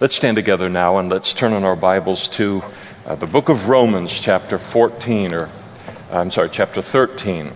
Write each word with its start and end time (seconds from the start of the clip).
Let's 0.00 0.16
stand 0.16 0.34
together 0.36 0.68
now 0.68 0.98
and 0.98 1.08
let's 1.08 1.32
turn 1.34 1.52
in 1.52 1.62
our 1.62 1.76
Bibles 1.76 2.26
to 2.30 2.64
uh, 3.06 3.14
the 3.14 3.28
book 3.28 3.48
of 3.48 3.68
Romans, 3.68 4.20
chapter 4.20 4.58
14, 4.58 5.32
or 5.32 5.48
I'm 6.10 6.32
sorry, 6.32 6.48
chapter 6.50 6.82
13. 6.82 7.52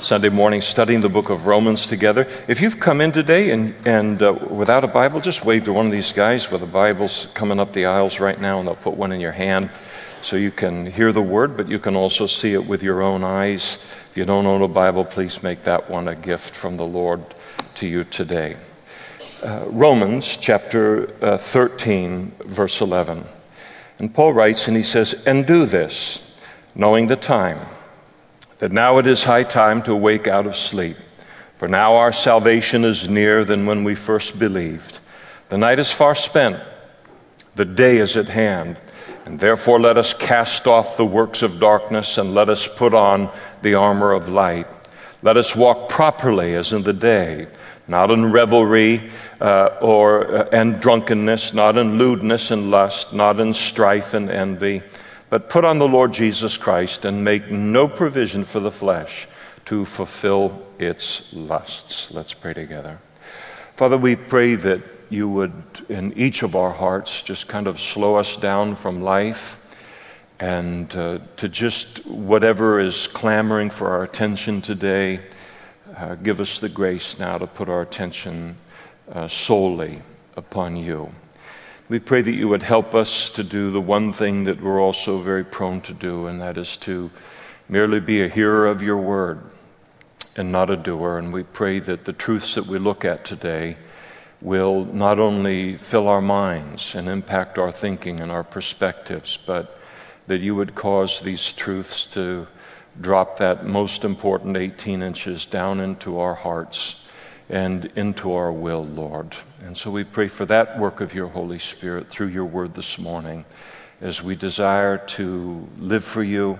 Sunday 0.00 0.30
morning, 0.30 0.60
studying 0.60 1.00
the 1.00 1.08
book 1.08 1.30
of 1.30 1.46
Romans 1.46 1.86
together. 1.86 2.26
If 2.48 2.60
you've 2.60 2.80
come 2.80 3.00
in 3.00 3.12
today 3.12 3.52
and, 3.52 3.72
and 3.86 4.20
uh, 4.20 4.32
without 4.32 4.82
a 4.82 4.88
Bible, 4.88 5.20
just 5.20 5.44
wave 5.44 5.62
to 5.66 5.72
one 5.72 5.86
of 5.86 5.92
these 5.92 6.10
guys 6.10 6.50
with 6.50 6.64
a 6.64 6.66
Bible's 6.66 7.28
coming 7.34 7.60
up 7.60 7.72
the 7.72 7.86
aisles 7.86 8.18
right 8.18 8.40
now, 8.40 8.58
and 8.58 8.66
they'll 8.66 8.74
put 8.74 8.94
one 8.94 9.12
in 9.12 9.20
your 9.20 9.30
hand 9.30 9.70
so 10.22 10.34
you 10.34 10.50
can 10.50 10.86
hear 10.86 11.12
the 11.12 11.22
word, 11.22 11.56
but 11.56 11.68
you 11.68 11.78
can 11.78 11.94
also 11.94 12.26
see 12.26 12.52
it 12.52 12.66
with 12.66 12.82
your 12.82 13.00
own 13.00 13.22
eyes. 13.22 13.78
If 14.10 14.16
you 14.16 14.24
don't 14.24 14.46
own 14.46 14.62
a 14.62 14.66
Bible, 14.66 15.04
please 15.04 15.40
make 15.44 15.62
that 15.62 15.88
one 15.88 16.08
a 16.08 16.16
gift 16.16 16.56
from 16.56 16.78
the 16.78 16.86
Lord 16.86 17.22
to 17.76 17.86
you 17.86 18.02
today. 18.02 18.56
Uh, 19.42 19.64
Romans 19.66 20.36
chapter 20.36 21.12
uh, 21.20 21.36
13, 21.36 22.30
verse 22.44 22.80
11. 22.80 23.24
And 23.98 24.14
Paul 24.14 24.34
writes, 24.34 24.68
and 24.68 24.76
he 24.76 24.84
says, 24.84 25.14
And 25.26 25.44
do 25.44 25.66
this, 25.66 26.38
knowing 26.76 27.08
the 27.08 27.16
time, 27.16 27.58
that 28.58 28.70
now 28.70 28.98
it 28.98 29.08
is 29.08 29.24
high 29.24 29.42
time 29.42 29.82
to 29.82 29.92
awake 29.92 30.28
out 30.28 30.46
of 30.46 30.54
sleep. 30.54 30.96
For 31.56 31.66
now 31.66 31.96
our 31.96 32.12
salvation 32.12 32.84
is 32.84 33.08
nearer 33.08 33.42
than 33.42 33.66
when 33.66 33.82
we 33.82 33.96
first 33.96 34.38
believed. 34.38 35.00
The 35.48 35.58
night 35.58 35.80
is 35.80 35.90
far 35.90 36.14
spent, 36.14 36.62
the 37.56 37.64
day 37.64 37.96
is 37.96 38.16
at 38.16 38.28
hand. 38.28 38.80
And 39.24 39.40
therefore 39.40 39.80
let 39.80 39.98
us 39.98 40.14
cast 40.14 40.68
off 40.68 40.96
the 40.96 41.04
works 41.04 41.42
of 41.42 41.58
darkness 41.58 42.16
and 42.16 42.32
let 42.32 42.48
us 42.48 42.68
put 42.68 42.94
on 42.94 43.28
the 43.62 43.74
armor 43.74 44.12
of 44.12 44.28
light. 44.28 44.68
Let 45.20 45.36
us 45.36 45.56
walk 45.56 45.88
properly 45.88 46.54
as 46.54 46.72
in 46.72 46.84
the 46.84 46.92
day 46.92 47.48
not 47.88 48.10
in 48.10 48.32
revelry 48.32 49.10
uh, 49.40 49.78
or 49.80 50.36
uh, 50.36 50.48
and 50.52 50.80
drunkenness, 50.80 51.54
not 51.54 51.76
in 51.76 51.98
lewdness 51.98 52.50
and 52.50 52.70
lust, 52.70 53.12
not 53.12 53.40
in 53.40 53.52
strife 53.52 54.14
and 54.14 54.30
envy, 54.30 54.82
but 55.30 55.48
put 55.48 55.64
on 55.64 55.78
the 55.78 55.88
Lord 55.88 56.12
Jesus 56.12 56.56
Christ 56.56 57.04
and 57.04 57.24
make 57.24 57.50
no 57.50 57.88
provision 57.88 58.44
for 58.44 58.60
the 58.60 58.70
flesh 58.70 59.26
to 59.66 59.84
fulfill 59.84 60.64
its 60.78 61.32
lusts. 61.32 62.10
Let's 62.10 62.34
pray 62.34 62.54
together. 62.54 62.98
Father, 63.76 63.96
we 63.96 64.16
pray 64.16 64.54
that 64.56 64.82
you 65.08 65.28
would, 65.28 65.52
in 65.88 66.12
each 66.14 66.42
of 66.42 66.56
our 66.56 66.72
hearts, 66.72 67.22
just 67.22 67.48
kind 67.48 67.66
of 67.66 67.78
slow 67.78 68.16
us 68.16 68.36
down 68.36 68.74
from 68.74 69.02
life 69.02 69.58
and 70.40 70.94
uh, 70.96 71.18
to 71.36 71.48
just 71.48 72.04
whatever 72.06 72.80
is 72.80 73.06
clamoring 73.06 73.70
for 73.70 73.90
our 73.90 74.02
attention 74.02 74.60
today 74.60 75.20
uh, 75.96 76.14
give 76.16 76.40
us 76.40 76.58
the 76.58 76.68
grace 76.68 77.18
now 77.18 77.38
to 77.38 77.46
put 77.46 77.68
our 77.68 77.82
attention 77.82 78.56
uh, 79.12 79.28
solely 79.28 80.02
upon 80.36 80.76
you. 80.76 81.12
We 81.88 81.98
pray 81.98 82.22
that 82.22 82.32
you 82.32 82.48
would 82.48 82.62
help 82.62 82.94
us 82.94 83.28
to 83.30 83.44
do 83.44 83.70
the 83.70 83.80
one 83.80 84.12
thing 84.12 84.44
that 84.44 84.62
we're 84.62 84.80
also 84.80 85.18
very 85.18 85.44
prone 85.44 85.80
to 85.82 85.92
do, 85.92 86.26
and 86.26 86.40
that 86.40 86.56
is 86.56 86.76
to 86.78 87.10
merely 87.68 88.00
be 88.00 88.22
a 88.22 88.28
hearer 88.28 88.66
of 88.66 88.82
your 88.82 88.96
word 88.96 89.40
and 90.36 90.50
not 90.50 90.70
a 90.70 90.76
doer. 90.76 91.18
And 91.18 91.32
we 91.32 91.42
pray 91.42 91.78
that 91.80 92.04
the 92.04 92.12
truths 92.12 92.54
that 92.54 92.66
we 92.66 92.78
look 92.78 93.04
at 93.04 93.24
today 93.24 93.76
will 94.40 94.84
not 94.86 95.18
only 95.18 95.76
fill 95.76 96.08
our 96.08 96.22
minds 96.22 96.94
and 96.94 97.08
impact 97.08 97.58
our 97.58 97.70
thinking 97.70 98.20
and 98.20 98.32
our 98.32 98.44
perspectives, 98.44 99.36
but 99.36 99.78
that 100.26 100.40
you 100.40 100.54
would 100.54 100.74
cause 100.74 101.20
these 101.20 101.52
truths 101.52 102.04
to 102.06 102.46
drop 103.00 103.38
that 103.38 103.64
most 103.64 104.04
important 104.04 104.56
18 104.56 105.02
inches 105.02 105.46
down 105.46 105.80
into 105.80 106.20
our 106.20 106.34
hearts 106.34 107.08
and 107.48 107.86
into 107.96 108.32
our 108.32 108.52
will, 108.52 108.84
Lord. 108.84 109.36
And 109.64 109.76
so 109.76 109.90
we 109.90 110.04
pray 110.04 110.28
for 110.28 110.46
that 110.46 110.78
work 110.78 111.00
of 111.00 111.14
your 111.14 111.28
Holy 111.28 111.58
Spirit 111.58 112.08
through 112.08 112.28
your 112.28 112.44
word 112.44 112.74
this 112.74 112.98
morning 112.98 113.44
as 114.00 114.22
we 114.22 114.34
desire 114.34 114.98
to 114.98 115.68
live 115.78 116.04
for 116.04 116.22
you 116.22 116.58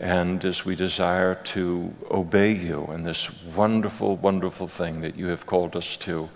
and 0.00 0.44
as 0.44 0.64
we 0.64 0.74
desire 0.74 1.34
to 1.34 1.94
obey 2.10 2.52
you 2.52 2.88
in 2.92 3.04
this 3.04 3.44
wonderful, 3.44 4.16
wonderful 4.16 4.68
thing 4.68 5.00
that 5.00 5.16
you 5.16 5.26
have 5.28 5.46
called 5.46 5.76
us 5.76 5.96
to 5.98 6.28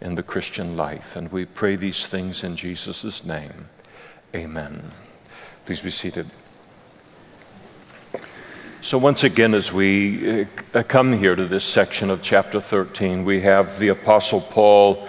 in 0.00 0.14
the 0.14 0.22
Christian 0.22 0.76
life. 0.76 1.16
And 1.16 1.30
we 1.30 1.44
pray 1.44 1.76
these 1.76 2.06
things 2.06 2.44
in 2.44 2.56
Jesus' 2.56 3.24
name. 3.24 3.68
Amen. 4.34 4.90
Please 5.64 5.80
be 5.80 5.90
seated. 5.90 6.26
So, 8.86 8.98
once 8.98 9.24
again, 9.24 9.52
as 9.54 9.72
we 9.72 10.46
uh, 10.72 10.84
come 10.84 11.12
here 11.12 11.34
to 11.34 11.44
this 11.44 11.64
section 11.64 12.08
of 12.08 12.22
chapter 12.22 12.60
13, 12.60 13.24
we 13.24 13.40
have 13.40 13.80
the 13.80 13.88
Apostle 13.88 14.40
Paul 14.40 15.08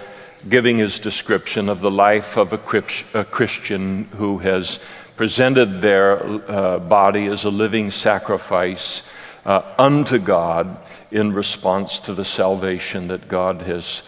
giving 0.50 0.78
his 0.78 0.98
description 0.98 1.70
of 1.70 1.80
the 1.80 1.92
life 1.92 2.38
of 2.38 2.54
a, 2.54 2.58
Christian 2.58 4.06
who 4.16 4.40
has 4.40 4.84
presented 5.16 5.80
their 5.80 6.24
uh, 6.50 6.80
body 6.80 7.28
as 7.28 7.44
a 7.44 7.52
living 7.52 7.92
sacrifice 7.92 9.08
uh, 9.46 9.62
unto 9.78 10.18
God 10.18 10.80
in 11.12 11.32
response 11.32 12.00
to 12.00 12.16
the 12.16 12.26
salvation 12.26 13.10
that 13.10 13.28
God 13.28 13.62
has 13.62 14.00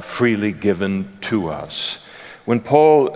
freely 0.00 0.52
given 0.52 1.14
to 1.20 1.50
us. 1.50 2.06
When 2.46 2.58
Paul 2.58 3.10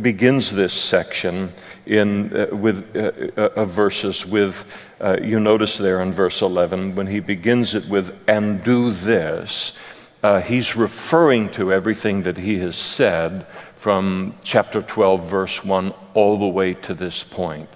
begins 0.00 0.50
this 0.50 0.72
section 0.72 1.52
in, 1.84 2.30
with, 2.58 2.96
uh 3.36 3.64
verses 3.66 4.24
with, 4.26 4.89
uh, 5.00 5.16
you 5.22 5.40
notice 5.40 5.78
there 5.78 6.02
in 6.02 6.12
verse 6.12 6.42
11, 6.42 6.94
when 6.94 7.06
he 7.06 7.20
begins 7.20 7.74
it 7.74 7.88
with, 7.88 8.16
and 8.28 8.62
do 8.62 8.90
this, 8.90 9.78
uh, 10.22 10.40
he's 10.40 10.76
referring 10.76 11.48
to 11.50 11.72
everything 11.72 12.22
that 12.22 12.36
he 12.36 12.58
has 12.58 12.76
said 12.76 13.46
from 13.74 14.34
chapter 14.44 14.82
12, 14.82 15.30
verse 15.30 15.64
1, 15.64 15.94
all 16.12 16.38
the 16.38 16.46
way 16.46 16.74
to 16.74 16.92
this 16.92 17.24
point. 17.24 17.68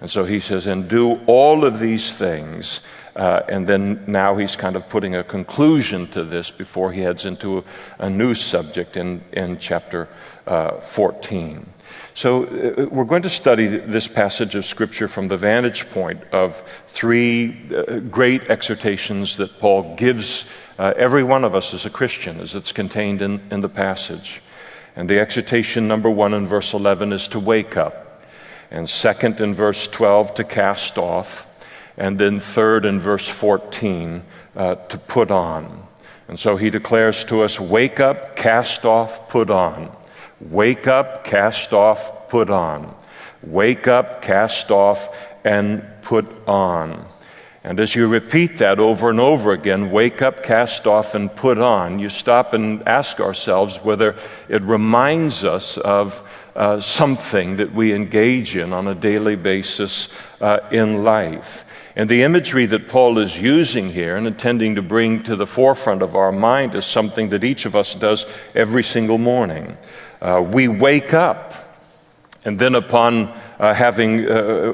And 0.00 0.10
so 0.10 0.24
he 0.24 0.40
says, 0.40 0.66
and 0.66 0.88
do 0.88 1.20
all 1.26 1.64
of 1.64 1.78
these 1.78 2.12
things. 2.12 2.80
Uh, 3.14 3.42
and 3.48 3.64
then 3.64 4.02
now 4.08 4.36
he's 4.36 4.56
kind 4.56 4.74
of 4.74 4.88
putting 4.88 5.14
a 5.14 5.22
conclusion 5.22 6.08
to 6.08 6.24
this 6.24 6.50
before 6.50 6.90
he 6.90 7.02
heads 7.02 7.24
into 7.24 7.58
a, 7.58 7.64
a 8.00 8.10
new 8.10 8.34
subject 8.34 8.96
in, 8.96 9.22
in 9.32 9.58
chapter 9.58 10.08
uh, 10.48 10.80
14. 10.80 11.71
So, 12.14 12.44
uh, 12.44 12.88
we're 12.90 13.04
going 13.04 13.22
to 13.22 13.30
study 13.30 13.66
this 13.66 14.06
passage 14.06 14.54
of 14.54 14.66
Scripture 14.66 15.08
from 15.08 15.28
the 15.28 15.38
vantage 15.38 15.88
point 15.88 16.22
of 16.30 16.60
three 16.86 17.56
uh, 17.74 18.00
great 18.00 18.50
exhortations 18.50 19.38
that 19.38 19.58
Paul 19.58 19.96
gives 19.96 20.46
uh, 20.78 20.92
every 20.94 21.22
one 21.22 21.42
of 21.42 21.54
us 21.54 21.72
as 21.72 21.86
a 21.86 21.90
Christian, 21.90 22.38
as 22.40 22.54
it's 22.54 22.70
contained 22.70 23.22
in, 23.22 23.40
in 23.50 23.62
the 23.62 23.68
passage. 23.68 24.42
And 24.94 25.08
the 25.08 25.20
exhortation 25.20 25.88
number 25.88 26.10
one 26.10 26.34
in 26.34 26.46
verse 26.46 26.74
11 26.74 27.14
is 27.14 27.28
to 27.28 27.40
wake 27.40 27.78
up, 27.78 28.22
and 28.70 28.88
second 28.90 29.40
in 29.40 29.54
verse 29.54 29.86
12 29.86 30.34
to 30.34 30.44
cast 30.44 30.98
off, 30.98 31.46
and 31.96 32.18
then 32.18 32.40
third 32.40 32.84
in 32.84 33.00
verse 33.00 33.26
14 33.26 34.22
uh, 34.54 34.74
to 34.74 34.98
put 34.98 35.30
on. 35.30 35.86
And 36.28 36.38
so 36.38 36.56
he 36.56 36.68
declares 36.68 37.24
to 37.24 37.40
us, 37.40 37.58
Wake 37.58 38.00
up, 38.00 38.36
cast 38.36 38.84
off, 38.84 39.30
put 39.30 39.48
on. 39.48 39.90
Wake 40.50 40.86
up, 40.86 41.24
cast 41.24 41.72
off, 41.72 42.28
put 42.28 42.50
on. 42.50 42.94
Wake 43.42 43.86
up, 43.86 44.22
cast 44.22 44.70
off, 44.70 45.34
and 45.44 45.84
put 46.02 46.26
on. 46.48 47.06
And 47.64 47.78
as 47.78 47.94
you 47.94 48.08
repeat 48.08 48.58
that 48.58 48.80
over 48.80 49.08
and 49.08 49.20
over 49.20 49.52
again, 49.52 49.92
wake 49.92 50.20
up, 50.20 50.42
cast 50.42 50.86
off, 50.86 51.14
and 51.14 51.34
put 51.34 51.58
on, 51.58 52.00
you 52.00 52.08
stop 52.08 52.54
and 52.54 52.86
ask 52.88 53.20
ourselves 53.20 53.76
whether 53.84 54.16
it 54.48 54.62
reminds 54.62 55.44
us 55.44 55.78
of 55.78 56.50
uh, 56.56 56.80
something 56.80 57.56
that 57.56 57.72
we 57.72 57.94
engage 57.94 58.56
in 58.56 58.72
on 58.72 58.88
a 58.88 58.96
daily 58.96 59.36
basis 59.36 60.08
uh, 60.40 60.58
in 60.72 61.04
life. 61.04 61.64
And 61.94 62.08
the 62.08 62.22
imagery 62.22 62.66
that 62.66 62.88
Paul 62.88 63.18
is 63.18 63.40
using 63.40 63.90
here 63.90 64.16
and 64.16 64.26
intending 64.26 64.74
to 64.74 64.82
bring 64.82 65.22
to 65.24 65.36
the 65.36 65.46
forefront 65.46 66.02
of 66.02 66.16
our 66.16 66.32
mind 66.32 66.74
is 66.74 66.86
something 66.86 67.28
that 67.28 67.44
each 67.44 67.64
of 67.64 67.76
us 67.76 67.94
does 67.94 68.26
every 68.54 68.82
single 68.82 69.18
morning. 69.18 69.76
Uh, 70.22 70.40
we 70.40 70.68
wake 70.68 71.12
up, 71.12 71.52
and 72.44 72.58
then 72.58 72.74
upon 72.74 73.28
uh, 73.58 73.74
having 73.74 74.26
uh, 74.26 74.72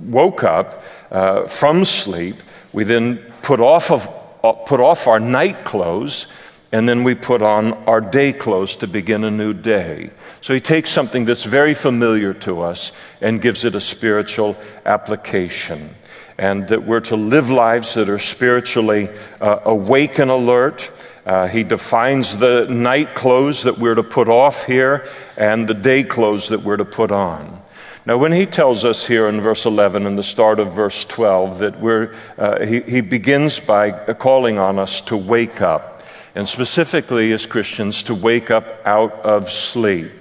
woke 0.00 0.42
up 0.42 0.82
uh, 1.12 1.46
from 1.46 1.84
sleep, 1.84 2.36
we 2.72 2.82
then 2.82 3.18
put 3.42 3.60
off, 3.60 3.90
of, 3.92 4.08
uh, 4.42 4.52
put 4.52 4.80
off 4.80 5.06
our 5.06 5.20
night 5.20 5.64
clothes 5.64 6.26
and 6.72 6.88
then 6.88 7.04
we 7.04 7.14
put 7.14 7.42
on 7.42 7.72
our 7.84 8.00
day 8.00 8.32
clothes 8.32 8.76
to 8.76 8.86
begin 8.86 9.24
a 9.24 9.30
new 9.30 9.54
day. 9.54 10.10
So 10.40 10.52
he 10.52 10.60
takes 10.60 10.90
something 10.90 11.24
that's 11.24 11.44
very 11.44 11.74
familiar 11.74 12.34
to 12.34 12.62
us 12.62 12.92
and 13.20 13.40
gives 13.40 13.64
it 13.64 13.74
a 13.74 13.80
spiritual 13.80 14.56
application. 14.84 15.94
And 16.38 16.68
that 16.68 16.84
we're 16.84 17.00
to 17.00 17.16
live 17.16 17.50
lives 17.50 17.94
that 17.94 18.08
are 18.08 18.18
spiritually 18.18 19.08
uh, 19.40 19.60
awake 19.64 20.18
and 20.18 20.30
alert, 20.30 20.90
uh, 21.26 21.48
he 21.48 21.64
defines 21.64 22.38
the 22.38 22.66
night 22.66 23.14
clothes 23.14 23.64
that 23.64 23.78
we're 23.78 23.96
to 23.96 24.02
put 24.02 24.28
off 24.28 24.64
here 24.64 25.06
and 25.36 25.68
the 25.68 25.74
day 25.74 26.04
clothes 26.04 26.48
that 26.48 26.62
we're 26.62 26.76
to 26.76 26.84
put 26.84 27.10
on. 27.10 27.60
Now, 28.06 28.16
when 28.16 28.30
he 28.30 28.46
tells 28.46 28.84
us 28.84 29.04
here 29.04 29.28
in 29.28 29.40
verse 29.40 29.66
11 29.66 30.06
and 30.06 30.16
the 30.16 30.22
start 30.22 30.60
of 30.60 30.72
verse 30.72 31.04
12 31.04 31.58
that 31.58 31.80
we're, 31.80 32.14
uh, 32.38 32.64
he, 32.64 32.80
he 32.82 33.00
begins 33.00 33.58
by 33.58 33.90
calling 34.14 34.58
on 34.58 34.78
us 34.78 35.00
to 35.02 35.16
wake 35.16 35.60
up. 35.60 35.92
and 36.36 36.46
specifically 36.46 37.32
as 37.32 37.46
Christians 37.46 38.02
to 38.04 38.14
wake 38.14 38.50
up 38.50 38.86
out 38.86 39.12
of 39.24 39.50
sleep. 39.50 40.12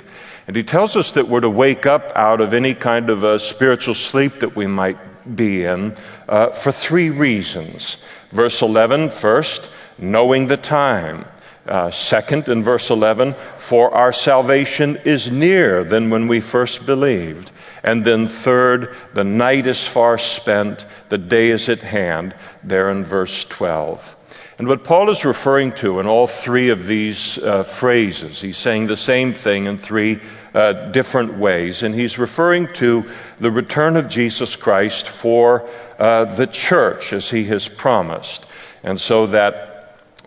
And 0.48 0.56
he 0.56 0.64
tells 0.64 0.96
us 0.96 1.12
that 1.12 1.28
we're 1.28 1.42
to 1.42 1.50
wake 1.50 1.86
up 1.86 2.12
out 2.16 2.40
of 2.40 2.54
any 2.54 2.74
kind 2.74 3.10
of 3.10 3.24
a 3.24 3.38
spiritual 3.38 3.96
sleep 3.96 4.40
that 4.40 4.56
we 4.56 4.66
might 4.66 4.98
be 5.36 5.66
in 5.66 5.94
uh, 6.30 6.52
for 6.52 6.72
three 6.72 7.10
reasons. 7.10 7.98
Verse 8.30 8.62
11, 8.62 9.10
first, 9.10 9.70
knowing 9.98 10.48
the 10.48 10.58
time. 10.58 11.26
Uh, 11.66 11.90
second, 11.90 12.48
in 12.48 12.62
verse 12.62 12.92
11, 12.92 13.34
for 13.58 13.92
our 13.94 14.12
salvation 14.12 14.98
is 15.04 15.32
nearer 15.32 15.84
than 15.84 16.12
when 16.12 16.28
we 16.28 16.40
first 16.40 16.86
believed. 16.86 17.52
And 17.84 18.06
then 18.06 18.28
third, 18.28 18.96
the 19.14 19.24
night 19.24 19.66
is 19.66 19.86
far 19.86 20.18
spent, 20.18 20.86
the 21.10 21.18
day 21.18 21.50
is 21.50 21.68
at 21.70 21.80
hand, 21.80 22.36
there 22.64 22.90
in 22.92 23.04
verse 23.04 23.46
12. 23.46 24.16
And 24.58 24.70
what 24.70 24.86
Paul 24.86 25.10
is 25.10 25.26
referring 25.26 25.74
to 25.74 26.00
in 26.00 26.08
all 26.08 26.28
three 26.28 26.70
of 26.70 26.88
these 26.88 27.38
uh, 27.40 27.64
phrases, 27.64 28.40
he's 28.40 28.58
saying 28.58 28.88
the 28.88 28.96
same 28.96 29.34
thing 29.34 29.66
in 29.66 29.78
three 29.78 30.22
uh, 30.54 30.92
different 30.92 31.38
ways. 31.38 31.84
And 31.84 31.94
he's 31.94 32.18
referring 32.18 32.68
to 32.74 33.04
the 33.40 33.52
return 33.52 33.98
of 33.98 34.08
Jesus 34.08 34.56
Christ 34.56 35.10
for 35.10 35.68
uh, 36.00 36.26
the 36.26 36.48
church 36.48 37.12
as 37.12 37.30
he 37.30 37.44
has 37.46 37.68
promised. 37.68 38.48
And 38.84 39.00
so 39.00 39.28
that 39.28 39.75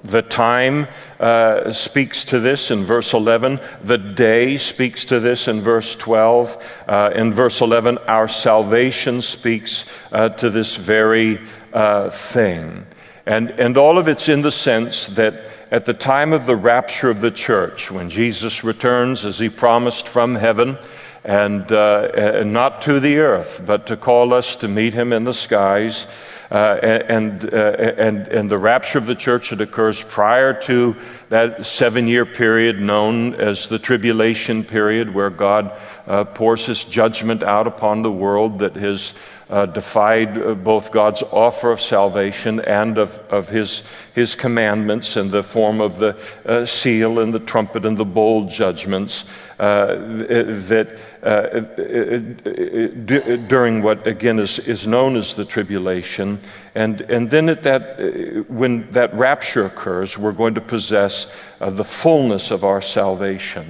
the 0.04 0.22
time 0.22 0.86
uh, 1.18 1.72
speaks 1.72 2.24
to 2.26 2.40
this 2.40 2.70
in 2.70 2.84
verse 2.84 3.12
11. 3.12 3.60
The 3.82 3.98
day 3.98 4.56
speaks 4.56 5.04
to 5.06 5.20
this 5.20 5.48
in 5.48 5.60
verse 5.60 5.96
12. 5.96 6.84
Uh, 6.86 7.10
in 7.14 7.32
verse 7.32 7.60
11, 7.60 7.98
our 8.08 8.28
salvation 8.28 9.22
speaks 9.22 9.84
uh, 10.12 10.28
to 10.30 10.50
this 10.50 10.76
very 10.76 11.40
uh, 11.72 12.10
thing. 12.10 12.86
And, 13.26 13.50
and 13.50 13.76
all 13.76 13.98
of 13.98 14.08
it's 14.08 14.28
in 14.28 14.42
the 14.42 14.52
sense 14.52 15.06
that 15.08 15.34
at 15.70 15.84
the 15.84 15.94
time 15.94 16.32
of 16.32 16.46
the 16.46 16.56
rapture 16.56 17.10
of 17.10 17.20
the 17.20 17.30
church, 17.30 17.90
when 17.90 18.08
Jesus 18.08 18.64
returns 18.64 19.26
as 19.26 19.38
he 19.38 19.50
promised 19.50 20.08
from 20.08 20.34
heaven, 20.34 20.78
and, 21.24 21.70
uh, 21.72 22.10
and 22.14 22.52
not 22.52 22.80
to 22.82 23.00
the 23.00 23.18
earth, 23.18 23.62
but 23.66 23.86
to 23.86 23.96
call 23.96 24.32
us 24.32 24.56
to 24.56 24.68
meet 24.68 24.94
him 24.94 25.12
in 25.12 25.24
the 25.24 25.34
skies. 25.34 26.06
Uh, 26.50 26.78
and, 26.82 27.52
uh, 27.52 27.56
and, 27.98 28.26
and 28.28 28.50
the 28.50 28.56
rapture 28.56 28.96
of 28.96 29.04
the 29.04 29.14
church 29.14 29.50
that 29.50 29.60
occurs 29.60 30.02
prior 30.02 30.58
to 30.58 30.96
that 31.28 31.66
seven 31.66 32.08
year 32.08 32.24
period 32.24 32.80
known 32.80 33.34
as 33.34 33.68
the 33.68 33.78
tribulation 33.78 34.64
period, 34.64 35.12
where 35.12 35.28
God 35.28 35.76
uh, 36.06 36.24
pours 36.24 36.64
his 36.64 36.84
judgment 36.84 37.42
out 37.42 37.66
upon 37.66 38.00
the 38.02 38.10
world 38.10 38.60
that 38.60 38.76
has 38.76 39.12
uh, 39.50 39.66
defied 39.66 40.38
uh, 40.38 40.54
both 40.54 40.90
God's 40.90 41.22
offer 41.22 41.70
of 41.70 41.82
salvation 41.82 42.60
and 42.60 42.96
of, 42.96 43.18
of 43.28 43.50
his, 43.50 43.82
his 44.14 44.34
commandments 44.34 45.18
in 45.18 45.30
the 45.30 45.42
form 45.42 45.82
of 45.82 45.98
the 45.98 46.18
uh, 46.46 46.64
seal 46.64 47.18
and 47.18 47.34
the 47.34 47.40
trumpet 47.40 47.84
and 47.84 47.96
the 47.96 48.06
bowl 48.06 48.46
judgments 48.46 49.24
that 49.58 50.98
d- 51.22 53.36
during 53.48 53.82
what 53.82 54.06
again 54.06 54.38
is, 54.38 54.58
is 54.60 54.86
known 54.86 55.16
as 55.16 55.34
the 55.34 55.44
tribulation. 55.44 56.38
And, 56.74 57.00
and 57.02 57.30
then 57.30 57.48
at 57.48 57.62
that, 57.64 58.46
when 58.48 58.88
that 58.90 59.12
rapture 59.14 59.66
occurs, 59.66 60.16
we're 60.16 60.32
going 60.32 60.54
to 60.54 60.60
possess 60.60 61.34
the 61.58 61.84
fullness 61.84 62.50
of 62.50 62.64
our 62.64 62.80
salvation. 62.80 63.66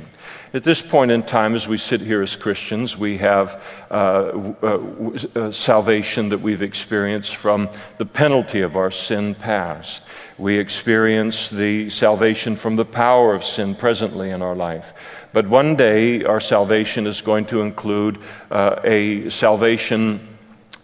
At 0.55 0.63
this 0.63 0.81
point 0.81 1.11
in 1.11 1.25
time, 1.25 1.55
as 1.55 1.69
we 1.69 1.77
sit 1.77 2.01
here 2.01 2.23
as 2.23 2.35
Christians, 2.35 2.97
we 2.97 3.19
have 3.19 3.63
uh, 3.91 4.55
uh, 4.63 5.19
uh, 5.35 5.51
salvation 5.51 6.31
that 6.31 6.39
we've 6.39 6.63
experienced 6.63 7.37
from 7.37 7.69
the 7.99 8.07
penalty 8.07 8.63
of 8.63 8.75
our 8.75 8.91
sin 8.91 9.35
past. 9.35 10.05
We 10.39 10.59
experience 10.59 11.51
the 11.51 11.91
salvation 11.91 12.57
from 12.57 12.77
the 12.77 12.87
power 12.87 13.35
of 13.35 13.45
sin 13.45 13.75
presently 13.75 14.31
in 14.31 14.41
our 14.41 14.57
life. 14.57 15.18
But 15.33 15.47
one 15.49 15.77
day, 15.77 16.25
our 16.25 16.41
salvation 16.41 17.07
is 17.07 17.21
going 17.21 17.47
to 17.47 17.61
include 17.61 18.19
uh, 18.51 18.81
a 18.85 19.29
salvation 19.31 20.21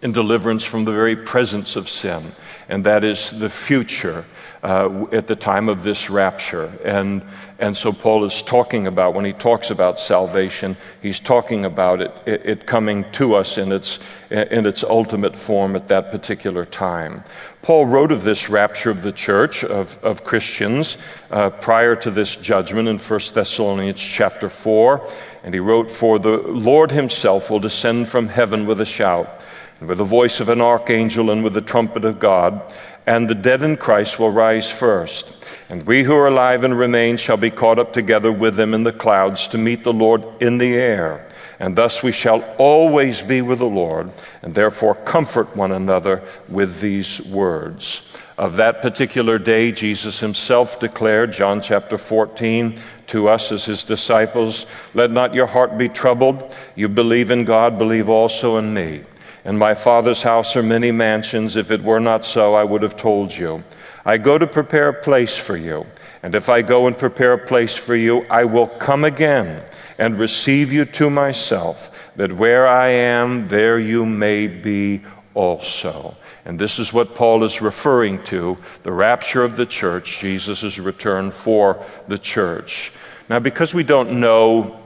and 0.01 0.13
deliverance 0.13 0.63
from 0.63 0.85
the 0.85 0.91
very 0.91 1.15
presence 1.15 1.75
of 1.75 1.89
sin, 1.89 2.31
and 2.69 2.83
that 2.83 3.03
is 3.03 3.31
the 3.39 3.49
future 3.49 4.23
uh, 4.65 5.05
at 5.11 5.27
the 5.27 5.35
time 5.35 5.69
of 5.69 5.83
this 5.83 6.09
rapture. 6.09 6.71
And, 6.83 7.21
and 7.59 7.77
so 7.77 7.93
Paul 7.93 8.23
is 8.25 8.41
talking 8.41 8.87
about, 8.87 9.13
when 9.13 9.25
he 9.25 9.33
talks 9.33 9.69
about 9.69 9.99
salvation, 9.99 10.75
he's 11.01 11.19
talking 11.19 11.65
about 11.65 12.01
it, 12.01 12.11
it, 12.25 12.45
it 12.45 12.65
coming 12.65 13.05
to 13.11 13.35
us 13.35 13.57
in 13.57 13.71
its, 13.71 13.99
in 14.31 14.65
its 14.65 14.83
ultimate 14.83 15.35
form 15.35 15.75
at 15.75 15.87
that 15.89 16.11
particular 16.11 16.65
time. 16.65 17.23
Paul 17.65 17.87
wrote 17.87 18.11
of 18.11 18.23
this 18.23 18.47
rapture 18.47 18.91
of 18.91 19.01
the 19.01 19.11
church, 19.11 19.63
of, 19.63 19.97
of 20.03 20.23
Christians, 20.23 20.97
uh, 21.31 21.49
prior 21.49 21.95
to 21.95 22.11
this 22.11 22.35
judgment 22.35 22.87
in 22.87 22.99
1 22.99 23.19
Thessalonians 23.33 23.99
chapter 23.99 24.49
4. 24.49 25.09
And 25.43 25.51
he 25.51 25.59
wrote, 25.59 25.89
For 25.89 26.19
the 26.19 26.37
Lord 26.37 26.91
himself 26.91 27.49
will 27.49 27.59
descend 27.59 28.07
from 28.07 28.27
heaven 28.27 28.67
with 28.67 28.81
a 28.81 28.85
shout, 28.85 29.43
and 29.79 29.89
with 29.89 29.97
the 29.97 30.03
voice 30.03 30.39
of 30.39 30.49
an 30.49 30.61
archangel, 30.61 31.31
and 31.31 31.43
with 31.43 31.55
the 31.55 31.61
trumpet 31.61 32.05
of 32.05 32.19
God 32.19 32.61
and 33.07 33.29
the 33.29 33.35
dead 33.35 33.61
in 33.61 33.77
Christ 33.77 34.19
will 34.19 34.31
rise 34.31 34.69
first. 34.69 35.31
And 35.69 35.83
we 35.83 36.03
who 36.03 36.15
are 36.15 36.27
alive 36.27 36.63
and 36.63 36.77
remain 36.77 37.17
shall 37.17 37.37
be 37.37 37.51
caught 37.51 37.79
up 37.79 37.93
together 37.93 38.31
with 38.31 38.55
them 38.55 38.73
in 38.73 38.83
the 38.83 38.91
clouds 38.91 39.47
to 39.49 39.57
meet 39.57 39.83
the 39.83 39.93
Lord 39.93 40.23
in 40.41 40.57
the 40.57 40.75
air. 40.75 41.27
And 41.59 41.75
thus 41.75 42.03
we 42.03 42.11
shall 42.11 42.43
always 42.57 43.21
be 43.21 43.41
with 43.41 43.59
the 43.59 43.65
Lord, 43.65 44.11
and 44.41 44.53
therefore 44.53 44.95
comfort 44.95 45.55
one 45.55 45.71
another 45.71 46.21
with 46.49 46.81
these 46.81 47.21
words. 47.21 48.17
Of 48.37 48.57
that 48.57 48.81
particular 48.81 49.39
day, 49.39 49.71
Jesus 49.71 50.19
himself 50.19 50.79
declared, 50.79 51.31
John 51.31 51.61
chapter 51.61 51.97
14, 51.97 52.77
to 53.07 53.29
us 53.29 53.53
as 53.53 53.63
his 53.63 53.83
disciples, 53.83 54.65
Let 54.93 55.11
not 55.11 55.33
your 55.33 55.45
heart 55.45 55.77
be 55.77 55.87
troubled. 55.87 56.53
You 56.75 56.89
believe 56.89 57.31
in 57.31 57.45
God, 57.45 57.77
believe 57.77 58.09
also 58.09 58.57
in 58.57 58.73
me. 58.73 59.03
In 59.45 59.57
my 59.57 59.73
Father's 59.73 60.23
house 60.23 60.55
are 60.57 60.63
many 60.63 60.91
mansions. 60.91 61.55
If 61.55 61.71
it 61.71 61.83
were 61.83 62.01
not 62.01 62.25
so, 62.25 62.55
I 62.55 62.65
would 62.65 62.81
have 62.81 62.97
told 62.97 63.35
you. 63.35 63.63
I 64.03 64.17
go 64.17 64.37
to 64.37 64.47
prepare 64.47 64.89
a 64.89 65.01
place 65.01 65.37
for 65.37 65.55
you. 65.55 65.85
And 66.21 66.35
if 66.35 66.49
I 66.49 66.61
go 66.61 66.87
and 66.87 66.97
prepare 66.97 67.33
a 67.33 67.45
place 67.45 67.77
for 67.77 67.95
you, 67.95 68.25
I 68.29 68.43
will 68.43 68.67
come 68.67 69.05
again 69.05 69.63
and 69.97 70.19
receive 70.19 70.73
you 70.73 70.85
to 70.85 71.09
myself, 71.09 72.09
that 72.15 72.31
where 72.31 72.67
I 72.67 72.87
am, 72.87 73.47
there 73.47 73.79
you 73.79 74.05
may 74.05 74.47
be 74.47 75.01
also. 75.33 76.15
And 76.45 76.59
this 76.59 76.79
is 76.79 76.93
what 76.93 77.15
Paul 77.15 77.43
is 77.43 77.61
referring 77.61 78.21
to 78.25 78.57
the 78.83 78.91
rapture 78.91 79.43
of 79.43 79.55
the 79.55 79.65
church, 79.65 80.19
Jesus' 80.19 80.77
return 80.77 81.31
for 81.31 81.83
the 82.07 82.17
church. 82.17 82.91
Now, 83.29 83.39
because 83.39 83.73
we 83.73 83.83
don't 83.83 84.19
know 84.19 84.79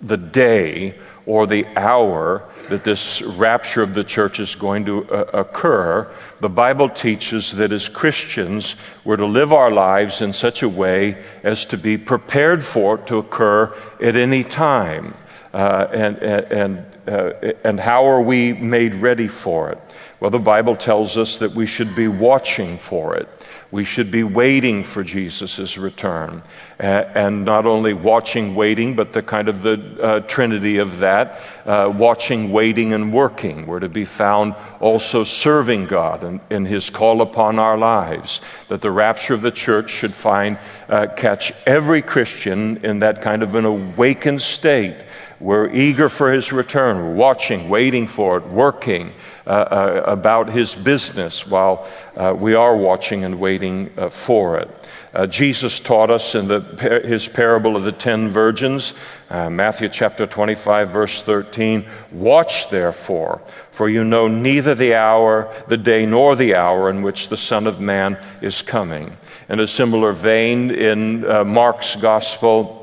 the 0.00 0.16
day 0.16 0.98
or 1.26 1.46
the 1.46 1.66
hour 1.76 2.42
that 2.68 2.84
this 2.84 3.22
rapture 3.22 3.82
of 3.82 3.94
the 3.94 4.04
church 4.04 4.40
is 4.40 4.54
going 4.54 4.84
to 4.84 5.10
uh, 5.10 5.24
occur, 5.34 6.10
the 6.40 6.48
Bible 6.48 6.88
teaches 6.88 7.52
that 7.52 7.72
as 7.72 7.88
Christians, 7.88 8.76
we're 9.04 9.16
to 9.16 9.26
live 9.26 9.52
our 9.52 9.70
lives 9.70 10.22
in 10.22 10.32
such 10.32 10.62
a 10.62 10.68
way 10.68 11.22
as 11.42 11.64
to 11.66 11.76
be 11.76 11.98
prepared 11.98 12.64
for 12.64 12.96
it 12.96 13.06
to 13.06 13.18
occur 13.18 13.74
at 14.00 14.16
any 14.16 14.42
time. 14.42 15.14
Uh, 15.52 15.86
and, 15.92 16.16
and, 16.18 16.86
uh, 17.06 17.52
and 17.62 17.78
how 17.78 18.06
are 18.06 18.22
we 18.22 18.52
made 18.54 18.94
ready 18.94 19.28
for 19.28 19.70
it? 19.70 19.78
Well, 20.18 20.30
the 20.30 20.38
Bible 20.38 20.76
tells 20.76 21.18
us 21.18 21.36
that 21.38 21.52
we 21.52 21.66
should 21.66 21.94
be 21.94 22.08
watching 22.08 22.78
for 22.78 23.16
it. 23.16 23.28
We 23.72 23.84
should 23.84 24.10
be 24.10 24.22
waiting 24.22 24.82
for 24.82 25.02
Jesus' 25.02 25.78
return. 25.78 26.42
and 26.78 27.44
not 27.46 27.64
only 27.64 27.94
watching, 27.94 28.54
waiting, 28.54 28.94
but 28.94 29.14
the 29.14 29.22
kind 29.22 29.48
of 29.48 29.62
the 29.62 29.80
uh, 29.98 30.20
trinity 30.20 30.76
of 30.76 30.98
that 30.98 31.40
uh, 31.64 31.90
watching, 31.96 32.52
waiting, 32.52 32.92
and 32.92 33.14
working. 33.14 33.66
We're 33.66 33.80
to 33.80 33.88
be 33.88 34.04
found 34.04 34.56
also 34.78 35.24
serving 35.24 35.86
God 35.86 36.22
in, 36.22 36.40
in 36.50 36.66
His 36.66 36.90
call 36.90 37.22
upon 37.22 37.58
our 37.58 37.78
lives. 37.78 38.42
That 38.68 38.82
the 38.82 38.90
rapture 38.90 39.32
of 39.32 39.40
the 39.40 39.50
church 39.50 39.88
should 39.88 40.12
find, 40.12 40.58
uh, 40.90 41.06
catch 41.16 41.52
every 41.66 42.02
Christian 42.02 42.84
in 42.84 42.98
that 42.98 43.22
kind 43.22 43.42
of 43.42 43.54
an 43.54 43.64
awakened 43.64 44.42
state. 44.42 44.96
We're 45.42 45.72
eager 45.72 46.08
for 46.08 46.32
His 46.32 46.52
return. 46.52 46.96
We're 46.98 47.14
watching, 47.14 47.68
waiting 47.68 48.06
for 48.06 48.38
it, 48.38 48.46
working. 48.46 49.12
Uh, 49.44 49.50
uh, 49.50 50.04
about 50.06 50.48
his 50.48 50.72
business 50.72 51.48
while 51.48 51.90
uh, 52.16 52.32
we 52.32 52.54
are 52.54 52.76
watching 52.76 53.24
and 53.24 53.40
waiting 53.40 53.90
uh, 53.98 54.08
for 54.08 54.56
it. 54.56 54.70
Uh, 55.14 55.26
Jesus 55.26 55.80
taught 55.80 56.10
us 56.10 56.36
in 56.36 56.46
the, 56.46 56.60
his 57.04 57.26
parable 57.26 57.74
of 57.74 57.82
the 57.82 57.90
ten 57.90 58.28
virgins, 58.28 58.94
uh, 59.30 59.50
Matthew 59.50 59.88
chapter 59.88 60.28
25, 60.28 60.90
verse 60.90 61.22
13 61.22 61.84
Watch 62.12 62.70
therefore, 62.70 63.42
for 63.72 63.88
you 63.88 64.04
know 64.04 64.28
neither 64.28 64.76
the 64.76 64.94
hour, 64.94 65.52
the 65.66 65.76
day, 65.76 66.06
nor 66.06 66.36
the 66.36 66.54
hour 66.54 66.88
in 66.88 67.02
which 67.02 67.26
the 67.26 67.36
Son 67.36 67.66
of 67.66 67.80
Man 67.80 68.16
is 68.42 68.62
coming. 68.62 69.16
In 69.48 69.58
a 69.58 69.66
similar 69.66 70.12
vein, 70.12 70.70
in 70.70 71.22
Mark's 71.48 71.96
gospel, 71.96 72.81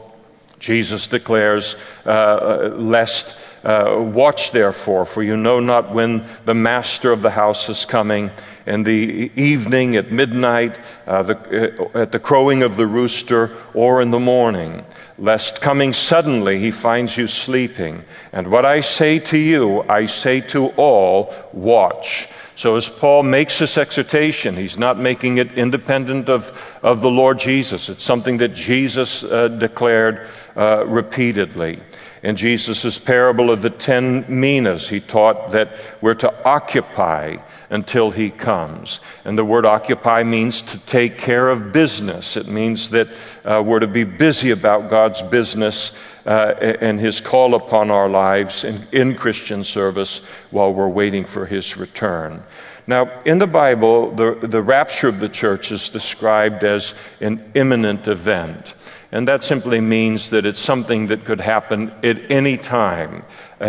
Jesus 0.60 1.08
declares, 1.08 1.75
Lest 2.06 3.50
uh, 3.63 3.96
watch 3.98 4.51
therefore, 4.51 5.06
for 5.06 5.22
you 5.22 5.36
know 5.36 5.60
not 5.60 5.94
when 5.94 6.25
the 6.46 6.54
master 6.54 7.12
of 7.12 7.22
the 7.22 7.30
house 7.30 7.68
is 7.70 7.86
coming, 7.86 8.32
in 8.66 8.84
the 8.84 9.32
evening, 9.36 9.96
at 9.96 10.12
midnight, 10.12 10.80
uh, 11.08 11.24
the, 11.24 11.89
uh, 11.94 12.00
at 12.00 12.12
the 12.12 12.20
crowing 12.20 12.62
of 12.62 12.78
the 12.78 12.86
rooster, 12.86 13.51
or 13.74 14.01
in 14.01 14.12
the 14.12 14.20
morning, 14.20 14.86
lest 15.18 15.60
coming 15.60 15.92
suddenly 15.92 16.60
he 16.60 16.72
finds 16.72 17.18
you 17.18 17.28
sleeping. 17.28 18.04
And 18.32 18.50
what 18.51 18.66
I 18.66 18.80
say 18.80 19.20
to 19.20 19.38
you, 19.38 19.82
I 19.89 20.06
say 20.06 20.39
to 20.42 20.68
all, 20.78 21.34
watch. 21.51 22.30
So, 22.60 22.75
as 22.75 22.89
Paul 22.89 23.24
makes 23.24 23.58
this 23.58 23.78
exhortation, 23.78 24.58
he's 24.58 24.78
not 24.78 25.00
making 25.00 25.38
it 25.38 25.54
independent 25.54 26.28
of, 26.28 26.51
of 26.84 27.00
the 27.00 27.10
Lord 27.10 27.39
Jesus. 27.39 27.88
It's 27.88 28.04
something 28.04 28.36
that 28.39 28.54
Jesus 28.54 29.24
uh, 29.24 29.48
declared 29.48 30.28
uh, 30.58 30.84
repeatedly. 30.86 31.80
In 32.22 32.36
Jesus' 32.36 33.00
parable 33.00 33.50
of 33.50 33.62
the 33.62 33.70
ten 33.70 34.25
minas, 34.28 34.89
he 34.89 35.00
taught 35.00 35.51
that 35.51 35.74
we're 36.01 36.16
to 36.16 36.34
occupy 36.46 37.38
until 37.70 38.12
he 38.12 38.30
comes. 38.30 39.00
And 39.24 39.38
the 39.38 39.46
word 39.46 39.66
occupy 39.66 40.24
means 40.24 40.62
to 40.63 40.86
take 40.86 41.18
care 41.18 41.48
of 41.48 41.72
business. 41.72 42.36
It 42.36 42.50
means 42.50 42.89
that 42.89 43.08
uh, 43.46 43.63
we're 43.66 43.80
to 43.80 43.88
be 43.88 44.04
busy 44.04 44.51
about 44.51 44.89
God's 44.89 45.22
business 45.22 45.98
uh, 46.30 46.76
and 46.80 47.00
his 47.00 47.20
call 47.20 47.56
upon 47.56 47.90
our 47.90 48.08
lives 48.08 48.64
in, 48.64 48.80
in 48.92 49.16
Christian 49.16 49.64
service 49.64 50.20
while 50.52 50.72
we're 50.72 50.88
waiting 50.88 51.26
for 51.26 51.48
his 51.48 51.76
return. 51.76 52.44
Now, 52.86 53.22
in 53.26 53.40
the 53.40 53.48
Bible, 53.48 54.12
the, 54.12 54.36
the 54.36 54.62
rapture 54.62 55.08
of 55.08 55.20
the 55.20 55.30
church 55.30 55.72
is 55.72 55.90
described 55.90 56.64
as 56.64 56.94
an 57.20 57.52
imminent 57.56 58.08
event. 58.08 58.76
And 59.12 59.28
that 59.28 59.44
simply 59.44 59.82
means 59.82 60.30
that 60.30 60.46
it's 60.46 60.60
something 60.60 61.08
that 61.08 61.26
could 61.26 61.42
happen 61.42 61.92
at 62.04 62.32
any 62.32 62.58
time. 62.58 63.24
Uh, 63.60 63.64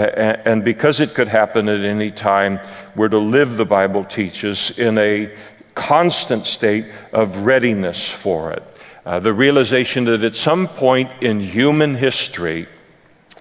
and 0.45 0.63
because 0.63 1.01
it 1.01 1.15
could 1.15 1.29
happen 1.29 1.67
at 1.67 1.81
any 1.81 2.11
time, 2.11 2.61
we're 2.95 3.09
to 3.09 3.19
live, 3.19 3.57
the 3.57 3.65
Bible 3.65 4.05
teaches, 4.05 4.79
in 4.79 4.99
a 4.99 5.35
constant 5.75 6.45
state 6.45 6.85
of 7.15 7.39
readiness 7.39 8.11
for 8.11 8.53
it. 8.53 8.63
Uh, 9.11 9.19
the 9.19 9.33
realization 9.33 10.05
that 10.05 10.23
at 10.23 10.37
some 10.37 10.69
point 10.69 11.11
in 11.21 11.41
human 11.41 11.97
history, 11.97 12.69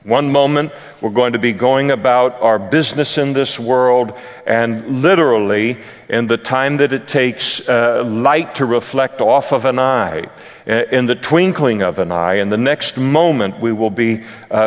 one 0.04 0.32
moment, 0.32 0.72
we're 1.00 1.12
going 1.12 1.34
to 1.34 1.38
be 1.38 1.54
going 1.54 1.92
about 1.92 2.42
our 2.42 2.58
business 2.58 3.20
in 3.20 3.34
this 3.34 3.60
world, 3.60 4.18
and 4.48 5.04
literally, 5.04 5.78
in 6.10 6.26
the 6.26 6.40
time 6.40 6.78
that 6.78 6.92
it 6.92 7.08
takes 7.08 7.70
uh, 7.70 8.04
light 8.04 8.56
to 8.56 8.66
reflect 8.66 9.22
off 9.22 9.54
of 9.54 9.66
an 9.66 9.78
eye, 9.78 10.28
uh, 10.68 10.86
in 10.92 11.06
the 11.06 11.14
twinkling 11.14 11.84
of 11.84 12.00
an 12.00 12.12
eye, 12.12 12.38
in 12.38 12.50
the 12.50 12.58
next 12.58 12.98
moment, 12.98 13.60
we 13.60 13.72
will 13.72 13.92
be 13.92 14.24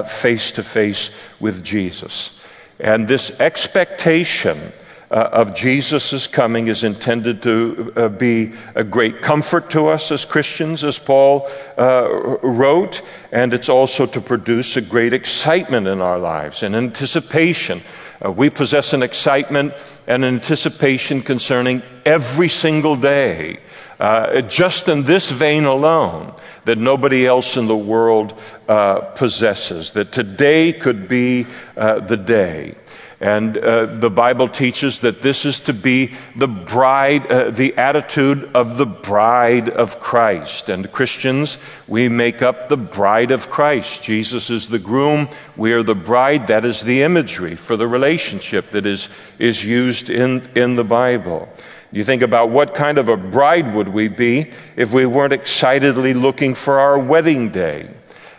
face 0.06 0.52
to 0.52 0.62
face 0.62 1.10
with 1.40 1.64
Jesus. 1.64 2.46
And 2.78 3.08
this 3.08 3.40
expectation 3.40 4.72
uh, 5.12 5.28
of 5.30 5.54
Jesus' 5.54 6.26
coming 6.26 6.68
is 6.68 6.84
intended 6.84 7.42
to 7.42 7.92
uh, 7.96 8.08
be 8.08 8.52
a 8.74 8.82
great 8.82 9.20
comfort 9.20 9.68
to 9.70 9.88
us 9.88 10.10
as 10.10 10.24
Christians, 10.24 10.84
as 10.84 10.98
Paul 10.98 11.50
uh, 11.76 12.38
wrote, 12.42 13.02
and 13.30 13.52
it's 13.52 13.68
also 13.68 14.06
to 14.06 14.20
produce 14.22 14.78
a 14.78 14.80
great 14.80 15.12
excitement 15.12 15.86
in 15.86 16.00
our 16.00 16.18
lives, 16.18 16.62
an 16.62 16.74
anticipation. 16.74 17.82
Uh, 18.24 18.32
we 18.32 18.48
possess 18.48 18.94
an 18.94 19.02
excitement 19.02 19.74
and 20.06 20.24
an 20.24 20.34
anticipation 20.34 21.20
concerning 21.20 21.82
every 22.06 22.48
single 22.48 22.96
day, 22.96 23.58
uh, 24.00 24.40
just 24.40 24.88
in 24.88 25.02
this 25.02 25.30
vein 25.30 25.66
alone, 25.66 26.32
that 26.64 26.78
nobody 26.78 27.26
else 27.26 27.58
in 27.58 27.66
the 27.66 27.76
world 27.76 28.40
uh, 28.66 29.00
possesses, 29.00 29.90
that 29.90 30.10
today 30.10 30.72
could 30.72 31.06
be 31.06 31.42
the 31.74 32.16
day. 32.16 32.74
And 33.22 33.56
uh, 33.56 33.86
the 33.86 34.10
Bible 34.10 34.48
teaches 34.48 34.98
that 34.98 35.22
this 35.22 35.44
is 35.44 35.60
to 35.60 35.72
be 35.72 36.10
the 36.34 36.48
bride, 36.48 37.24
uh, 37.28 37.50
the 37.50 37.72
attitude 37.76 38.50
of 38.52 38.78
the 38.78 38.84
bride 38.84 39.70
of 39.70 40.00
Christ. 40.00 40.68
And 40.68 40.90
Christians, 40.90 41.56
we 41.86 42.08
make 42.08 42.42
up 42.42 42.68
the 42.68 42.76
bride 42.76 43.30
of 43.30 43.48
Christ. 43.48 44.02
Jesus 44.02 44.50
is 44.50 44.66
the 44.66 44.80
groom, 44.80 45.28
we 45.56 45.72
are 45.72 45.84
the 45.84 45.94
bride. 45.94 46.48
That 46.48 46.64
is 46.64 46.80
the 46.80 47.02
imagery 47.02 47.54
for 47.54 47.76
the 47.76 47.86
relationship 47.86 48.70
that 48.72 48.86
is, 48.86 49.08
is 49.38 49.64
used 49.64 50.10
in, 50.10 50.42
in 50.56 50.74
the 50.74 50.82
Bible. 50.82 51.48
You 51.92 52.02
think 52.02 52.22
about 52.22 52.50
what 52.50 52.74
kind 52.74 52.98
of 52.98 53.08
a 53.08 53.16
bride 53.16 53.72
would 53.72 53.88
we 53.88 54.08
be 54.08 54.50
if 54.74 54.92
we 54.92 55.06
weren't 55.06 55.32
excitedly 55.32 56.12
looking 56.12 56.56
for 56.56 56.80
our 56.80 56.98
wedding 56.98 57.50
day? 57.50 57.88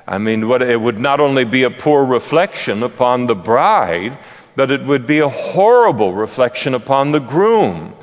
I 0.05 0.17
mean, 0.17 0.49
what, 0.49 0.61
it 0.61 0.81
would 0.81 0.99
not 0.99 1.21
only 1.21 1.45
be 1.45 1.63
a 1.63 1.69
poor 1.69 2.03
reflection 2.03 2.83
upon 2.83 3.27
the 3.27 3.35
bride, 3.35 4.17
that 4.55 4.71
it 4.71 4.83
would 4.83 5.05
be 5.05 5.19
a 5.19 5.29
horrible 5.29 6.13
reflection 6.13 6.73
upon 6.73 7.11
the 7.11 7.19
groom. 7.19 7.93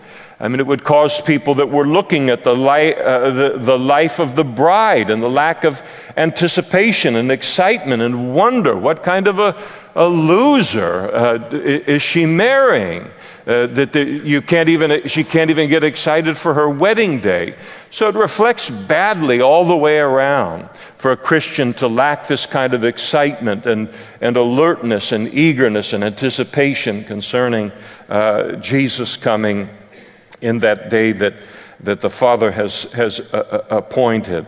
I 0.42 0.48
mean, 0.48 0.58
it 0.58 0.66
would 0.66 0.84
cause 0.84 1.20
people 1.20 1.54
that 1.56 1.68
were 1.68 1.84
looking 1.84 2.30
at 2.30 2.44
the, 2.44 2.54
li- 2.54 2.94
uh, 2.94 3.30
the, 3.30 3.58
the, 3.58 3.78
life 3.78 4.18
of 4.18 4.34
the 4.34 4.44
bride 4.44 5.10
and 5.10 5.22
the 5.22 5.28
lack 5.28 5.64
of 5.64 5.82
anticipation 6.16 7.16
and 7.16 7.30
excitement 7.30 8.02
and 8.02 8.34
wonder 8.34 8.74
what 8.74 9.02
kind 9.02 9.28
of 9.28 9.38
a, 9.38 9.62
a 9.94 10.08
loser 10.08 11.14
uh, 11.14 11.48
is 11.52 12.00
she 12.00 12.24
marrying? 12.24 13.10
Uh, 13.50 13.66
that 13.66 13.92
the, 13.92 14.04
you 14.04 14.40
can't 14.40 14.68
even, 14.68 15.08
she 15.08 15.24
can't 15.24 15.50
even 15.50 15.68
get 15.68 15.82
excited 15.82 16.36
for 16.36 16.54
her 16.54 16.70
wedding 16.70 17.18
day. 17.18 17.52
So 17.90 18.08
it 18.08 18.14
reflects 18.14 18.70
badly 18.70 19.40
all 19.40 19.64
the 19.64 19.76
way 19.76 19.98
around 19.98 20.70
for 20.98 21.10
a 21.10 21.16
Christian 21.16 21.74
to 21.74 21.88
lack 21.88 22.28
this 22.28 22.46
kind 22.46 22.74
of 22.74 22.84
excitement 22.84 23.66
and, 23.66 23.92
and 24.20 24.36
alertness 24.36 25.10
and 25.10 25.34
eagerness 25.34 25.92
and 25.94 26.04
anticipation 26.04 27.02
concerning 27.02 27.72
uh, 28.08 28.52
Jesus 28.52 29.16
coming 29.16 29.68
in 30.40 30.60
that 30.60 30.88
day 30.88 31.10
that, 31.10 31.34
that 31.82 32.00
the 32.00 32.10
Father 32.10 32.50
has, 32.50 32.92
has 32.92 33.32
uh, 33.32 33.64
uh 33.70 33.76
appointed. 33.76 34.46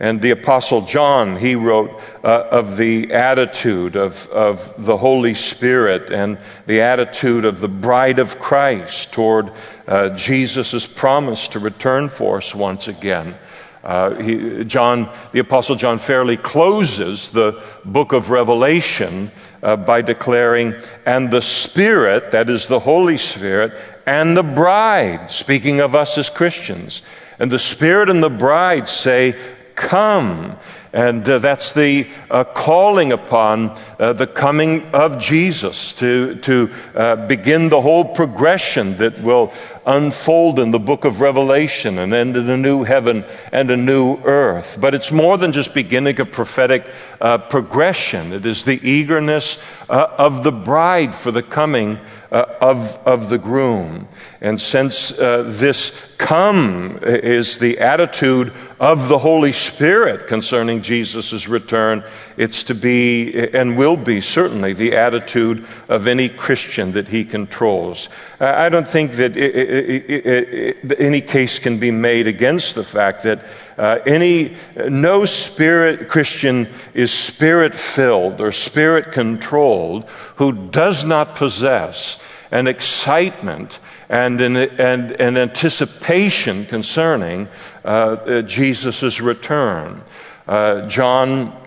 And 0.00 0.22
the 0.22 0.30
Apostle 0.30 0.80
John, 0.80 1.36
he 1.36 1.54
wrote 1.54 1.90
uh, 2.24 2.46
of 2.50 2.78
the 2.78 3.12
attitude 3.12 3.96
of, 3.96 4.26
of 4.28 4.74
the 4.82 4.96
Holy 4.96 5.34
Spirit 5.34 6.10
and 6.10 6.38
the 6.66 6.80
attitude 6.80 7.44
of 7.44 7.60
the 7.60 7.68
bride 7.68 8.18
of 8.18 8.38
Christ 8.38 9.12
toward 9.12 9.52
uh, 9.86 10.08
Jesus' 10.10 10.86
promise 10.86 11.48
to 11.48 11.58
return 11.58 12.08
for 12.08 12.38
us 12.38 12.54
once 12.54 12.88
again. 12.88 13.36
Uh, 13.84 14.14
he, 14.14 14.64
John, 14.64 15.10
the 15.32 15.38
Apostle 15.38 15.76
John 15.76 15.98
fairly 15.98 16.36
closes 16.36 17.30
the 17.30 17.62
book 17.84 18.12
of 18.12 18.30
Revelation 18.30 19.30
uh, 19.62 19.76
by 19.76 20.02
declaring, 20.02 20.74
and 21.06 21.30
the 21.30 21.40
Spirit, 21.40 22.30
that 22.30 22.50
is 22.50 22.66
the 22.66 22.80
Holy 22.80 23.16
Spirit, 23.16 23.72
and 24.10 24.36
the 24.36 24.42
bride, 24.42 25.30
speaking 25.30 25.78
of 25.78 25.94
us 25.94 26.18
as 26.18 26.28
Christians, 26.28 27.02
and 27.38 27.48
the 27.48 27.60
Spirit 27.60 28.10
and 28.10 28.20
the 28.20 28.28
bride 28.28 28.88
say, 28.88 29.36
come. 29.76 30.56
And 30.92 31.28
uh, 31.28 31.38
that's 31.38 31.70
the 31.74 32.08
uh, 32.28 32.42
calling 32.42 33.12
upon 33.12 33.78
uh, 34.00 34.14
the 34.14 34.26
coming 34.26 34.84
of 34.92 35.20
Jesus 35.20 35.94
to, 35.94 36.34
to 36.40 36.70
uh, 36.92 37.26
begin 37.28 37.68
the 37.68 37.80
whole 37.80 38.04
progression 38.04 38.96
that 38.96 39.22
will 39.22 39.52
unfold 39.86 40.58
in 40.58 40.70
the 40.70 40.78
book 40.78 41.04
of 41.04 41.20
Revelation 41.20 41.98
and 41.98 42.12
end 42.12 42.36
in 42.36 42.48
a 42.48 42.56
new 42.56 42.84
heaven 42.84 43.24
and 43.52 43.70
a 43.70 43.76
new 43.76 44.18
earth. 44.24 44.78
But 44.80 44.94
it's 44.94 45.12
more 45.12 45.38
than 45.38 45.52
just 45.52 45.74
beginning 45.74 46.20
a 46.20 46.24
prophetic 46.24 46.92
uh, 47.20 47.38
progression, 47.38 48.32
it 48.32 48.46
is 48.46 48.64
the 48.64 48.80
eagerness 48.88 49.62
uh, 49.88 50.14
of 50.18 50.42
the 50.42 50.52
bride 50.52 51.14
for 51.14 51.30
the 51.30 51.42
coming 51.42 51.98
uh, 52.30 52.44
of, 52.60 52.96
of 53.06 53.28
the 53.28 53.38
groom. 53.38 54.06
And 54.40 54.60
since 54.60 55.18
uh, 55.18 55.44
this 55.46 56.14
come 56.16 57.00
is 57.02 57.58
the 57.58 57.78
attitude 57.80 58.52
of 58.78 59.08
the 59.08 59.18
Holy 59.18 59.52
Spirit 59.52 60.26
concerning 60.26 60.82
Jesus' 60.82 61.48
return, 61.48 62.04
it's 62.40 62.62
to 62.64 62.74
be 62.74 63.50
and 63.52 63.76
will 63.76 63.98
be 63.98 64.18
certainly 64.22 64.72
the 64.72 64.96
attitude 64.96 65.66
of 65.90 66.06
any 66.06 66.30
Christian 66.30 66.92
that 66.92 67.06
he 67.06 67.22
controls. 67.22 68.08
I 68.40 68.70
don't 68.70 68.88
think 68.88 69.12
that 69.12 69.36
any 70.98 71.20
case 71.20 71.58
can 71.58 71.78
be 71.78 71.90
made 71.90 72.26
against 72.26 72.76
the 72.76 72.82
fact 72.82 73.24
that 73.24 73.44
uh, 73.76 73.98
any 74.06 74.56
no 74.88 75.26
spirit 75.26 76.08
Christian 76.08 76.66
is 76.94 77.12
spirit 77.12 77.74
filled 77.74 78.40
or 78.40 78.52
spirit 78.52 79.12
controlled 79.12 80.08
who 80.36 80.70
does 80.70 81.04
not 81.04 81.36
possess 81.36 82.26
an 82.50 82.68
excitement 82.68 83.80
and 84.08 84.40
an, 84.40 84.56
and 84.56 85.12
an 85.12 85.36
anticipation 85.36 86.64
concerning 86.64 87.48
uh, 87.84 87.88
uh 87.88 88.42
Jesus' 88.42 89.20
return. 89.20 90.00
Uh, 90.48 90.88
John 90.88 91.59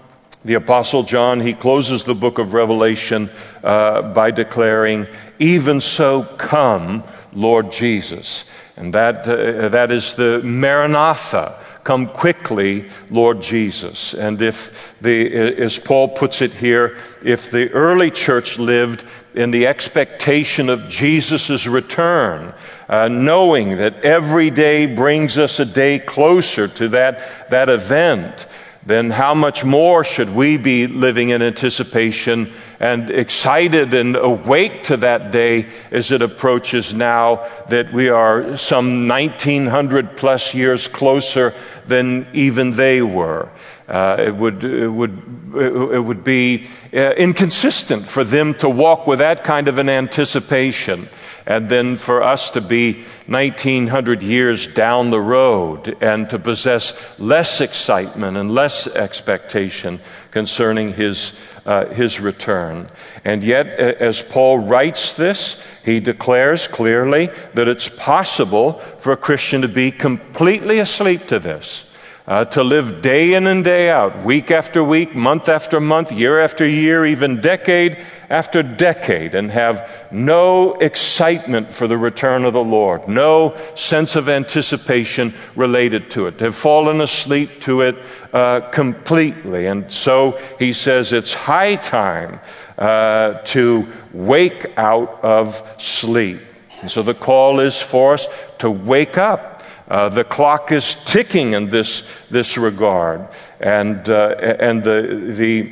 the 0.45 0.55
Apostle 0.55 1.03
John, 1.03 1.39
he 1.39 1.53
closes 1.53 2.03
the 2.03 2.15
book 2.15 2.37
of 2.37 2.53
Revelation 2.53 3.29
uh, 3.63 4.01
by 4.13 4.31
declaring, 4.31 5.07
Even 5.39 5.79
so, 5.79 6.23
come, 6.23 7.03
Lord 7.33 7.71
Jesus. 7.71 8.49
And 8.75 8.93
that, 8.93 9.27
uh, 9.27 9.69
that 9.69 9.91
is 9.91 10.15
the 10.15 10.41
Maranatha 10.43 11.59
Come 11.83 12.07
quickly, 12.07 12.89
Lord 13.09 13.41
Jesus. 13.41 14.13
And 14.13 14.41
if 14.41 14.95
the, 15.01 15.33
as 15.61 15.77
Paul 15.77 16.07
puts 16.07 16.41
it 16.41 16.53
here, 16.53 16.97
if 17.21 17.51
the 17.51 17.69
early 17.71 18.09
church 18.09 18.57
lived 18.57 19.05
in 19.33 19.51
the 19.51 19.67
expectation 19.67 20.69
of 20.69 20.87
Jesus' 20.87 21.67
return, 21.67 22.53
uh, 22.87 23.09
knowing 23.09 23.77
that 23.77 24.01
every 24.01 24.49
day 24.49 24.85
brings 24.85 25.37
us 25.37 25.59
a 25.59 25.65
day 25.65 25.99
closer 25.99 26.69
to 26.69 26.87
that, 26.89 27.49
that 27.49 27.67
event, 27.67 28.47
then 28.85 29.09
how 29.09 29.33
much 29.33 29.63
more 29.63 30.03
should 30.03 30.29
we 30.35 30.57
be 30.57 30.87
living 30.87 31.29
in 31.29 31.41
anticipation 31.41 32.51
and 32.79 33.09
excited 33.09 33.93
and 33.93 34.15
awake 34.15 34.83
to 34.83 34.97
that 34.97 35.31
day 35.31 35.67
as 35.91 36.11
it 36.11 36.21
approaches 36.21 36.93
now 36.93 37.47
that 37.69 37.93
we 37.93 38.09
are 38.09 38.57
some 38.57 39.07
1900 39.07 40.17
plus 40.17 40.53
years 40.53 40.87
closer 40.87 41.53
than 41.87 42.27
even 42.33 42.71
they 42.71 43.01
were. 43.01 43.49
Uh, 43.87 44.17
it, 44.19 44.35
would, 44.35 44.63
it, 44.63 44.89
would, 44.89 45.21
it 45.55 46.03
would 46.03 46.23
be 46.23 46.67
uh, 46.93 47.11
inconsistent 47.11 48.05
for 48.05 48.23
them 48.23 48.53
to 48.53 48.69
walk 48.69 49.07
with 49.07 49.19
that 49.19 49.43
kind 49.43 49.67
of 49.67 49.77
an 49.77 49.89
anticipation 49.89 51.07
and 51.45 51.69
then 51.69 51.95
for 51.95 52.23
us 52.23 52.51
to 52.51 52.61
be 52.61 53.03
1900 53.27 54.23
years 54.23 54.67
down 54.67 55.09
the 55.09 55.19
road 55.19 55.97
and 56.01 56.29
to 56.29 56.39
possess 56.39 57.19
less 57.19 57.61
excitement 57.61 58.37
and 58.37 58.51
less 58.51 58.87
expectation 58.95 59.99
concerning 60.31 60.93
his, 60.93 61.39
uh, 61.65 61.85
his 61.87 62.19
return. 62.19 62.87
And 63.25 63.43
yet, 63.43 63.67
as 63.67 64.21
Paul 64.21 64.59
writes 64.59 65.13
this, 65.13 65.65
he 65.83 65.99
declares 65.99 66.67
clearly 66.67 67.29
that 67.53 67.67
it's 67.67 67.89
possible 67.89 68.73
for 68.99 69.11
a 69.11 69.17
Christian 69.17 69.61
to 69.61 69.67
be 69.67 69.91
completely 69.91 70.79
asleep 70.79 71.27
to 71.27 71.39
this 71.39 71.92
uh, 72.25 72.45
to 72.45 72.63
live 72.63 73.01
day 73.01 73.33
in 73.33 73.47
and 73.47 73.65
day 73.65 73.89
out, 73.89 74.23
week 74.23 74.49
after 74.49 74.81
week, 74.81 75.13
month 75.13 75.49
after 75.49 75.81
month, 75.81 76.11
year 76.11 76.39
after 76.39 76.65
year, 76.65 77.05
even 77.05 77.41
decade 77.41 77.97
after 78.29 78.63
decade, 78.63 79.35
and 79.35 79.51
have 79.51 80.07
no 80.09 80.73
excitement 80.75 81.69
for 81.69 81.85
the 81.85 81.97
return 81.97 82.45
of 82.45 82.53
the 82.53 82.63
Lord, 82.63 83.09
no 83.09 83.57
sense 83.75 84.15
of 84.15 84.29
anticipation 84.29 85.33
related 85.57 86.09
to 86.11 86.27
it, 86.27 86.37
to 86.37 86.45
have 86.45 86.55
fallen 86.55 87.01
asleep 87.01 87.59
to 87.61 87.81
it 87.81 87.97
uh, 88.31 88.61
completely. 88.69 89.65
And 89.65 89.91
so 89.91 90.39
he 90.59 90.71
says 90.71 91.11
it's 91.11 91.33
high 91.33 91.75
time 91.75 92.39
uh, 92.77 93.33
to 93.45 93.85
wake 94.13 94.65
out 94.77 95.19
of 95.23 95.61
sleep. 95.77 96.39
And 96.81 96.89
so 96.89 97.01
the 97.01 97.13
call 97.13 97.59
is 97.59 97.81
for 97.81 98.13
us 98.13 98.27
to 98.59 98.71
wake 98.71 99.17
up 99.17 99.52
uh, 99.93 100.09
the 100.09 100.23
clock 100.23 100.71
is 100.71 100.95
ticking 101.05 101.53
in 101.53 101.69
this, 101.69 102.01
this 102.31 102.57
regard. 102.57 103.27
And, 103.59 104.09
uh, 104.09 104.29
and 104.39 104.83
the, 104.83 105.33
the, 105.37 105.71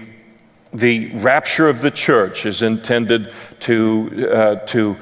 the 0.72 1.08
rapture 1.16 1.68
of 1.68 1.82
the 1.82 1.90
church 1.90 2.46
is 2.46 2.62
intended 2.62 3.34
to, 3.62 4.30
uh, 4.32 4.56
to 4.68 4.96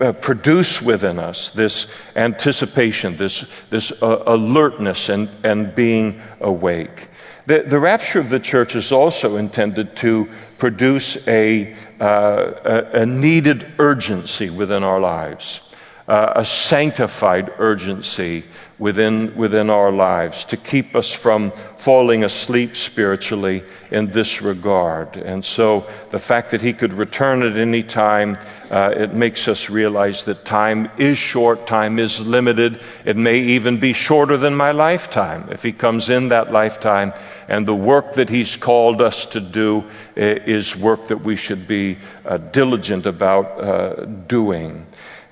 uh, 0.00 0.12
produce 0.14 0.82
within 0.82 1.20
us 1.20 1.50
this 1.50 1.94
anticipation, 2.16 3.16
this, 3.16 3.62
this 3.70 4.02
uh, 4.02 4.24
alertness, 4.26 5.10
and, 5.10 5.28
and 5.44 5.72
being 5.76 6.20
awake. 6.40 7.06
The, 7.46 7.60
the 7.60 7.78
rapture 7.78 8.18
of 8.18 8.30
the 8.30 8.40
church 8.40 8.74
is 8.74 8.90
also 8.90 9.36
intended 9.36 9.94
to 9.98 10.28
produce 10.58 11.28
a, 11.28 11.72
uh, 12.00 12.52
a, 12.64 13.02
a 13.02 13.06
needed 13.06 13.64
urgency 13.78 14.50
within 14.50 14.82
our 14.82 14.98
lives 14.98 15.60
uh, 16.08 16.34
a 16.36 16.44
sanctified 16.44 17.52
urgency 17.58 18.44
within, 18.78 19.34
within 19.36 19.70
our 19.70 19.90
lives 19.90 20.44
to 20.44 20.56
keep 20.56 20.94
us 20.94 21.12
from 21.12 21.50
falling 21.76 22.24
asleep 22.24 22.76
spiritually 22.76 23.62
in 23.90 24.10
this 24.10 24.42
regard. 24.42 25.16
And 25.16 25.44
so 25.44 25.86
the 26.10 26.18
fact 26.18 26.50
that 26.50 26.60
he 26.60 26.72
could 26.72 26.92
return 26.92 27.42
at 27.42 27.56
any 27.56 27.82
time, 27.82 28.38
uh, 28.70 28.92
it 28.96 29.14
makes 29.14 29.48
us 29.48 29.70
realize 29.70 30.24
that 30.24 30.44
time 30.44 30.90
is 30.98 31.16
short, 31.16 31.66
time 31.66 31.98
is 31.98 32.24
limited. 32.26 32.82
It 33.04 33.16
may 33.16 33.38
even 33.38 33.80
be 33.80 33.92
shorter 33.92 34.36
than 34.36 34.54
my 34.54 34.72
lifetime 34.72 35.48
if 35.50 35.62
he 35.62 35.72
comes 35.72 36.10
in 36.10 36.28
that 36.28 36.52
lifetime. 36.52 37.14
And 37.48 37.66
the 37.66 37.74
work 37.74 38.12
that 38.12 38.28
he's 38.28 38.56
called 38.56 39.00
us 39.00 39.26
to 39.26 39.40
do 39.40 39.84
uh, 40.16 40.20
is 40.46 40.76
work 40.76 41.06
that 41.06 41.18
we 41.18 41.36
should 41.36 41.66
be 41.66 41.98
uh, 42.24 42.38
diligent 42.38 43.06
about 43.06 43.60
uh, 43.60 44.04
doing. 44.26 44.86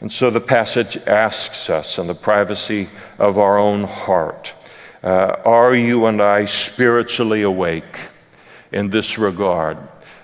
And 0.05 0.13
so 0.13 0.29
the 0.29 0.39
passage 0.39 0.99
asks 1.07 1.71
us 1.71 1.99
in 1.99 2.09
the 2.09 2.15
privacy 2.15 2.91
of 3.19 3.39
our 3.39 3.57
own 3.57 3.85
heart 3.85 4.53
uh, 5.03 5.37
Are 5.47 5.75
you 5.75 6.05
and 6.05 6.21
I 6.21 6.45
spiritually 6.45 7.41
awake 7.41 7.97
in 8.71 8.91
this 8.91 9.17
regard? 9.17 9.79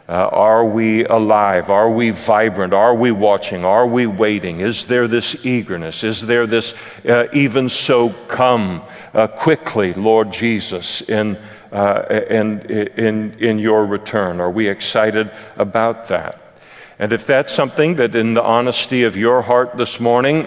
Uh, 0.07 0.29
are 0.33 0.67
we 0.67 1.07
alive? 1.07 1.71
Are 1.71 1.91
we 1.91 2.11
vibrant? 2.11 2.75
Are 2.75 2.95
we 2.95 3.11
watching? 3.11 3.65
Are 3.65 3.87
we 3.87 4.07
waiting? 4.07 4.61
Is 4.61 4.85
there 4.85 5.09
this 5.09 5.47
eagerness? 5.47 6.05
Is 6.05 6.27
there 6.27 6.47
this 6.47 6.75
uh, 7.07 7.29
even 7.33 7.71
so 7.71 8.11
come 8.29 8.83
uh, 9.15 9.29
quickly, 9.29 9.95
Lord 9.95 10.31
Jesus, 10.31 11.09
in, 11.09 11.39
uh, 11.73 12.03
in, 12.29 12.61
in, 12.69 13.33
in 13.39 13.59
your 13.59 13.87
return? 13.87 14.43
Are 14.43 14.51
we 14.51 14.69
excited 14.69 15.31
about 15.57 16.09
that? 16.09 16.50
And 17.01 17.15
if 17.15 17.25
that's 17.25 17.51
something 17.51 17.95
that, 17.97 18.15
in 18.15 18.35
the 18.35 18.43
honesty 18.43 19.05
of 19.05 19.17
your 19.17 19.41
heart 19.41 19.79
this 19.79 20.01
morning, 20.01 20.47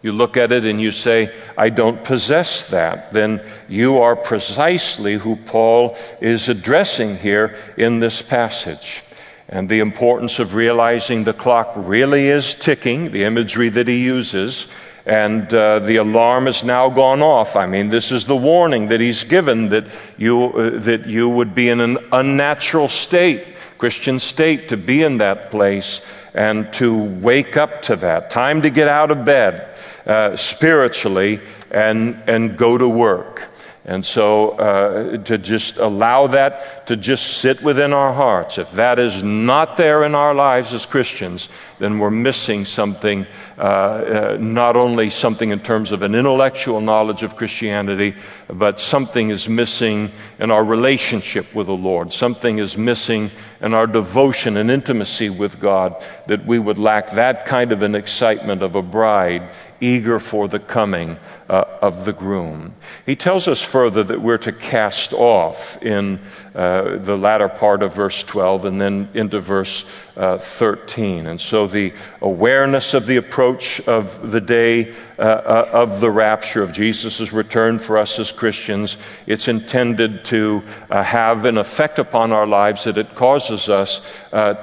you 0.00 0.12
look 0.12 0.38
at 0.38 0.50
it 0.50 0.64
and 0.64 0.80
you 0.80 0.90
say, 0.90 1.30
I 1.58 1.68
don't 1.68 2.02
possess 2.02 2.70
that, 2.70 3.12
then 3.12 3.42
you 3.68 3.98
are 3.98 4.16
precisely 4.16 5.16
who 5.16 5.36
Paul 5.36 5.98
is 6.22 6.48
addressing 6.48 7.18
here 7.18 7.58
in 7.76 8.00
this 8.00 8.22
passage. 8.22 9.02
And 9.46 9.68
the 9.68 9.80
importance 9.80 10.38
of 10.38 10.54
realizing 10.54 11.24
the 11.24 11.34
clock 11.34 11.74
really 11.76 12.28
is 12.28 12.54
ticking, 12.54 13.12
the 13.12 13.24
imagery 13.24 13.68
that 13.68 13.86
he 13.86 14.02
uses, 14.06 14.72
and 15.04 15.52
uh, 15.52 15.80
the 15.80 15.96
alarm 15.96 16.46
has 16.46 16.64
now 16.64 16.88
gone 16.88 17.20
off. 17.20 17.56
I 17.56 17.66
mean, 17.66 17.90
this 17.90 18.10
is 18.10 18.24
the 18.24 18.34
warning 18.34 18.88
that 18.88 19.00
he's 19.00 19.24
given 19.24 19.68
that 19.68 19.86
you, 20.16 20.46
uh, 20.46 20.78
that 20.80 21.06
you 21.06 21.28
would 21.28 21.54
be 21.54 21.68
in 21.68 21.80
an 21.80 21.98
unnatural 22.10 22.88
state 22.88 23.53
Christian 23.84 24.18
state 24.18 24.70
to 24.70 24.78
be 24.78 25.02
in 25.02 25.18
that 25.18 25.50
place 25.50 26.00
and 26.32 26.72
to 26.72 26.96
wake 26.96 27.58
up 27.58 27.82
to 27.82 27.96
that. 27.96 28.30
Time 28.30 28.62
to 28.62 28.70
get 28.70 28.88
out 28.88 29.10
of 29.10 29.26
bed 29.26 29.76
uh, 30.06 30.34
spiritually 30.36 31.38
and, 31.70 32.16
and 32.26 32.56
go 32.56 32.78
to 32.78 32.88
work. 32.88 33.53
And 33.86 34.02
so 34.02 34.52
uh, 34.52 35.18
to 35.24 35.36
just 35.36 35.76
allow 35.76 36.28
that 36.28 36.86
to 36.86 36.96
just 36.96 37.38
sit 37.38 37.62
within 37.62 37.92
our 37.92 38.14
hearts. 38.14 38.56
If 38.56 38.72
that 38.72 38.98
is 38.98 39.22
not 39.22 39.76
there 39.76 40.04
in 40.04 40.14
our 40.14 40.34
lives 40.34 40.72
as 40.72 40.86
Christians, 40.86 41.50
then 41.78 41.98
we're 41.98 42.10
missing 42.10 42.64
something, 42.64 43.26
uh, 43.58 43.60
uh, 43.60 44.36
not 44.40 44.76
only 44.76 45.10
something 45.10 45.50
in 45.50 45.60
terms 45.60 45.92
of 45.92 46.00
an 46.00 46.14
intellectual 46.14 46.80
knowledge 46.80 47.22
of 47.22 47.36
Christianity, 47.36 48.16
but 48.48 48.80
something 48.80 49.28
is 49.28 49.50
missing 49.50 50.10
in 50.38 50.50
our 50.50 50.64
relationship 50.64 51.54
with 51.54 51.66
the 51.66 51.76
Lord. 51.76 52.10
Something 52.10 52.58
is 52.58 52.78
missing 52.78 53.30
in 53.60 53.74
our 53.74 53.86
devotion 53.86 54.56
and 54.56 54.70
intimacy 54.70 55.28
with 55.28 55.60
God 55.60 56.02
that 56.26 56.46
we 56.46 56.58
would 56.58 56.78
lack 56.78 57.10
that 57.10 57.44
kind 57.44 57.70
of 57.70 57.82
an 57.82 57.94
excitement 57.94 58.62
of 58.62 58.76
a 58.76 58.82
bride 58.82 59.54
eager 59.84 60.18
for 60.18 60.48
the 60.48 60.58
coming 60.58 61.18
uh, 61.48 61.64
of 61.82 62.06
the 62.06 62.12
groom. 62.12 62.74
He 63.04 63.16
tells 63.16 63.46
us 63.48 63.60
further 63.60 64.02
that 64.02 64.20
we're 64.20 64.38
to 64.38 64.52
cast 64.52 65.12
off 65.12 65.82
in 65.82 66.18
uh, 66.54 66.96
the 66.98 67.16
latter 67.16 67.50
part 67.50 67.82
of 67.82 67.94
verse 67.94 68.22
12 68.22 68.64
and 68.64 68.80
then 68.80 69.08
into 69.12 69.40
verse 69.40 69.84
uh, 70.16 70.38
13. 70.38 71.26
And 71.26 71.38
so 71.38 71.66
the 71.66 71.92
awareness 72.22 72.94
of 72.94 73.04
the 73.04 73.16
approach 73.16 73.80
of 73.86 74.30
the 74.30 74.40
day 74.40 74.94
uh, 75.18 75.22
uh, 75.22 75.70
of 75.72 76.00
the 76.00 76.10
rapture 76.10 76.62
of 76.62 76.72
Jesus' 76.72 77.32
return 77.32 77.78
for 77.78 77.98
us 77.98 78.18
as 78.18 78.32
Christians, 78.32 78.96
it's 79.26 79.48
intended 79.48 80.24
to 80.26 80.62
uh, 80.88 81.02
have 81.02 81.44
an 81.44 81.58
effect 81.58 81.98
upon 81.98 82.32
our 82.32 82.46
lives 82.46 82.84
that 82.84 82.96
it 82.96 83.14
causes 83.14 83.68
us 83.68 84.00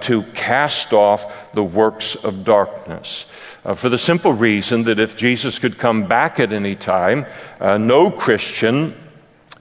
to 0.01 0.23
cast 0.34 0.93
off 0.93 1.51
the 1.53 1.63
works 1.63 2.15
of 2.15 2.43
darkness. 2.43 3.51
Uh, 3.63 3.76
for 3.76 3.89
the 3.89 3.97
simple 3.97 4.34
reason 4.34 4.84
that 4.84 5.00
if 5.00 5.15
Jesus 5.15 5.60
could 5.60 5.78
come 5.78 6.08
back 6.08 6.39
at 6.39 6.52
any 6.52 6.76
time, 6.76 7.26
uh, 7.60 7.78
no 7.78 8.10
Christian 8.10 8.95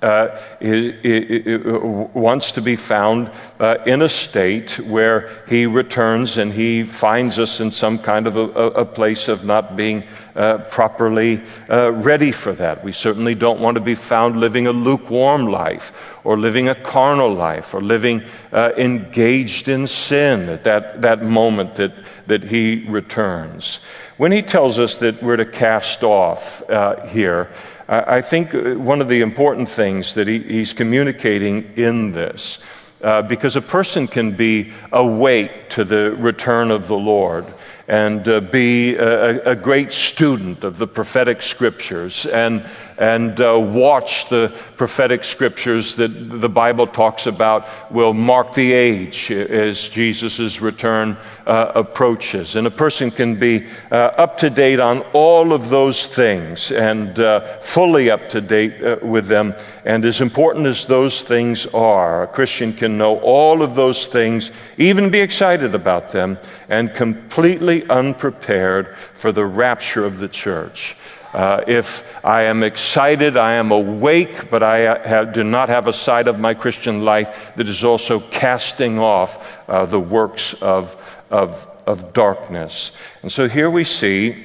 uh, 0.02 0.40
it 0.60 2.14
wants 2.14 2.52
to 2.52 2.62
be 2.62 2.76
found 2.76 3.30
uh, 3.58 3.76
in 3.86 4.02
a 4.02 4.08
state 4.08 4.78
where 4.86 5.28
he 5.46 5.66
returns 5.66 6.38
and 6.38 6.52
he 6.52 6.82
finds 6.82 7.38
us 7.38 7.60
in 7.60 7.70
some 7.70 7.98
kind 7.98 8.26
of 8.26 8.36
a, 8.36 8.40
a 8.40 8.84
place 8.84 9.28
of 9.28 9.44
not 9.44 9.76
being 9.76 10.02
uh, 10.36 10.58
properly 10.70 11.42
uh, 11.68 11.92
ready 11.92 12.32
for 12.32 12.52
that. 12.52 12.82
We 12.82 12.92
certainly 12.92 13.34
don't 13.34 13.60
want 13.60 13.76
to 13.76 13.82
be 13.82 13.94
found 13.94 14.40
living 14.40 14.66
a 14.66 14.72
lukewarm 14.72 15.46
life 15.46 16.18
or 16.24 16.38
living 16.38 16.68
a 16.68 16.74
carnal 16.74 17.32
life 17.32 17.74
or 17.74 17.80
living 17.80 18.22
uh, 18.52 18.72
engaged 18.76 19.68
in 19.68 19.86
sin 19.86 20.48
at 20.48 20.64
that, 20.64 21.02
that 21.02 21.22
moment 21.22 21.74
that, 21.76 21.92
that 22.26 22.44
he 22.44 22.86
returns. 22.88 23.80
When 24.16 24.32
he 24.32 24.42
tells 24.42 24.78
us 24.78 24.96
that 24.96 25.22
we're 25.22 25.36
to 25.36 25.46
cast 25.46 26.02
off 26.02 26.68
uh, 26.68 27.06
here, 27.06 27.50
I 27.90 28.20
think 28.20 28.54
uh, 28.54 28.74
one 28.74 29.00
of 29.00 29.08
the 29.08 29.20
important 29.20 29.68
things 29.68 30.14
that 30.14 30.28
he, 30.28 30.38
he's 30.38 30.72
communicating 30.72 31.72
in 31.76 32.12
this, 32.12 32.62
uh, 33.02 33.22
because 33.22 33.56
a 33.56 33.62
person 33.62 34.06
can 34.06 34.30
be 34.30 34.72
awake 34.92 35.70
to 35.70 35.82
the 35.82 36.12
return 36.12 36.70
of 36.70 36.86
the 36.86 36.96
Lord 36.96 37.46
and 37.88 38.28
uh, 38.28 38.40
be 38.40 38.94
a, 38.94 39.50
a, 39.50 39.56
great 39.56 39.90
student 39.90 40.62
of 40.62 40.78
the 40.78 40.86
prophetic 40.86 41.42
scriptures 41.42 42.26
and, 42.26 42.64
and 43.00 43.40
uh, 43.40 43.58
watch 43.58 44.28
the 44.28 44.52
prophetic 44.76 45.24
scriptures 45.24 45.94
that 45.94 46.08
the 46.08 46.48
Bible 46.50 46.86
talks 46.86 47.26
about 47.26 47.66
will 47.90 48.12
mark 48.12 48.52
the 48.52 48.74
age 48.74 49.30
as 49.30 49.88
Jesus' 49.88 50.60
return 50.60 51.16
uh, 51.46 51.72
approaches. 51.74 52.56
And 52.56 52.66
a 52.66 52.70
person 52.70 53.10
can 53.10 53.40
be 53.40 53.66
uh, 53.90 53.94
up 53.96 54.36
to 54.38 54.50
date 54.50 54.80
on 54.80 55.00
all 55.14 55.54
of 55.54 55.70
those 55.70 56.06
things 56.06 56.70
and 56.72 57.18
uh, 57.18 57.58
fully 57.60 58.10
up 58.10 58.28
to 58.28 58.42
date 58.42 58.82
uh, 58.82 58.98
with 59.02 59.28
them. 59.28 59.54
And 59.86 60.04
as 60.04 60.20
important 60.20 60.66
as 60.66 60.84
those 60.84 61.22
things 61.22 61.66
are, 61.68 62.24
a 62.24 62.26
Christian 62.26 62.74
can 62.74 62.98
know 62.98 63.18
all 63.20 63.62
of 63.62 63.74
those 63.74 64.08
things, 64.08 64.52
even 64.76 65.10
be 65.10 65.20
excited 65.20 65.74
about 65.74 66.10
them, 66.10 66.36
and 66.68 66.92
completely 66.92 67.88
unprepared 67.88 68.94
for 69.14 69.32
the 69.32 69.46
rapture 69.46 70.04
of 70.04 70.18
the 70.18 70.28
church. 70.28 70.96
Uh, 71.32 71.62
if 71.66 72.24
I 72.24 72.42
am 72.42 72.62
excited, 72.62 73.36
I 73.36 73.52
am 73.52 73.70
awake, 73.70 74.50
but 74.50 74.62
I 74.62 75.06
have, 75.06 75.32
do 75.32 75.44
not 75.44 75.68
have 75.68 75.86
a 75.86 75.92
side 75.92 76.26
of 76.26 76.40
my 76.40 76.54
Christian 76.54 77.04
life 77.04 77.52
that 77.56 77.68
is 77.68 77.84
also 77.84 78.18
casting 78.18 78.98
off 78.98 79.58
uh, 79.68 79.86
the 79.86 80.00
works 80.00 80.54
of, 80.54 80.96
of, 81.30 81.68
of 81.86 82.12
darkness. 82.12 82.96
And 83.22 83.30
so 83.30 83.48
here 83.48 83.70
we 83.70 83.84
see 83.84 84.44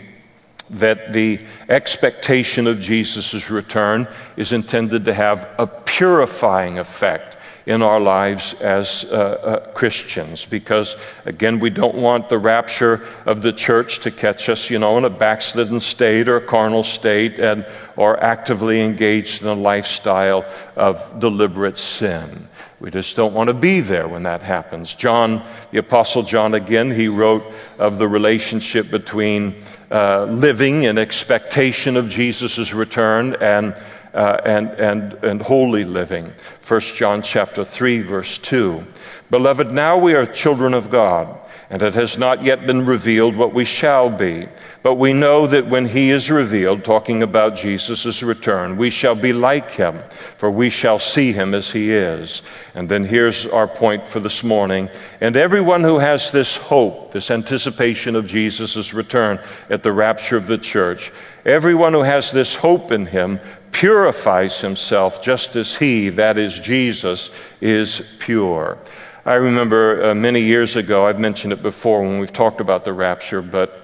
that 0.69 1.13
the 1.13 1.39
expectation 1.69 2.67
of 2.67 2.79
Jesus' 2.79 3.49
return 3.49 4.07
is 4.37 4.51
intended 4.51 5.05
to 5.05 5.13
have 5.13 5.47
a 5.57 5.67
purifying 5.67 6.79
effect 6.79 7.37
in 7.65 7.81
our 7.81 7.99
lives 7.99 8.53
as 8.61 9.05
uh, 9.11 9.15
uh, 9.15 9.71
Christians 9.73 10.45
because, 10.45 10.95
again, 11.25 11.59
we 11.59 11.69
don't 11.69 11.95
want 11.95 12.29
the 12.29 12.37
rapture 12.37 13.01
of 13.25 13.41
the 13.41 13.51
church 13.51 13.99
to 13.99 14.11
catch 14.11 14.49
us, 14.49 14.69
you 14.69 14.77
know, 14.77 14.97
in 14.97 15.05
a 15.05 15.09
backslidden 15.09 15.79
state 15.79 16.29
or 16.29 16.39
carnal 16.39 16.83
state 16.83 17.39
and, 17.39 17.65
or 17.97 18.21
actively 18.23 18.81
engaged 18.81 19.41
in 19.41 19.47
a 19.47 19.53
lifestyle 19.53 20.45
of 20.75 21.19
deliberate 21.19 21.77
sin. 21.77 22.47
We 22.79 22.91
just 22.91 23.15
don't 23.15 23.33
want 23.33 23.47
to 23.47 23.53
be 23.53 23.81
there 23.81 24.07
when 24.07 24.23
that 24.23 24.43
happens. 24.43 24.93
John, 24.93 25.43
the 25.71 25.79
Apostle 25.79 26.23
John, 26.23 26.53
again, 26.53 26.91
he 26.91 27.07
wrote 27.07 27.51
of 27.79 27.97
the 27.97 28.07
relationship 28.07 28.91
between 28.91 29.55
uh, 29.89 30.25
living 30.25 30.83
in 30.83 30.97
expectation 30.97 31.95
of 31.95 32.09
Jesus' 32.09 32.73
return 32.73 33.35
and 33.41 33.75
uh, 34.15 34.41
and, 34.45 34.69
and, 34.71 35.13
and 35.15 35.41
holy 35.41 35.83
living. 35.83 36.33
1 36.65 36.81
John 36.81 37.21
chapter 37.21 37.65
3, 37.65 38.01
verse 38.01 38.37
2. 38.37 38.83
Beloved, 39.29 39.71
now 39.71 39.97
we 39.97 40.13
are 40.13 40.25
children 40.25 40.73
of 40.73 40.89
God, 40.89 41.37
and 41.69 41.83
it 41.83 41.95
has 41.95 42.17
not 42.17 42.41
yet 42.41 42.65
been 42.65 42.85
revealed 42.85 43.35
what 43.35 43.53
we 43.53 43.65
shall 43.65 44.09
be. 44.09 44.47
But 44.83 44.95
we 44.95 45.13
know 45.13 45.47
that 45.47 45.65
when 45.65 45.85
he 45.85 46.11
is 46.11 46.29
revealed, 46.29 46.83
talking 46.83 47.23
about 47.23 47.55
Jesus' 47.55 48.21
return, 48.21 48.77
we 48.77 48.91
shall 48.91 49.15
be 49.15 49.33
like 49.33 49.71
him, 49.71 49.99
for 50.37 50.51
we 50.51 50.69
shall 50.69 50.99
see 50.99 51.33
him 51.33 51.55
as 51.55 51.71
he 51.71 51.91
is. 51.91 52.43
And 52.75 52.87
then 52.87 53.03
here's 53.03 53.47
our 53.47 53.67
point 53.67 54.07
for 54.07 54.19
this 54.19 54.43
morning. 54.43 54.89
And 55.21 55.35
everyone 55.35 55.81
who 55.81 55.97
has 55.97 56.31
this 56.31 56.55
hope, 56.55 57.11
this 57.11 57.31
anticipation 57.31 58.15
of 58.15 58.27
Jesus' 58.27 58.93
return 58.93 59.39
at 59.71 59.81
the 59.81 59.91
rapture 59.91 60.37
of 60.37 60.45
the 60.45 60.59
church, 60.59 61.11
everyone 61.45 61.93
who 61.93 62.03
has 62.03 62.31
this 62.31 62.53
hope 62.53 62.91
in 62.91 63.07
him 63.07 63.39
purifies 63.75 64.61
himself 64.61 65.21
just 65.21 65.57
as 65.57 65.75
he, 65.75 66.07
that 66.07 66.37
is 66.37 66.57
Jesus, 66.59 67.29
is 67.59 68.15
pure. 68.19 68.77
I 69.25 69.33
remember 69.33 70.01
uh, 70.01 70.15
many 70.15 70.39
years 70.39 70.77
ago, 70.77 71.05
I've 71.05 71.19
mentioned 71.19 71.51
it 71.51 71.61
before 71.61 72.01
when 72.01 72.17
we've 72.17 72.31
talked 72.31 72.61
about 72.61 72.85
the 72.85 72.93
rapture, 72.93 73.41
but 73.41 73.81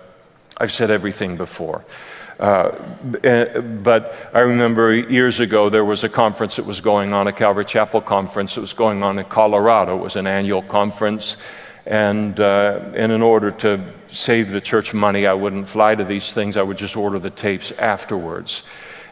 I've 0.57 0.71
said 0.71 0.91
everything 0.91 1.35
before. 1.35 1.83
Uh, 2.39 2.73
eh, 3.25 3.59
but 3.59 4.29
I 4.33 4.39
remember 4.39 4.93
years 4.93 5.41
ago 5.41 5.67
there 5.67 5.83
was 5.83 6.05
a 6.05 6.09
conference 6.09 6.55
that 6.55 6.65
was 6.65 6.79
going 6.79 7.11
on, 7.11 7.27
a 7.27 7.33
Calvary 7.33 7.65
Chapel 7.65 7.99
conference 7.99 8.55
that 8.55 8.61
was 8.61 8.71
going 8.71 9.03
on 9.03 9.19
in 9.19 9.25
Colorado. 9.25 9.97
It 9.97 10.03
was 10.03 10.15
an 10.15 10.25
annual 10.25 10.61
conference. 10.61 11.35
And, 11.85 12.39
uh, 12.39 12.79
and 12.95 13.11
in 13.11 13.21
order 13.21 13.51
to 13.51 13.83
save 14.07 14.51
the 14.51 14.61
church 14.61 14.93
money, 14.93 15.27
I 15.27 15.33
wouldn't 15.33 15.67
fly 15.67 15.95
to 15.95 16.05
these 16.05 16.31
things. 16.31 16.55
I 16.55 16.61
would 16.61 16.77
just 16.77 16.95
order 16.95 17.19
the 17.19 17.29
tapes 17.29 17.73
afterwards. 17.73 18.63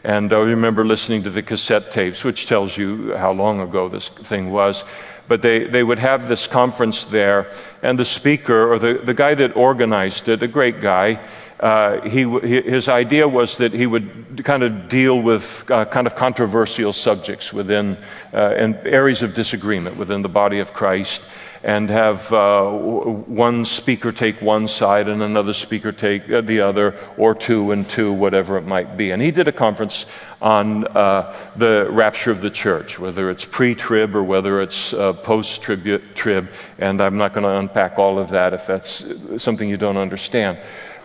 And 0.03 0.31
I 0.31 0.39
remember 0.39 0.85
listening 0.85 1.23
to 1.23 1.29
the 1.29 1.43
cassette 1.43 1.91
tapes, 1.91 2.23
which 2.23 2.47
tells 2.47 2.77
you 2.77 3.15
how 3.15 3.31
long 3.31 3.59
ago 3.59 3.89
this 3.89 4.07
thing 4.07 4.51
was. 4.51 4.85
But 5.27 5.41
they, 5.41 5.65
they 5.65 5.83
would 5.83 5.99
have 5.99 6.27
this 6.27 6.47
conference 6.47 7.05
there, 7.05 7.51
and 7.83 7.99
the 7.99 8.05
speaker, 8.05 8.71
or 8.71 8.79
the, 8.79 8.93
the 8.95 9.13
guy 9.13 9.35
that 9.35 9.55
organized 9.55 10.27
it, 10.27 10.41
a 10.41 10.47
great 10.47 10.81
guy, 10.81 11.19
uh, 11.59 12.01
he, 12.07 12.23
his 12.39 12.87
idea 12.87 13.27
was 13.27 13.57
that 13.57 13.73
he 13.73 13.85
would 13.85 14.43
kind 14.45 14.63
of 14.63 14.87
deal 14.87 15.21
with 15.21 15.69
uh, 15.69 15.85
kind 15.85 16.07
of 16.07 16.15
controversial 16.15 16.93
subjects 16.93 17.51
within 17.51 17.97
uh, 18.33 18.53
and 18.57 18.75
areas 18.87 19.21
of 19.21 19.33
disagreement 19.33 19.97
within 19.97 20.21
the 20.21 20.29
body 20.29 20.59
of 20.59 20.73
Christ 20.73 21.29
and 21.63 21.89
have 21.89 22.31
uh, 22.31 22.69
one 22.71 23.65
speaker 23.65 24.11
take 24.11 24.41
one 24.41 24.67
side 24.67 25.09
and 25.09 25.21
another 25.21 25.53
speaker 25.53 25.91
take 25.91 26.29
uh, 26.29 26.41
the 26.41 26.61
other, 26.61 26.95
or 27.17 27.35
two 27.35 27.71
and 27.71 27.89
two, 27.89 28.13
whatever 28.13 28.57
it 28.57 28.65
might 28.65 28.95
be. 28.95 29.11
And 29.11 29.21
he 29.21 29.31
did 29.31 29.47
a 29.47 29.51
conference 29.51 30.05
on 30.41 30.85
uh, 30.87 31.35
the 31.57 31.87
rapture 31.89 32.31
of 32.31 32.41
the 32.41 32.49
church, 32.49 32.97
whether 32.97 33.29
it's 33.29 33.43
pre 33.43 33.75
trib 33.75 34.15
or 34.15 34.23
whether 34.23 34.61
it's 34.61 34.93
uh, 34.93 35.13
post 35.13 35.61
trib. 35.61 36.49
And 36.77 37.01
I'm 37.01 37.17
not 37.17 37.33
going 37.33 37.43
to 37.43 37.57
unpack 37.57 37.99
all 37.99 38.17
of 38.17 38.29
that 38.29 38.53
if 38.53 38.65
that's 38.65 39.41
something 39.41 39.67
you 39.67 39.77
don't 39.77 39.97
understand. 39.97 40.59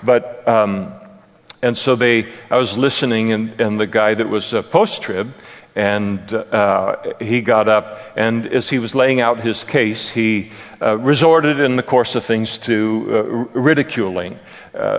But, 0.05 0.47
um, 0.47 0.93
and 1.63 1.77
so 1.77 1.97
they, 1.97 2.31
I 2.51 2.59
was 2.59 2.77
listening, 2.77 3.33
and, 3.33 3.61
and 3.61 3.81
the 3.81 3.87
guy 3.87 4.15
that 4.15 4.29
was 4.29 4.53
uh, 4.53 4.63
post 4.63 5.03
trib, 5.03 5.33
and 5.77 6.33
uh, 6.33 7.15
he 7.21 7.43
got 7.43 7.69
up, 7.69 8.01
and 8.17 8.47
as 8.47 8.71
he 8.71 8.79
was 8.79 8.95
laying 8.95 9.21
out 9.21 9.41
his 9.41 9.65
case, 9.65 10.09
he 10.09 10.51
uh, 10.81 10.97
resorted 10.99 11.59
in 11.59 11.77
the 11.77 11.83
course 11.83 12.15
of 12.15 12.25
things 12.25 12.59
to 12.59 13.07
uh, 13.11 13.59
ridiculing 13.59 14.37
uh, 14.75 14.99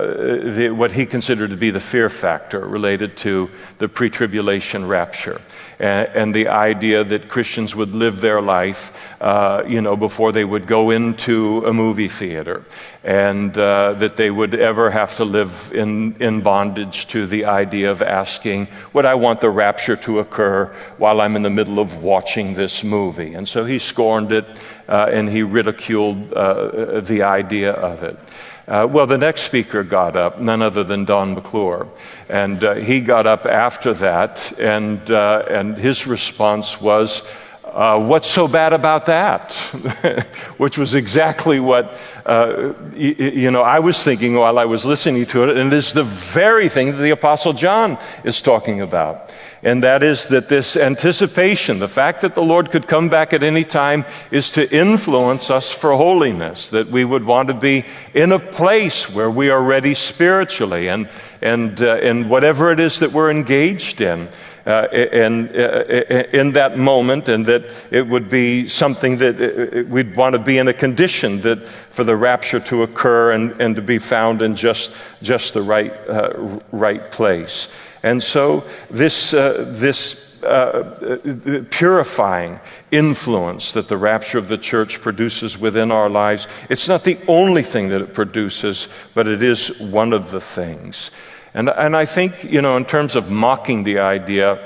the, 0.54 0.70
what 0.70 0.92
he 0.92 1.06
considered 1.06 1.50
to 1.50 1.56
be 1.56 1.70
the 1.70 1.80
fear 1.80 2.10
factor 2.10 2.60
related 2.60 3.16
to 3.16 3.48
the 3.78 3.88
pre 3.88 4.10
tribulation 4.10 4.86
rapture 4.86 5.40
and, 5.78 6.34
the 6.34 6.48
idea 6.48 7.04
that 7.04 7.28
Christians 7.28 7.76
would 7.76 7.94
live 7.94 8.20
their 8.20 8.40
life, 8.40 9.14
uh, 9.20 9.62
you 9.66 9.80
know, 9.80 9.96
before 9.96 10.32
they 10.32 10.44
would 10.44 10.66
go 10.66 10.90
into 10.90 11.64
a 11.66 11.72
movie 11.72 12.08
theater, 12.08 12.64
and 13.04 13.56
uh, 13.56 13.92
that 13.94 14.16
they 14.16 14.30
would 14.30 14.54
ever 14.54 14.90
have 14.90 15.14
to 15.16 15.24
live 15.24 15.72
in, 15.74 16.16
in 16.20 16.40
bondage 16.40 17.06
to 17.08 17.26
the 17.26 17.44
idea 17.44 17.90
of 17.90 18.02
asking, 18.02 18.68
Would 18.92 19.04
I 19.04 19.14
want 19.14 19.40
the 19.40 19.50
rapture 19.50 19.96
to 19.96 20.18
occur 20.20 20.66
while 20.98 21.20
I'm 21.20 21.36
in 21.36 21.42
the 21.42 21.50
middle 21.50 21.78
of 21.78 22.02
watching 22.02 22.54
this 22.54 22.82
movie? 22.82 23.34
And 23.34 23.46
so 23.46 23.64
he 23.64 23.78
scorned 23.78 24.32
it 24.32 24.46
uh, 24.88 25.10
and 25.12 25.28
he 25.28 25.42
ridiculed 25.42 26.32
uh, 26.32 27.00
the 27.00 27.22
idea 27.22 27.72
of 27.72 28.02
it. 28.02 28.18
Uh, 28.68 28.86
well, 28.90 29.06
the 29.06 29.18
next 29.18 29.42
speaker 29.42 29.84
got 29.84 30.16
up, 30.16 30.40
none 30.40 30.60
other 30.60 30.82
than 30.82 31.04
Don 31.04 31.34
McClure. 31.34 31.86
And 32.28 32.64
uh, 32.64 32.74
he 32.74 33.00
got 33.00 33.26
up 33.26 33.46
after 33.46 33.94
that, 33.94 34.58
and, 34.58 35.08
uh, 35.08 35.44
and 35.48 35.78
his 35.78 36.06
response 36.06 36.80
was, 36.80 37.22
uh, 37.64 38.00
What's 38.00 38.28
so 38.28 38.48
bad 38.48 38.72
about 38.72 39.06
that? 39.06 39.52
Which 40.56 40.78
was 40.78 40.94
exactly 40.94 41.60
what 41.60 41.98
uh, 42.24 42.72
you, 42.94 43.14
you 43.14 43.50
know, 43.50 43.62
I 43.62 43.78
was 43.80 44.02
thinking 44.02 44.34
while 44.34 44.58
I 44.58 44.64
was 44.64 44.84
listening 44.84 45.26
to 45.26 45.44
it, 45.44 45.56
and 45.56 45.72
it 45.72 45.76
is 45.76 45.92
the 45.92 46.02
very 46.02 46.68
thing 46.68 46.92
that 46.92 46.98
the 46.98 47.10
Apostle 47.10 47.52
John 47.52 47.98
is 48.24 48.40
talking 48.40 48.80
about 48.80 49.30
and 49.66 49.82
that 49.82 50.04
is 50.04 50.26
that 50.26 50.48
this 50.48 50.76
anticipation, 50.76 51.80
the 51.80 51.88
fact 51.88 52.20
that 52.20 52.36
the 52.36 52.42
Lord 52.42 52.70
could 52.70 52.86
come 52.86 53.08
back 53.08 53.32
at 53.32 53.42
any 53.42 53.64
time, 53.64 54.04
is 54.30 54.50
to 54.50 54.72
influence 54.72 55.50
us 55.50 55.72
for 55.72 55.92
holiness, 55.96 56.68
that 56.68 56.86
we 56.86 57.04
would 57.04 57.24
want 57.24 57.48
to 57.48 57.54
be 57.54 57.84
in 58.14 58.30
a 58.30 58.38
place 58.38 59.10
where 59.12 59.28
we 59.28 59.50
are 59.50 59.60
ready 59.60 59.92
spiritually 59.92 60.88
and, 60.88 61.08
and, 61.42 61.82
uh, 61.82 61.96
and 61.96 62.30
whatever 62.30 62.70
it 62.70 62.78
is 62.78 63.00
that 63.00 63.10
we're 63.10 63.28
engaged 63.28 64.00
in. 64.00 64.28
Uh, 64.66 64.88
and 64.90 65.54
uh, 65.54 65.84
in 66.32 66.50
that 66.50 66.76
moment, 66.76 67.28
and 67.28 67.46
that 67.46 67.64
it 67.92 68.04
would 68.04 68.28
be 68.28 68.66
something 68.66 69.16
that 69.18 69.40
uh, 69.40 69.84
we'd 69.88 70.16
want 70.16 70.32
to 70.32 70.40
be 70.40 70.58
in 70.58 70.66
a 70.66 70.72
condition 70.72 71.40
that 71.40 71.68
for 71.68 72.02
the 72.02 72.16
rapture 72.16 72.58
to 72.58 72.82
occur 72.82 73.30
and, 73.30 73.52
and 73.60 73.76
to 73.76 73.82
be 73.82 73.96
found 73.96 74.42
in 74.42 74.56
just, 74.56 74.92
just 75.22 75.54
the 75.54 75.62
right, 75.62 75.92
uh, 76.08 76.58
right 76.72 77.12
place. 77.12 77.68
And 78.02 78.20
so, 78.20 78.64
this, 78.90 79.32
uh, 79.32 79.66
this 79.68 80.26
uh, 80.42 81.18
uh, 81.46 81.64
purifying 81.70 82.60
influence 82.90 83.72
that 83.72 83.88
the 83.88 83.96
rapture 83.96 84.38
of 84.38 84.48
the 84.48 84.58
church 84.58 85.00
produces 85.00 85.58
within 85.58 85.90
our 85.90 86.08
lives, 86.08 86.46
it's 86.68 86.88
not 86.88 87.04
the 87.04 87.18
only 87.26 87.62
thing 87.62 87.88
that 87.88 88.00
it 88.00 88.14
produces, 88.14 88.88
but 89.14 89.26
it 89.26 89.42
is 89.42 89.80
one 89.80 90.12
of 90.12 90.30
the 90.30 90.40
things. 90.40 91.10
And, 91.56 91.70
and 91.70 91.96
I 91.96 92.04
think, 92.04 92.44
you 92.44 92.60
know, 92.60 92.76
in 92.76 92.84
terms 92.84 93.16
of 93.16 93.30
mocking 93.30 93.82
the 93.82 94.00
idea 94.00 94.60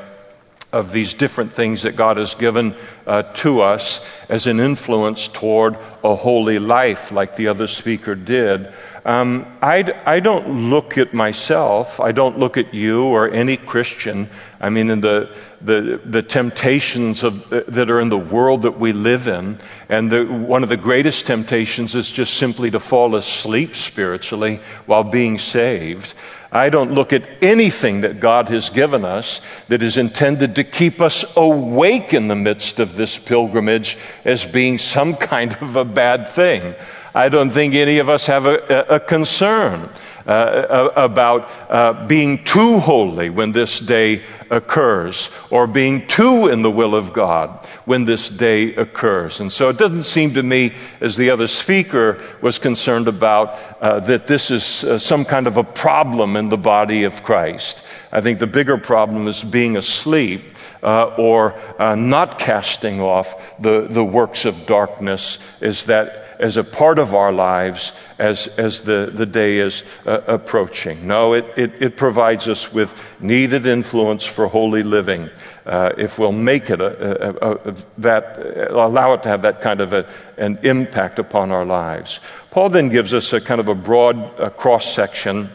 of 0.72 0.90
these 0.90 1.14
different 1.14 1.52
things 1.52 1.82
that 1.82 1.94
God 1.94 2.16
has 2.16 2.34
given 2.34 2.74
uh, 3.06 3.22
to 3.34 3.60
us 3.60 4.04
as 4.28 4.48
an 4.48 4.58
influence 4.58 5.28
toward 5.28 5.76
a 6.02 6.16
holy 6.16 6.58
life, 6.58 7.12
like 7.12 7.36
the 7.36 7.46
other 7.46 7.68
speaker 7.68 8.16
did. 8.16 8.72
Um, 9.04 9.46
I, 9.62 9.84
I 10.04 10.18
don't 10.18 10.68
look 10.70 10.98
at 10.98 11.14
myself, 11.14 12.00
I 12.00 12.10
don't 12.10 12.40
look 12.40 12.56
at 12.56 12.74
you 12.74 13.04
or 13.04 13.30
any 13.30 13.56
Christian. 13.56 14.28
I 14.60 14.68
mean, 14.68 14.90
in 14.90 15.00
the, 15.00 15.34
the, 15.60 16.00
the 16.04 16.22
temptations 16.22 17.22
of, 17.22 17.52
uh, 17.52 17.62
that 17.68 17.88
are 17.88 18.00
in 18.00 18.08
the 18.08 18.18
world 18.18 18.62
that 18.62 18.80
we 18.80 18.92
live 18.92 19.28
in, 19.28 19.58
and 19.88 20.10
the, 20.10 20.24
one 20.24 20.64
of 20.64 20.68
the 20.68 20.76
greatest 20.76 21.26
temptations 21.26 21.94
is 21.94 22.10
just 22.10 22.34
simply 22.34 22.70
to 22.72 22.80
fall 22.80 23.14
asleep 23.14 23.76
spiritually 23.76 24.60
while 24.86 25.04
being 25.04 25.38
saved. 25.38 26.14
I 26.52 26.68
don't 26.68 26.92
look 26.92 27.12
at 27.12 27.28
anything 27.42 28.00
that 28.00 28.18
God 28.18 28.48
has 28.48 28.70
given 28.70 29.04
us 29.04 29.40
that 29.68 29.82
is 29.82 29.96
intended 29.96 30.56
to 30.56 30.64
keep 30.64 31.00
us 31.00 31.24
awake 31.36 32.12
in 32.12 32.26
the 32.28 32.34
midst 32.34 32.80
of 32.80 32.96
this 32.96 33.18
pilgrimage 33.18 33.96
as 34.24 34.44
being 34.44 34.78
some 34.78 35.14
kind 35.32 35.52
of 35.60 35.76
a 35.76 35.84
bad 35.84 36.28
thing. 36.28 36.74
I 37.14 37.28
don't 37.28 37.50
think 37.50 37.74
any 37.74 37.98
of 37.98 38.08
us 38.08 38.26
have 38.26 38.46
a, 38.46 38.84
a 38.88 39.00
concern 39.00 39.90
uh, 40.26 40.30
uh, 40.30 40.92
about 40.96 41.50
uh, 41.68 42.06
being 42.06 42.44
too 42.44 42.78
holy 42.78 43.30
when 43.30 43.52
this 43.52 43.80
day 43.80 44.22
occurs, 44.50 45.30
or 45.50 45.66
being 45.66 46.06
too 46.06 46.48
in 46.48 46.62
the 46.62 46.70
will 46.70 46.94
of 46.94 47.12
God 47.12 47.66
when 47.84 48.04
this 48.04 48.28
day 48.28 48.74
occurs. 48.74 49.40
And 49.40 49.52
so 49.52 49.68
it 49.68 49.78
doesn't 49.78 50.04
seem 50.04 50.34
to 50.34 50.42
me, 50.42 50.72
as 51.00 51.16
the 51.16 51.30
other 51.30 51.46
speaker 51.46 52.22
was 52.42 52.58
concerned 52.58 53.08
about, 53.08 53.58
uh, 53.80 54.00
that 54.00 54.26
this 54.26 54.50
is 54.50 54.84
uh, 54.84 54.98
some 54.98 55.24
kind 55.24 55.46
of 55.46 55.56
a 55.56 55.64
problem 55.64 56.36
in 56.36 56.48
the 56.48 56.58
body 56.58 57.04
of 57.04 57.22
Christ. 57.22 57.84
I 58.12 58.20
think 58.20 58.38
the 58.38 58.46
bigger 58.46 58.76
problem 58.76 59.28
is 59.28 59.44
being 59.44 59.76
asleep. 59.76 60.42
Uh, 60.82 61.14
or 61.18 61.54
uh, 61.78 61.94
not 61.94 62.38
casting 62.38 63.02
off 63.02 63.60
the, 63.60 63.82
the 63.90 64.02
works 64.02 64.46
of 64.46 64.64
darkness 64.64 65.38
is 65.60 65.84
that 65.84 66.29
as 66.40 66.56
a 66.56 66.64
part 66.64 66.98
of 66.98 67.14
our 67.14 67.30
lives 67.30 67.92
as, 68.18 68.48
as 68.58 68.80
the, 68.80 69.10
the 69.12 69.26
day 69.26 69.58
is 69.58 69.84
uh, 70.06 70.22
approaching. 70.26 71.06
No, 71.06 71.34
it, 71.34 71.44
it, 71.56 71.72
it, 71.80 71.96
provides 71.96 72.48
us 72.48 72.72
with 72.72 72.98
needed 73.20 73.66
influence 73.66 74.24
for 74.24 74.48
holy 74.48 74.82
living. 74.82 75.28
Uh, 75.66 75.92
if 75.98 76.18
we'll 76.18 76.32
make 76.32 76.70
it 76.70 76.80
a, 76.80 77.46
a, 77.46 77.52
a, 77.52 77.74
that, 77.98 78.70
allow 78.70 79.12
it 79.12 79.22
to 79.22 79.28
have 79.28 79.42
that 79.42 79.60
kind 79.60 79.82
of 79.82 79.92
an 79.92 80.58
impact 80.62 81.18
upon 81.18 81.52
our 81.52 81.66
lives. 81.66 82.20
Paul 82.50 82.70
then 82.70 82.88
gives 82.88 83.12
us 83.12 83.32
a 83.34 83.40
kind 83.40 83.60
of 83.60 83.68
a 83.68 83.74
broad 83.74 84.16
uh, 84.40 84.48
cross 84.50 84.86
section 84.92 85.50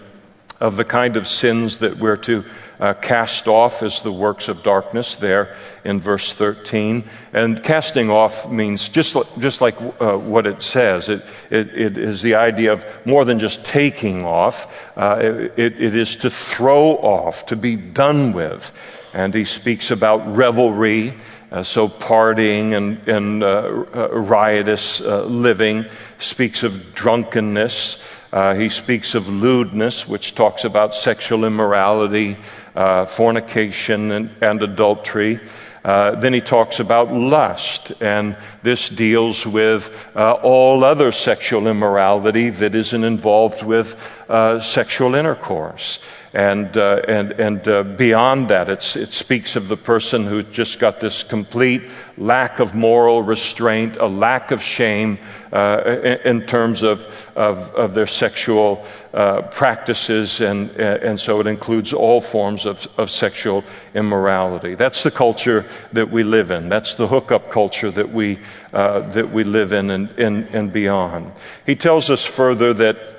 of 0.61 0.77
the 0.77 0.85
kind 0.85 1.17
of 1.17 1.27
sins 1.27 1.79
that 1.79 1.97
we're 1.97 2.15
to 2.15 2.45
uh, 2.79 2.93
cast 2.93 3.47
off 3.47 3.83
as 3.83 4.01
the 4.01 4.11
works 4.11 4.47
of 4.47 4.63
darkness 4.63 5.15
there 5.15 5.55
in 5.83 5.99
verse 5.99 6.33
13. 6.33 7.03
And 7.33 7.63
casting 7.63 8.09
off 8.09 8.49
means 8.49 8.89
just, 8.89 9.15
just 9.39 9.61
like 9.61 9.75
uh, 9.99 10.17
what 10.17 10.47
it 10.47 10.61
says, 10.61 11.09
it, 11.09 11.23
it, 11.49 11.73
it 11.73 11.97
is 11.97 12.21
the 12.21 12.35
idea 12.35 12.73
of 12.73 12.85
more 13.05 13.25
than 13.25 13.39
just 13.39 13.65
taking 13.65 14.25
off, 14.25 14.91
uh, 14.97 15.17
it, 15.21 15.79
it 15.79 15.95
is 15.95 16.15
to 16.17 16.29
throw 16.29 16.97
off, 16.97 17.45
to 17.47 17.55
be 17.55 17.75
done 17.75 18.31
with. 18.31 18.71
And 19.13 19.33
he 19.33 19.45
speaks 19.45 19.91
about 19.91 20.35
revelry. 20.35 21.13
Uh, 21.51 21.63
so, 21.63 21.87
partying 21.87 22.73
and, 22.73 23.07
and 23.07 23.43
uh, 23.43 23.85
uh, 23.93 24.09
riotous 24.09 24.99
uh, 24.99 25.23
living, 25.25 25.85
speaks 26.17 26.63
of 26.63 26.93
drunkenness. 26.95 28.03
Uh, 28.33 28.53
he 28.55 28.67
speaks 28.67 29.15
of 29.15 29.29
lewdness, 29.29 30.05
which 30.05 30.35
talks 30.35 30.65
about 30.65 30.93
sexual 30.93 31.45
immorality, 31.45 32.35
uh, 32.75 33.05
fornication 33.05 34.11
and, 34.11 34.29
and 34.41 34.61
adultery. 34.63 35.39
Uh, 35.85 36.15
then 36.15 36.33
he 36.33 36.41
talks 36.41 36.79
about 36.79 37.13
lust, 37.13 38.01
and 38.01 38.35
this 38.63 38.89
deals 38.89 39.45
with 39.45 40.09
uh, 40.15 40.31
all 40.41 40.83
other 40.83 41.11
sexual 41.11 41.67
immorality 41.67 42.49
that 42.49 42.73
isn't 42.73 43.03
involved 43.03 43.63
with 43.63 44.11
uh, 44.27 44.59
sexual 44.59 45.13
intercourse. 45.13 46.03
And, 46.35 46.75
uh, 46.75 47.01
and, 47.07 47.31
and 47.31 47.65
uh, 47.65 47.83
beyond 47.83 48.49
that, 48.49 48.67
it 48.67 48.81
speaks 48.81 49.55
of 49.55 49.69
the 49.69 49.77
person 49.77 50.25
who 50.25 50.43
just 50.43 50.79
got 50.79 50.99
this 50.99 51.23
complete 51.23 51.83
lack 52.17 52.59
of 52.59 52.75
moral 52.75 53.21
restraint, 53.21 53.95
a 53.95 54.07
lack 54.07 54.51
of 54.51 54.61
shame 54.61 55.17
uh, 55.53 55.81
in, 56.03 56.41
in, 56.41 56.45
terms 56.45 56.83
of, 56.83 57.07
of, 57.37 57.73
of 57.75 57.93
their 57.93 58.05
sexual 58.05 58.85
uh, 59.13 59.43
practices. 59.43 60.41
And, 60.41 60.71
and 60.71 61.17
so 61.17 61.39
it 61.39 61.47
includes 61.47 61.93
all 61.93 62.19
forms 62.19 62.65
of, 62.65 62.85
of 62.99 63.09
sexual 63.09 63.63
immorality. 63.93 64.75
That's 64.75 65.03
the 65.03 65.11
culture 65.11 65.65
that 65.93 66.11
we 66.11 66.23
live 66.23 66.51
in. 66.51 66.67
That's 66.67 66.95
the 66.95 67.07
hookup 67.07 67.49
culture 67.49 67.91
that 67.91 68.11
we, 68.11 68.39
uh, 68.73 68.99
that 69.11 69.29
we 69.29 69.45
live 69.45 69.71
in 69.71 69.89
and, 69.89 70.09
and, 70.19 70.53
and 70.53 70.73
beyond. 70.73 71.31
He 71.65 71.77
tells 71.77 72.09
us 72.09 72.25
further 72.25 72.73
that 72.73 73.14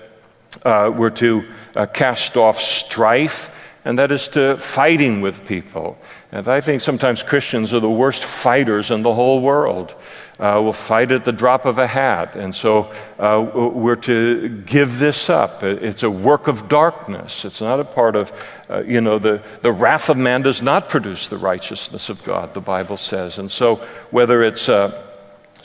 uh, 0.65 0.93
we're 0.95 1.11
to 1.11 1.45
uh, 1.75 1.87
cast 1.87 2.37
off 2.37 2.61
strife, 2.61 3.53
and 3.85 3.99
that 3.99 4.11
is 4.11 4.29
to 4.29 4.57
fighting 4.57 5.21
with 5.21 5.47
people. 5.47 5.97
And 6.33 6.49
I 6.49 6.61
think 6.61 6.81
sometimes 6.81 7.23
Christians 7.23 7.73
are 7.73 7.81
the 7.81 7.91
worst 7.91 8.25
fighters 8.25 8.91
in 8.91 9.03
the 9.03 9.15
whole 9.15 9.41
world. 9.41 9.95
Uh, 10.39 10.61
we'll 10.63 10.73
fight 10.73 11.13
at 11.13 11.25
the 11.25 11.33
drop 11.33 11.65
of 11.65 11.79
a 11.79 11.87
hat. 11.87 12.37
And 12.37 12.55
so 12.55 12.93
uh, 13.19 13.49
we're 13.55 13.97
to 13.97 14.49
give 14.67 14.99
this 14.99 15.31
up. 15.31 15.63
It's 15.63 16.03
a 16.03 16.11
work 16.11 16.47
of 16.47 16.69
darkness. 16.69 17.45
It's 17.45 17.63
not 17.63 17.81
a 17.81 17.85
part 17.85 18.17
of, 18.17 18.33
uh, 18.69 18.83
you 18.83 19.01
know, 19.01 19.19
the, 19.19 19.41
the 19.63 19.73
wrath 19.73 20.11
of 20.11 20.19
man 20.19 20.43
does 20.43 20.61
not 20.61 20.89
produce 20.91 21.29
the 21.29 21.39
righteousness 21.39 22.11
of 22.11 22.23
God, 22.25 22.53
the 22.53 22.61
Bible 22.61 22.99
says. 22.99 23.39
And 23.39 23.51
so 23.51 23.77
whether 24.11 24.43
it's 24.43 24.69
uh, 24.69 24.91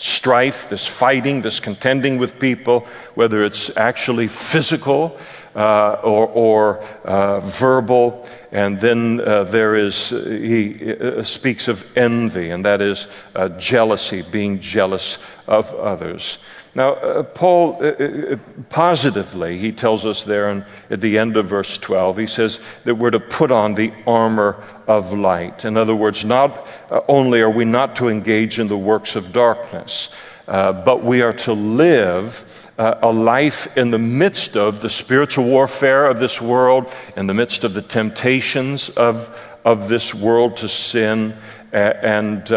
strife, 0.01 0.67
this 0.67 0.87
fighting, 0.87 1.41
this 1.41 1.59
contending 1.59 2.17
with 2.17 2.39
people, 2.39 2.87
whether 3.13 3.45
it's 3.45 3.77
actually 3.77 4.27
physical 4.27 5.15
uh, 5.55 5.93
or, 6.03 6.27
or 6.29 6.83
uh, 7.05 7.39
verbal. 7.41 8.27
And 8.51 8.79
then 8.79 9.21
uh, 9.21 9.43
there 9.43 9.75
is, 9.75 10.09
he 10.09 10.93
uh, 10.93 11.21
speaks 11.21 11.67
of 11.67 11.85
envy, 11.95 12.49
and 12.49 12.65
that 12.65 12.81
is 12.81 13.07
uh, 13.35 13.49
jealousy, 13.49 14.23
being 14.23 14.59
jealous 14.59 15.19
of 15.47 15.73
others. 15.75 16.39
Now, 16.73 16.93
uh, 16.93 17.23
Paul, 17.23 17.77
uh, 17.81 17.87
uh, 17.87 18.37
positively, 18.69 19.57
he 19.57 19.73
tells 19.73 20.05
us 20.05 20.23
there 20.23 20.49
in, 20.49 20.65
at 20.89 21.01
the 21.01 21.17
end 21.17 21.35
of 21.35 21.47
verse 21.47 21.77
12, 21.77 22.17
he 22.17 22.27
says 22.27 22.61
that 22.85 22.95
we're 22.95 23.11
to 23.11 23.19
put 23.19 23.51
on 23.51 23.73
the 23.73 23.91
armor 24.07 24.63
of 24.87 25.11
light. 25.11 25.65
In 25.65 25.75
other 25.75 25.95
words, 25.95 26.23
not 26.23 26.67
uh, 26.89 27.01
only 27.09 27.41
are 27.41 27.49
we 27.49 27.65
not 27.65 27.97
to 27.97 28.07
engage 28.07 28.57
in 28.57 28.69
the 28.69 28.77
works 28.77 29.17
of 29.17 29.33
darkness, 29.33 30.15
uh, 30.47 30.71
but 30.71 31.03
we 31.03 31.21
are 31.21 31.33
to 31.33 31.51
live 31.51 32.71
uh, 32.77 32.99
a 33.01 33.11
life 33.11 33.77
in 33.77 33.91
the 33.91 33.99
midst 33.99 34.55
of 34.55 34.81
the 34.81 34.89
spiritual 34.89 35.43
warfare 35.43 36.07
of 36.07 36.19
this 36.19 36.41
world, 36.41 36.91
in 37.17 37.27
the 37.27 37.33
midst 37.33 37.65
of 37.65 37.73
the 37.73 37.81
temptations 37.81 38.89
of, 38.91 39.59
of 39.65 39.89
this 39.89 40.15
world 40.15 40.55
to 40.55 40.69
sin, 40.69 41.35
and, 41.73 42.51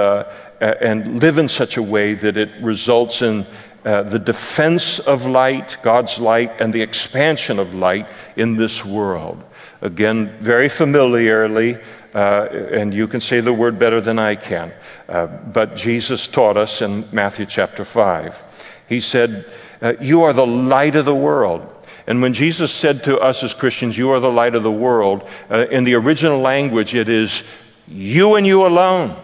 and 0.61 1.23
live 1.23 1.39
in 1.39 1.49
such 1.49 1.77
a 1.77 1.83
way 1.83 2.15
that 2.15 2.37
it 2.37 2.51
results 2.61 3.23
in 3.23 3.47
uh, 3.85 4.03
the 4.03 4.19
defense 4.19 4.99
of 4.99 5.27
light, 5.27 5.77
God's 5.83 6.19
light, 6.19 6.61
and 6.61 6.73
the 6.73 6.83
expansion 6.83 7.59
of 7.59 7.75
light 7.75 8.07
in 8.37 8.57
this 8.57 8.85
world. 8.85 9.43
Again, 9.83 10.35
very 10.41 10.69
familiarly, 10.69 11.77
uh, 12.15 12.49
and 12.51 12.95
you 12.95 13.07
can 13.07 13.21
say 13.21 13.41
the 13.41 13.53
word 13.53 13.79
better 13.79 14.01
than 14.01 14.19
I 14.19 14.37
can, 14.37 14.73
uh, 15.09 15.27
but 15.27 15.77
Jesus 15.77 16.27
taught 16.27 16.57
us 16.57 16.81
in 16.81 17.05
Matthew 17.13 17.45
chapter 17.45 17.85
5. 17.85 18.85
He 18.89 19.01
said, 19.01 19.51
uh, 19.83 19.95
You 20.01 20.23
are 20.23 20.33
the 20.33 20.47
light 20.47 20.97
of 20.97 21.05
the 21.05 21.15
world. 21.15 21.71
And 22.07 22.21
when 22.21 22.35
Jesus 22.35 22.73
said 22.73 23.05
to 23.05 23.19
us 23.19 23.43
as 23.43 23.55
Christians, 23.55 23.99
You 23.99 24.11
are 24.11 24.21
the 24.21 24.31
light 24.31 24.55
of 24.55 24.63
the 24.63 24.73
world, 24.73 25.29
uh, 25.51 25.67
in 25.69 25.85
the 25.85 25.95
original 25.95 26.39
language, 26.39 26.95
it 26.95 27.09
is 27.09 27.45
you 27.87 28.37
and 28.37 28.47
you 28.47 28.67
alone. 28.67 29.21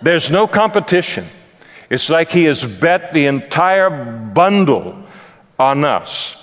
There's 0.00 0.30
no 0.30 0.46
competition. 0.48 1.26
It's 1.92 2.08
like 2.08 2.30
He 2.30 2.44
has 2.44 2.64
bet 2.64 3.12
the 3.12 3.26
entire 3.26 3.90
bundle 3.90 5.04
on 5.58 5.84
us. 5.84 6.38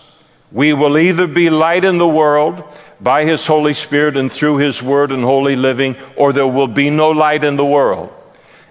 We 0.51 0.73
will 0.73 0.95
either 0.95 1.25
be 1.25 1.49
light 1.49 1.85
in 1.85 1.97
the 1.97 2.07
world 2.07 2.63
by 3.01 3.25
His 3.25 3.47
Holy 3.47 3.73
Spirit 3.73 4.15
and 4.15 4.31
through 4.31 4.57
His 4.57 4.83
Word 4.83 5.11
and 5.11 5.23
holy 5.23 5.55
living, 5.55 5.95
or 6.15 6.33
there 6.33 6.45
will 6.45 6.67
be 6.67 6.91
no 6.91 7.09
light 7.09 7.43
in 7.43 7.55
the 7.55 7.65
world. 7.65 8.13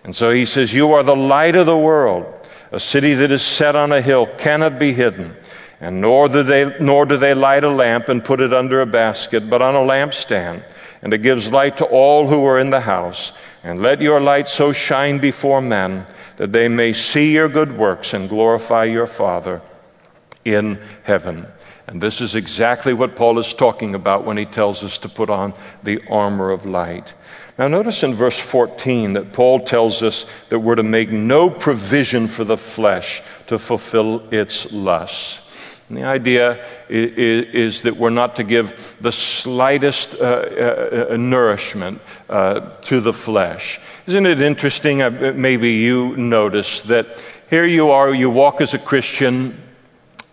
And 0.04 0.14
so 0.14 0.30
He 0.30 0.44
says, 0.44 0.72
You 0.72 0.92
are 0.92 1.02
the 1.02 1.16
light 1.16 1.56
of 1.56 1.66
the 1.66 1.76
world. 1.76 2.32
A 2.70 2.78
city 2.78 3.12
that 3.14 3.32
is 3.32 3.42
set 3.42 3.74
on 3.74 3.90
a 3.90 4.00
hill 4.00 4.28
cannot 4.38 4.78
be 4.78 4.92
hidden. 4.92 5.34
And 5.80 6.00
nor 6.00 6.28
do, 6.28 6.44
they, 6.44 6.78
nor 6.78 7.06
do 7.06 7.16
they 7.16 7.34
light 7.34 7.64
a 7.64 7.70
lamp 7.70 8.08
and 8.08 8.24
put 8.24 8.40
it 8.40 8.52
under 8.52 8.82
a 8.82 8.86
basket, 8.86 9.50
but 9.50 9.62
on 9.62 9.74
a 9.74 9.78
lampstand. 9.78 10.62
And 11.02 11.12
it 11.12 11.22
gives 11.22 11.50
light 11.50 11.78
to 11.78 11.86
all 11.86 12.28
who 12.28 12.44
are 12.46 12.60
in 12.60 12.70
the 12.70 12.80
house. 12.80 13.32
And 13.68 13.82
let 13.82 14.00
your 14.00 14.18
light 14.18 14.48
so 14.48 14.72
shine 14.72 15.18
before 15.18 15.60
men 15.60 16.06
that 16.36 16.52
they 16.52 16.68
may 16.68 16.94
see 16.94 17.34
your 17.34 17.50
good 17.50 17.76
works 17.76 18.14
and 18.14 18.26
glorify 18.26 18.84
your 18.84 19.06
Father 19.06 19.60
in 20.42 20.80
heaven. 21.02 21.46
And 21.86 22.00
this 22.00 22.22
is 22.22 22.34
exactly 22.34 22.94
what 22.94 23.14
Paul 23.14 23.38
is 23.38 23.52
talking 23.52 23.94
about 23.94 24.24
when 24.24 24.38
he 24.38 24.46
tells 24.46 24.82
us 24.82 24.96
to 24.98 25.08
put 25.08 25.28
on 25.28 25.52
the 25.82 26.00
armor 26.08 26.50
of 26.50 26.64
light. 26.64 27.12
Now, 27.58 27.68
notice 27.68 28.02
in 28.02 28.14
verse 28.14 28.38
14 28.38 29.12
that 29.14 29.34
Paul 29.34 29.60
tells 29.60 30.02
us 30.02 30.24
that 30.48 30.60
we're 30.60 30.74
to 30.76 30.82
make 30.82 31.10
no 31.10 31.50
provision 31.50 32.26
for 32.26 32.44
the 32.44 32.56
flesh 32.56 33.20
to 33.48 33.58
fulfill 33.58 34.32
its 34.32 34.72
lusts. 34.72 35.47
And 35.88 35.96
the 35.96 36.04
idea 36.04 36.64
is, 36.88 37.48
is, 37.76 37.82
that 37.82 37.96
we're 37.96 38.10
not 38.10 38.36
to 38.36 38.44
give 38.44 38.96
the 39.00 39.12
slightest 39.12 40.20
uh, 40.20 40.24
uh, 40.24 41.06
uh, 41.10 41.16
nourishment 41.16 42.02
uh, 42.28 42.60
to 42.82 43.00
the 43.00 43.14
flesh. 43.14 43.80
Isn't 44.06 44.26
it 44.26 44.42
interesting? 44.42 45.00
Uh, 45.00 45.32
maybe 45.34 45.70
you 45.70 46.14
notice 46.16 46.82
that 46.82 47.06
here 47.48 47.64
you 47.64 47.90
are, 47.90 48.12
you 48.12 48.28
walk 48.28 48.60
as 48.60 48.74
a 48.74 48.78
Christian, 48.78 49.58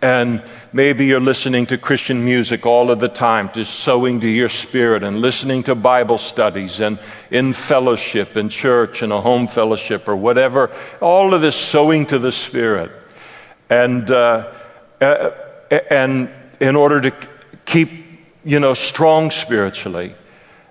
and 0.01 0.43
maybe 0.73 1.05
you're 1.05 1.21
listening 1.21 1.65
to 1.67 1.77
Christian 1.77 2.25
music 2.25 2.65
all 2.65 2.91
of 2.91 2.99
the 2.99 3.07
time, 3.07 3.49
just 3.53 3.79
sowing 3.79 4.19
to 4.19 4.27
your 4.27 4.49
spirit 4.49 5.03
and 5.03 5.21
listening 5.21 5.63
to 5.63 5.75
Bible 5.75 6.17
studies 6.17 6.81
and 6.81 6.99
in 7.31 7.53
fellowship, 7.53 8.35
in 8.35 8.49
church, 8.49 9.01
in 9.01 9.13
a 9.13 9.21
home 9.21 9.47
fellowship 9.47 10.09
or 10.09 10.17
whatever. 10.17 10.69
All 10.99 11.33
of 11.33 11.39
this 11.39 11.55
sowing 11.55 12.05
to 12.07 12.19
the 12.19 12.33
spirit. 12.33 12.91
And, 13.69 14.11
uh, 14.11 14.51
uh, 14.99 15.31
and 15.71 16.29
in 16.59 16.75
order 16.75 17.01
to 17.01 17.13
keep, 17.65 17.89
you 18.43 18.59
know, 18.59 18.73
strong 18.73 19.31
spiritually. 19.31 20.15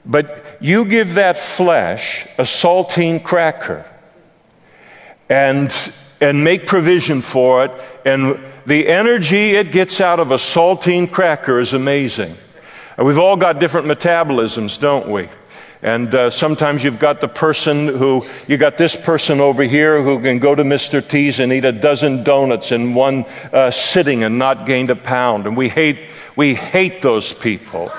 But 0.07 0.59
you 0.61 0.85
give 0.85 1.15
that 1.15 1.37
flesh 1.37 2.27
a 2.39 2.43
saltine 2.43 3.23
cracker 3.23 3.85
and, 5.29 5.73
and 6.21 6.45
make 6.45 6.67
provision 6.67 7.21
for 7.21 7.65
it 7.65 7.83
and 8.05 8.39
the 8.67 8.89
energy 8.89 9.53
it 9.53 9.73
gets 9.73 10.01
out 10.01 10.21
of 10.21 10.31
a 10.31 10.37
saltine 10.37 11.11
cracker 11.11 11.59
is 11.59 11.75
amazing. 11.75 12.37
We've 12.97 13.19
all 13.19 13.37
got 13.37 13.59
different 13.59 13.87
metabolisms, 13.87 14.79
don't 14.79 15.09
we? 15.09 15.29
And 15.85 16.15
uh, 16.15 16.31
sometimes 16.31 16.83
you've 16.83 16.99
got 16.99 17.21
the 17.21 17.29
person 17.29 17.89
who, 17.89 18.25
you 18.49 18.57
got 18.57 18.79
this 18.79 18.97
person 18.97 19.39
over 19.39 19.63
here 19.63 20.03
who 20.03 20.19
can 20.19 20.39
go 20.39 20.55
to 20.55 20.63
Mr. 20.63 21.07
T's 21.07 21.41
and 21.41 21.53
eat 21.53 21.67
a 21.67 21.73
dozen 21.73 22.25
donuts 22.25 22.73
in 22.73 22.95
one 22.95 23.27
uh, 23.53 23.71
sitting 23.71 24.25
and 24.25 24.39
not 24.39 24.65
gain 24.65 24.89
a 24.89 24.97
pound. 24.97 25.47
And 25.47 25.59
we 25.59 25.69
hate, 25.69 25.99
we 26.37 26.55
hate 26.55 27.03
those 27.03 27.35
people. 27.35 27.93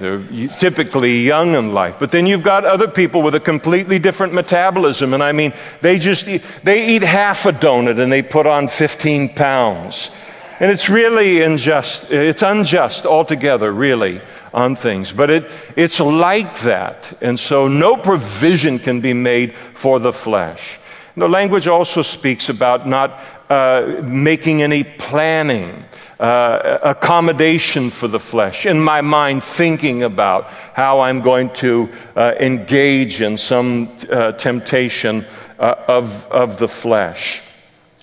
They're 0.00 0.18
typically 0.58 1.20
young 1.20 1.54
in 1.54 1.72
life. 1.72 2.00
But 2.00 2.10
then 2.10 2.26
you've 2.26 2.42
got 2.42 2.64
other 2.64 2.88
people 2.88 3.22
with 3.22 3.36
a 3.36 3.40
completely 3.40 4.00
different 4.00 4.32
metabolism. 4.32 5.14
And 5.14 5.22
I 5.22 5.30
mean, 5.30 5.52
they 5.82 6.00
just 6.00 6.26
eat, 6.26 6.42
they 6.64 6.96
eat 6.96 7.02
half 7.02 7.46
a 7.46 7.52
donut 7.52 8.00
and 8.00 8.10
they 8.10 8.22
put 8.22 8.48
on 8.48 8.66
15 8.66 9.36
pounds. 9.36 10.10
And 10.58 10.70
it's 10.72 10.88
really 10.88 11.42
unjust. 11.42 12.10
It's 12.10 12.42
unjust 12.42 13.06
altogether, 13.06 13.72
really, 13.72 14.20
on 14.52 14.76
things. 14.76 15.12
But 15.12 15.30
it, 15.30 15.50
it's 15.76 16.00
like 16.00 16.60
that. 16.60 17.12
And 17.20 17.38
so 17.38 17.68
no 17.68 17.96
provision 17.96 18.78
can 18.78 19.00
be 19.00 19.14
made 19.14 19.54
for 19.54 19.98
the 19.98 20.12
flesh. 20.12 20.78
The 21.16 21.28
language 21.28 21.66
also 21.66 22.02
speaks 22.02 22.48
about 22.48 22.88
not 22.88 23.20
uh, 23.50 24.00
making 24.02 24.62
any 24.62 24.82
planning 24.82 25.84
uh, 26.18 26.78
accommodation 26.82 27.90
for 27.90 28.08
the 28.08 28.20
flesh, 28.20 28.64
in 28.64 28.80
my 28.80 29.00
mind, 29.02 29.44
thinking 29.44 30.04
about 30.04 30.48
how 30.74 31.00
I'm 31.00 31.20
going 31.20 31.52
to 31.54 31.90
uh, 32.16 32.34
engage 32.40 33.20
in 33.20 33.36
some 33.36 33.94
uh, 34.10 34.32
temptation 34.32 35.26
uh, 35.58 35.74
of, 35.88 36.28
of 36.30 36.58
the 36.58 36.68
flesh. 36.68 37.42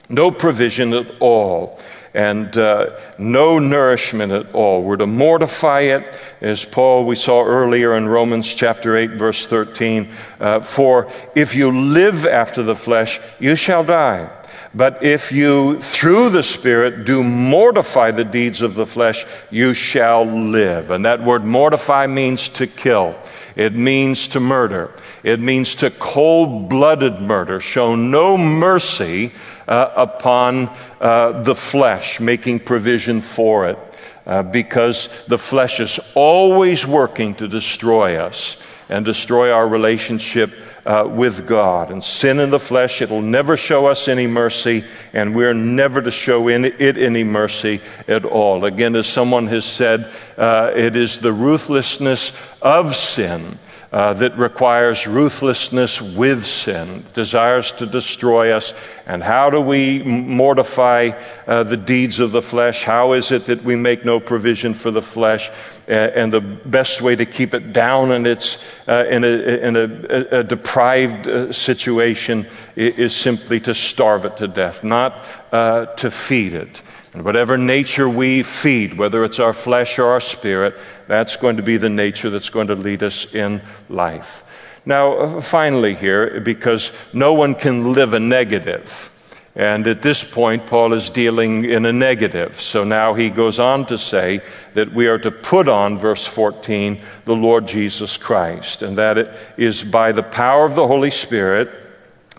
No 0.10 0.30
provision 0.32 0.94
at 0.94 1.08
all 1.20 1.80
and 2.14 2.58
uh, 2.58 3.00
no 3.18 3.60
nourishment 3.60 4.32
at 4.32 4.54
all. 4.54 4.84
We're 4.84 4.98
to 4.98 5.08
mortify 5.08 5.82
it, 5.82 6.16
as 6.42 6.66
Paul 6.66 7.06
we 7.06 7.16
saw 7.16 7.44
earlier 7.44 7.94
in 7.96 8.08
Romans 8.08 8.54
chapter 8.54 8.98
8, 8.98 9.12
verse 9.12 9.46
13. 9.46 10.10
Uh, 10.40 10.60
for 10.62 11.12
if 11.36 11.56
you 11.56 11.72
live 11.72 12.26
after 12.26 12.64
the 12.64 12.76
flesh, 12.76 13.20
you 13.40 13.56
shall 13.56 13.84
die. 13.84 14.30
But 14.74 15.04
if 15.04 15.32
you, 15.32 15.80
through 15.80 16.30
the 16.30 16.44
Spirit, 16.44 17.06
do 17.06 17.24
mortify 17.24 18.12
the 18.12 18.24
deeds 18.24 18.62
of 18.62 18.76
the 18.76 18.86
flesh, 18.86 19.26
you 19.50 19.74
shall 19.74 20.26
live. 20.26 20.92
And 20.92 21.06
that 21.06 21.24
word 21.24 21.44
mortify 21.44 22.06
means 22.06 22.50
to 22.50 22.68
kill. 22.68 23.16
It 23.56 23.74
means 23.74 24.28
to 24.30 24.40
murder. 24.40 24.94
It 25.24 25.40
means 25.40 25.76
to 25.76 25.90
cold 25.90 26.70
blooded 26.70 27.20
murder. 27.20 27.60
Show 27.60 27.96
no 27.96 28.38
mercy 28.38 29.32
uh, 29.70 29.94
upon 29.96 30.68
uh, 31.00 31.44
the 31.44 31.56
flesh, 31.56 32.20
making 32.20 32.60
provision 32.60 33.22
for 33.22 33.68
it. 33.68 33.78
Uh, 34.26 34.44
because 34.44 35.26
the 35.28 35.38
flesh 35.38 35.80
is 35.80 36.00
always 36.14 36.86
working 36.86 37.34
to 37.34 37.48
destroy 37.48 38.18
us 38.18 38.62
and 38.90 39.06
destroy 39.06 39.52
our 39.52 39.68
relationship 39.68 40.52
uh, 40.90 41.08
with 41.08 41.46
God. 41.46 41.92
And 41.92 42.04
sin 42.04 42.40
in 42.40 42.50
the 42.50 42.60
flesh, 42.60 43.04
it'll 43.04 43.22
never 43.22 43.56
show 43.56 43.86
us 43.86 44.08
any 44.08 44.26
mercy, 44.26 44.84
and 45.14 45.36
we're 45.36 45.54
never 45.54 46.02
to 46.02 46.10
show 46.10 46.48
it 46.48 46.98
any 46.98 47.24
mercy 47.24 47.80
at 48.08 48.26
all. 48.26 48.66
Again, 48.66 48.96
as 48.96 49.06
someone 49.06 49.46
has 49.48 49.66
said, 49.66 50.12
uh, 50.36 50.72
it 50.76 50.96
is 50.96 51.20
the 51.20 51.32
ruthlessness 51.32 52.34
of 52.64 52.96
sin 52.96 53.60
uh, 53.92 54.14
that 54.14 54.38
requires 54.38 55.08
ruthlessness 55.08 56.02
with 56.02 56.46
sin, 56.46 57.04
desires 57.14 57.72
to 57.72 57.86
destroy 57.86 58.52
us. 58.52 58.74
And 59.08 59.24
how 59.24 59.50
do 59.50 59.60
we 59.62 60.04
mortify 60.04 61.12
uh, 61.48 61.64
the 61.64 61.78
deeds 61.78 62.20
of 62.20 62.32
the 62.32 62.42
flesh? 62.42 62.84
How 62.84 63.14
is 63.14 63.32
it 63.32 63.46
that 63.46 63.64
we 63.64 63.76
make 63.76 64.06
no 64.06 64.20
provision 64.20 64.76
for 64.76 64.92
the 64.92 65.02
flesh? 65.02 65.50
Uh, 65.88 65.94
and 65.94 66.32
the 66.32 66.42
best 66.42 67.02
way 67.02 67.16
to 67.16 67.26
keep 67.26 67.56
it 67.56 67.74
down 67.74 68.12
in, 68.12 68.28
its, 68.28 68.64
uh, 68.88 69.06
in, 69.10 69.24
a, 69.24 69.28
in 69.28 69.76
a, 69.76 70.40
a 70.40 70.44
deprived 70.80 71.28
uh, 71.28 71.52
situation 71.52 72.48
is 72.78 73.14
simply 73.14 73.60
to 73.60 73.74
starve 73.74 74.24
it 74.24 74.38
to 74.38 74.48
death, 74.48 74.82
not 74.82 75.26
uh, 75.52 75.86
to 75.88 76.10
feed 76.10 76.54
it. 76.54 76.82
And 77.12 77.26
whatever 77.26 77.58
nature 77.58 78.08
we 78.08 78.44
feed, 78.44 78.94
whether 78.94 79.26
it's 79.26 79.40
our 79.40 79.54
flesh 79.54 80.00
or 80.00 80.06
our 80.06 80.22
spirit, 80.22 80.78
that's 81.06 81.36
going 81.36 81.58
to 81.58 81.64
be 81.64 81.76
the 81.76 81.90
nature 81.90 82.30
that's 82.30 82.50
going 82.50 82.68
to 82.68 82.76
lead 82.76 83.04
us 83.04 83.36
in 83.36 83.62
life. 83.90 84.42
Now, 84.86 85.18
uh, 85.18 85.42
finally, 85.42 85.96
here, 85.96 86.40
because 86.40 86.94
no 87.14 87.34
one 87.34 87.56
can 87.56 87.92
live 87.92 88.14
a 88.14 88.20
negative. 88.22 89.12
And 89.56 89.88
at 89.88 90.02
this 90.02 90.24
point, 90.24 90.68
Paul 90.68 90.94
is 90.94 91.10
dealing 91.10 91.66
in 91.66 91.86
a 91.86 91.92
negative. 91.92 92.62
So 92.62 92.84
now 92.84 93.14
he 93.14 93.30
goes 93.30 93.60
on 93.60 93.86
to 93.88 93.98
say 93.98 94.42
that 94.74 94.94
we 94.94 95.08
are 95.08 95.18
to 95.20 95.32
put 95.32 95.68
on, 95.68 95.98
verse 95.98 96.26
14, 96.26 97.02
the 97.26 97.36
Lord 97.36 97.68
Jesus 97.68 98.16
Christ. 98.16 98.82
And 98.82 98.98
that 98.98 99.18
it 99.18 99.36
is 99.58 99.84
by 99.84 100.12
the 100.12 100.24
power 100.24 100.66
of 100.66 100.76
the 100.76 100.88
Holy 100.88 101.12
Spirit, 101.12 101.70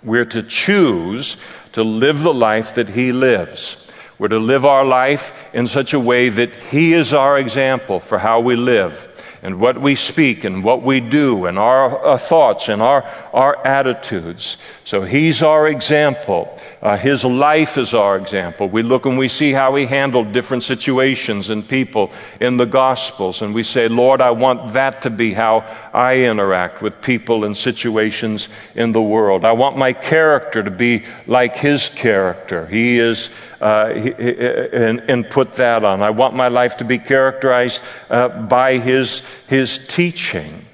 we're 0.03 0.25
to 0.27 0.43
choose 0.43 1.37
to 1.73 1.83
live 1.83 2.23
the 2.23 2.33
life 2.33 2.75
that 2.77 2.89
he 2.89 3.13
lives. 3.13 3.87
We're 4.21 4.29
to 4.29 4.39
live 4.39 4.67
our 4.67 4.85
life 4.85 5.49
in 5.55 5.67
such 5.67 5.95
a 5.95 5.99
way 5.99 6.29
that 6.29 6.55
He 6.55 6.93
is 6.93 7.15
our 7.15 7.39
example 7.39 8.01
for 8.01 8.19
how 8.19 8.41
we 8.41 8.55
live 8.55 9.10
and 9.43 9.61
what 9.61 9.79
we 9.79 9.95
speak 9.95 10.45
and 10.45 10.63
what 10.63 10.83
we 10.83 11.01
do 11.01 11.47
and 11.47 11.59
our, 11.59 11.99
our 11.99 12.19
thoughts 12.19 12.69
and 12.69 12.83
our, 12.83 13.03
our 13.33 13.65
attitudes. 13.67 14.59
So 14.85 15.03
he's 15.03 15.43
our 15.43 15.69
example. 15.69 16.59
Uh, 16.83 16.97
his 16.97 17.25
life 17.25 17.79
is 17.79 17.95
our 17.95 18.17
example. 18.17 18.69
We 18.69 18.83
look 18.83 19.07
and 19.07 19.17
we 19.17 19.29
see 19.29 19.53
how 19.53 19.75
he 19.75 19.87
handled 19.87 20.33
different 20.33 20.63
situations 20.63 21.49
and 21.49 21.67
people 21.67 22.13
in 22.41 22.57
the 22.57 22.67
Gospels, 22.67 23.43
and 23.43 23.55
we 23.55 23.63
say, 23.63 23.89
Lord, 23.89 24.21
I 24.21 24.31
want 24.31 24.73
that 24.73 25.03
to 25.03 25.11
be 25.11 25.33
how 25.33 25.65
I 25.93 26.25
interact 26.25 26.83
with 26.83 27.01
people 27.01 27.45
and 27.45 27.57
situations 27.57 28.49
in 28.75 28.93
the 28.93 29.03
world. 29.03 29.45
I 29.45 29.53
want 29.53 29.77
my 29.77 29.93
character 29.93 30.63
to 30.63 30.71
be 30.71 31.05
like 31.27 31.57
his 31.57 31.89
character. 31.89 32.67
He 32.67 32.99
is, 32.99 33.31
uh, 33.61 33.89
and, 33.89 35.01
and, 35.09 35.29
put 35.29 35.53
that 35.55 35.85
on. 35.85 36.03
I 36.03 36.11
want 36.11 36.35
my 36.35 36.49
life 36.49 36.79
to 36.79 36.85
be 36.85 36.99
characterized 36.99 37.83
uh, 38.09 38.29
by 38.29 38.79
his, 38.79 39.21
his 39.49 39.87
teaching. 39.87 40.65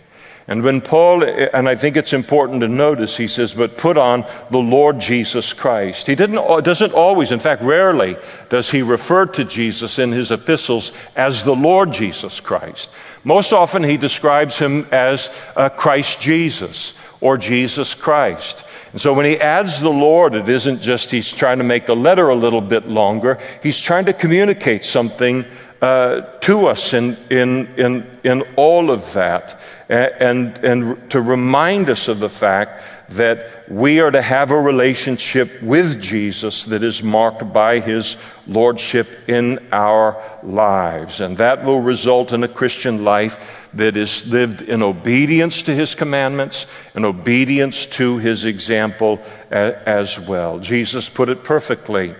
And 0.49 0.63
when 0.63 0.81
Paul, 0.81 1.25
and 1.25 1.69
I 1.69 1.75
think 1.75 1.97
it's 1.97 2.13
important 2.13 2.61
to 2.61 2.69
notice, 2.69 3.17
he 3.17 3.27
says, 3.27 3.55
but 3.55 3.77
put 3.77 3.99
on 3.99 4.25
the 4.51 4.59
Lord 4.59 5.01
Jesus 5.01 5.53
Christ. 5.53 6.07
He 6.07 6.15
didn't, 6.15 6.37
doesn't 6.63 6.93
always, 6.93 7.33
in 7.33 7.41
fact, 7.41 7.63
rarely 7.63 8.17
does 8.49 8.71
he 8.71 8.83
refer 8.83 9.27
to 9.27 9.45
Jesus 9.45 9.99
in 9.99 10.13
his 10.13 10.31
epistles 10.31 10.93
as 11.17 11.43
the 11.43 11.57
Lord 11.57 11.93
Jesus 11.93 12.39
Christ. 12.39 12.93
Most 13.25 13.53
often 13.53 13.83
he 13.83 13.97
describes 13.97 14.57
him 14.57 14.87
as 14.93 15.31
uh, 15.57 15.69
Christ 15.69 16.21
Jesus 16.21 16.97
or 17.21 17.37
Jesus 17.37 17.95
Christ. 17.95 18.65
And 18.97 19.01
so 19.03 19.13
when 19.13 19.27
he 19.27 19.39
adds 19.39 19.83
the 19.83 19.91
Lord, 19.91 20.35
it 20.35 20.49
isn't 20.49 20.81
just 20.81 21.11
he's 21.11 21.31
trying 21.31 21.59
to 21.59 21.65
make 21.65 21.85
the 21.85 21.95
letter 21.95 22.31
a 22.31 22.35
little 22.35 22.63
bit 22.63 22.89
longer, 22.89 23.39
he's 23.63 23.79
trying 23.79 24.07
to 24.07 24.15
communicate 24.15 24.85
something 24.85 25.45
uh, 25.83 26.23
to 26.41 26.67
us 26.67 26.95
in, 26.95 27.17
in, 27.31 27.67
in, 27.77 28.19
in 28.25 28.43
all 28.57 28.91
of 28.91 29.13
that 29.13 29.61
and, 29.89 30.59
and 30.59 31.11
to 31.11 31.21
remind 31.21 31.91
us 31.91 32.09
of 32.09 32.19
the 32.19 32.29
fact 32.29 32.83
that 33.11 33.71
we 33.71 34.01
are 34.01 34.11
to 34.11 34.23
have 34.23 34.51
a 34.51 34.61
relationship 34.61 35.63
with 35.63 36.01
Jesus 36.01 36.65
that 36.65 36.83
is 36.83 37.03
marked 37.03 37.53
by 37.53 37.79
his 37.79 38.17
lordship 38.47 39.07
in 39.29 39.65
our 39.71 40.21
lives. 40.43 41.21
And 41.21 41.37
that 41.37 41.65
will 41.65 41.81
result 41.81 42.33
in 42.33 42.43
a 42.43 42.49
Christian 42.49 43.05
life 43.05 43.69
that 43.75 43.97
is 43.97 44.31
lived 44.33 44.63
in 44.63 44.83
obedience 44.83 45.63
to 45.65 45.75
his 45.75 45.95
commandments 45.95 46.67
and 46.95 47.05
obedience 47.05 47.87
to 47.87 48.19
his 48.19 48.45
example 48.45 49.21
as 49.51 50.19
well. 50.19 50.59
Jesus 50.59 51.09
put 51.09 51.29
it 51.29 51.45
perfectly 51.45 52.15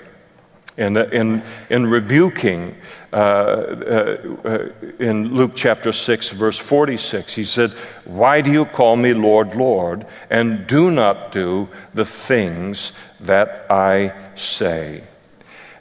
in, 0.77 0.97
in, 0.97 1.43
in 1.71 1.87
rebuking 1.87 2.77
uh, 3.13 3.17
uh, 3.17 4.17
uh, 4.45 4.69
in 4.99 5.35
Luke 5.35 5.53
chapter 5.55 5.93
6, 5.93 6.31
verse 6.31 6.59
46. 6.59 7.35
He 7.35 7.45
said, 7.45 7.71
Why 8.05 8.41
do 8.43 8.51
you 8.51 8.67
call 8.67 8.97
me 8.97 9.15
Lord, 9.15 9.55
Lord, 9.55 10.07
and 10.29 10.67
do 10.67 10.91
not 10.91 11.33
do 11.33 11.69
the 11.95 12.05
things 12.05 12.93
that 13.21 13.67
I 13.71 14.13
say? 14.35 15.03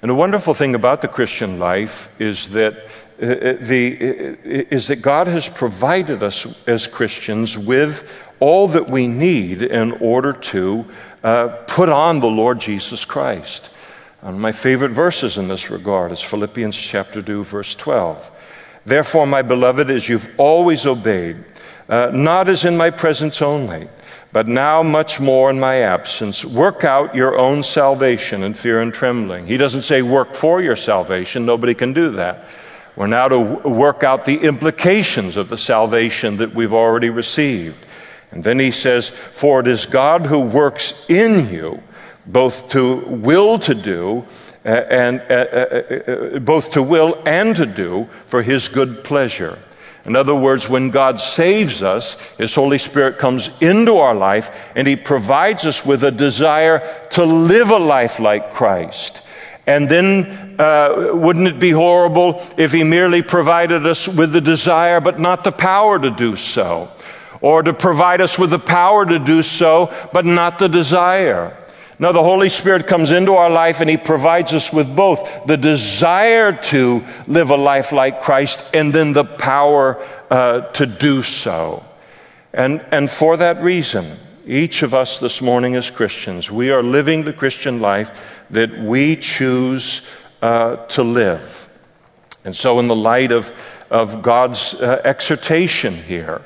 And 0.02 0.10
the 0.10 0.16
wonderful 0.16 0.54
thing 0.54 0.76
about 0.76 1.02
the 1.02 1.08
Christian 1.08 1.60
life 1.60 2.10
is 2.22 2.50
that 2.50 2.76
uh, 3.22 3.26
uh, 3.26 3.58
the, 3.62 3.94
is 4.44 4.88
that 4.88 5.02
God 5.02 5.28
has 5.28 5.48
provided 5.48 6.22
us 6.22 6.68
as 6.68 6.86
Christians 6.86 7.58
with 7.58 8.24
all 8.40 8.68
that 8.70 8.90
we 8.90 9.08
need 9.08 9.62
in 9.62 9.94
order 9.94 10.34
to 10.34 10.86
put 11.68 11.90
on 11.90 12.20
the 12.20 12.28
Lord 12.28 12.60
Jesus 12.60 13.04
Christ. 13.04 13.72
One 14.26 14.34
of 14.34 14.40
my 14.40 14.54
favorite 14.54 14.90
verses 14.90 15.38
in 15.38 15.50
this 15.50 15.70
regard 15.70 16.12
is 16.12 16.20
Philippians 16.20 16.76
chapter 16.76 17.22
2, 17.22 17.44
verse 17.44 17.76
12. 17.76 18.32
Therefore, 18.84 19.28
my 19.28 19.44
beloved, 19.44 19.92
as 19.92 20.10
you've 20.10 20.28
always 20.40 20.88
obeyed, 20.88 21.38
uh, 21.88 22.10
not 22.12 22.50
as 22.50 22.66
in 22.66 22.76
my 22.76 22.90
presence 22.90 23.44
only, 23.44 23.88
but 24.34 24.48
now 24.48 24.82
much 24.82 25.20
more 25.20 25.52
in 25.52 25.60
my 25.60 25.84
absence, 25.84 26.44
work 26.44 26.84
out 26.84 27.14
your 27.14 27.38
own 27.38 27.62
salvation 27.62 28.42
in 28.42 28.56
fear 28.56 28.82
and 28.82 28.96
trembling. 28.96 29.46
He 29.46 29.58
doesn't 29.58 29.84
say 29.84 30.02
work 30.02 30.34
for 30.34 30.60
your 30.60 30.76
salvation, 30.76 31.46
nobody 31.46 31.76
can 31.76 31.94
do 31.94 32.10
that. 32.14 32.46
We're 32.96 33.06
now 33.06 33.28
to 33.28 33.40
work 33.40 34.04
out 34.04 34.26
the 34.26 34.40
implications 34.40 35.38
of 35.38 35.50
the 35.50 35.58
salvation 35.58 36.38
that 36.38 36.56
we've 36.56 36.74
already 36.74 37.12
received. 37.12 37.86
And 38.32 38.44
then 38.44 38.58
he 38.58 38.72
says, 38.72 39.08
For 39.08 39.60
it 39.60 39.68
is 39.68 39.86
God 39.86 40.26
who 40.26 40.40
works 40.40 41.08
in 41.12 41.48
you 41.54 41.84
both 42.28 42.70
to 42.70 42.98
will 42.98 43.60
to 43.60 43.76
do 43.76 44.26
uh, 44.66 44.70
and 44.70 45.22
uh, 45.30 45.34
uh, 45.34 46.36
uh, 46.36 46.40
both 46.40 46.72
to 46.72 46.82
will 46.82 47.22
and 47.26 47.56
to 47.56 47.66
do 47.66 48.08
for 48.26 48.42
his 48.42 48.68
good 48.68 49.04
pleasure. 49.04 49.60
In 50.06 50.16
other 50.16 50.36
words, 50.36 50.70
when 50.70 50.92
God 50.92 51.20
saves 51.20 51.82
us, 51.82 52.36
His 52.38 52.54
Holy 52.54 52.78
Spirit 52.78 53.18
comes 53.18 53.50
into 53.60 53.98
our 53.98 54.14
life 54.14 54.72
and 54.76 54.88
He 54.88 54.96
provides 54.96 55.66
us 55.66 55.84
with 55.84 56.04
a 56.04 56.12
desire 56.12 56.88
to 57.12 57.26
live 57.26 57.72
a 57.72 57.78
life 57.78 58.20
like 58.20 58.54
Christ. 58.54 59.24
And 59.66 59.90
then, 59.90 60.58
uh, 60.60 61.10
wouldn't 61.14 61.48
it 61.48 61.60
be 61.60 61.72
horrible 61.72 62.40
if 62.56 62.72
He 62.72 62.84
merely 62.84 63.24
provided 63.24 63.88
us 63.88 64.08
with 64.08 64.32
the 64.32 64.42
desire 64.42 65.02
but 65.02 65.20
not 65.20 65.44
the 65.44 65.52
power 65.52 65.98
to 65.98 66.12
do 66.12 66.36
so? 66.36 66.92
Or 67.42 67.64
to 67.64 67.74
provide 67.74 68.22
us 68.22 68.38
with 68.38 68.52
the 68.52 68.60
power 68.60 69.08
to 69.08 69.18
do 69.18 69.42
so 69.42 69.92
but 70.14 70.24
not 70.24 70.60
the 70.60 70.70
desire? 70.70 71.58
Now, 71.98 72.12
the 72.12 72.24
Holy 72.24 72.50
Spirit 72.50 72.88
comes 72.88 73.12
into 73.12 73.36
our 73.36 73.50
life 73.50 73.80
and 73.80 73.90
He 73.90 73.96
provides 73.96 74.54
us 74.54 74.74
with 74.74 74.94
both 74.94 75.46
the 75.46 75.56
desire 75.56 76.52
to 76.52 77.04
live 77.26 77.52
a 77.52 77.56
life 77.56 77.94
like 77.94 78.22
Christ 78.22 78.74
and 78.74 78.92
then 78.92 79.14
the 79.14 79.24
power 79.24 80.04
uh, 80.30 80.62
to 80.72 80.86
do 80.86 81.22
so. 81.22 81.86
And, 82.54 82.84
and 82.92 83.10
for 83.10 83.38
that 83.38 83.62
reason, 83.62 84.18
each 84.46 84.84
of 84.84 84.94
us 84.94 85.20
this 85.20 85.42
morning 85.42 85.76
as 85.76 85.90
Christians, 85.90 86.52
we 86.52 86.70
are 86.70 86.84
living 86.84 87.24
the 87.24 87.34
Christian 87.34 87.80
life 87.80 88.44
that 88.50 88.78
we 88.78 89.16
choose 89.16 90.08
uh, 90.42 90.76
to 90.88 91.04
live. 91.04 91.70
And 92.44 92.56
so, 92.56 92.80
in 92.80 92.88
the 92.88 92.96
light 92.96 93.32
of, 93.32 93.52
of 93.90 94.22
God's 94.22 94.76
uh, 94.76 95.02
exhortation 95.04 95.96
here, 95.96 96.42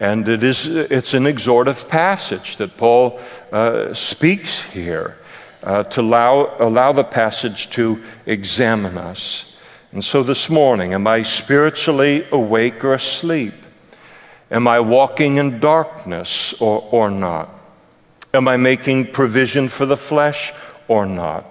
and 0.00 0.26
it 0.26 0.42
is, 0.42 0.66
it's 0.66 1.12
an 1.12 1.26
exhortive 1.26 1.86
passage 1.86 2.56
that 2.56 2.78
Paul 2.78 3.20
uh, 3.52 3.92
speaks 3.92 4.62
here 4.62 5.18
uh, 5.62 5.82
to 5.84 6.00
allow, 6.00 6.56
allow 6.58 6.92
the 6.92 7.04
passage 7.04 7.68
to 7.70 8.02
examine 8.24 8.96
us. 8.96 9.58
And 9.92 10.02
so 10.02 10.22
this 10.22 10.48
morning, 10.48 10.94
am 10.94 11.06
I 11.06 11.22
spiritually 11.22 12.24
awake 12.32 12.82
or 12.82 12.94
asleep? 12.94 13.52
Am 14.50 14.66
I 14.66 14.80
walking 14.80 15.36
in 15.36 15.60
darkness 15.60 16.54
or, 16.62 16.88
or 16.90 17.10
not? 17.10 17.50
Am 18.32 18.48
I 18.48 18.56
making 18.56 19.12
provision 19.12 19.68
for 19.68 19.84
the 19.84 19.98
flesh 19.98 20.54
or 20.88 21.04
not? 21.04 21.44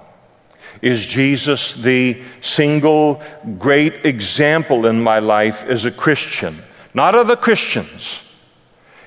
Is 0.82 1.06
Jesus 1.06 1.76
the 1.76 2.20
single 2.42 3.22
great 3.60 4.06
example 4.06 4.88
in 4.88 5.00
my 5.00 5.20
life 5.20 5.66
as 5.66 5.86
a 5.86 5.92
Christian? 5.92 6.58
Not 6.96 7.14
other 7.14 7.36
Christians 7.36 8.26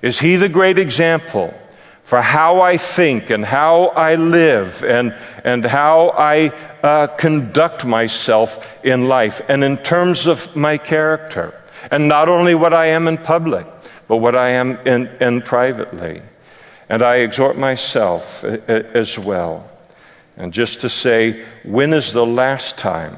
is 0.03 0.19
he 0.19 0.37
the 0.37 0.49
great 0.49 0.79
example 0.79 1.55
for 2.03 2.21
how 2.21 2.61
I 2.61 2.77
think 2.77 3.31
and 3.31 3.45
how 3.45 3.87
I 3.87 4.17
live 4.17 4.85
and, 4.85 5.17
and 5.45 5.65
how 5.65 6.11
I 6.11 6.49
uh, 6.83 7.07
conduct 7.07 7.87
myself 7.87 8.85
in 8.85 9.09
life 9.09 9.41
and 9.49 9.65
in 9.65 9.79
terms 9.79 10.27
of 10.27 10.55
my 10.55 10.77
character? 10.77 11.55
And 11.91 12.09
not 12.09 12.29
only 12.29 12.55
what 12.55 12.75
I 12.75 12.87
am 12.87 13.09
in 13.09 13.17
public, 13.17 13.67
but 14.09 14.19
what 14.19 14.37
I 14.37 14.51
am 14.51 14.77
in, 14.87 15.07
in 15.21 15.41
privately. 15.43 16.21
And 16.89 17.03
I 17.03 17.17
exhort 17.17 17.57
myself 17.57 18.45
uh, 18.45 18.59
uh, 18.69 18.83
as 18.93 19.19
well. 19.19 19.71
And 20.37 20.53
just 20.53 20.81
to 20.81 20.89
say, 20.89 21.45
when 21.65 21.93
is 21.93 22.13
the 22.13 22.27
last 22.27 22.77
time 22.77 23.17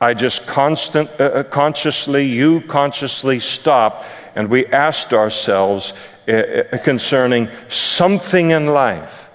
I 0.00 0.14
just 0.14 0.46
constant, 0.46 1.10
uh, 1.18 1.24
uh 1.24 1.42
consciously, 1.44 2.24
you 2.26 2.60
consciously 2.62 3.40
stop 3.40 4.04
and 4.34 4.48
we 4.48 4.66
asked 4.66 5.12
ourselves 5.12 5.92
uh, 6.28 6.32
uh, 6.72 6.78
concerning 6.78 7.48
something 7.68 8.50
in 8.50 8.66
life 8.66 9.28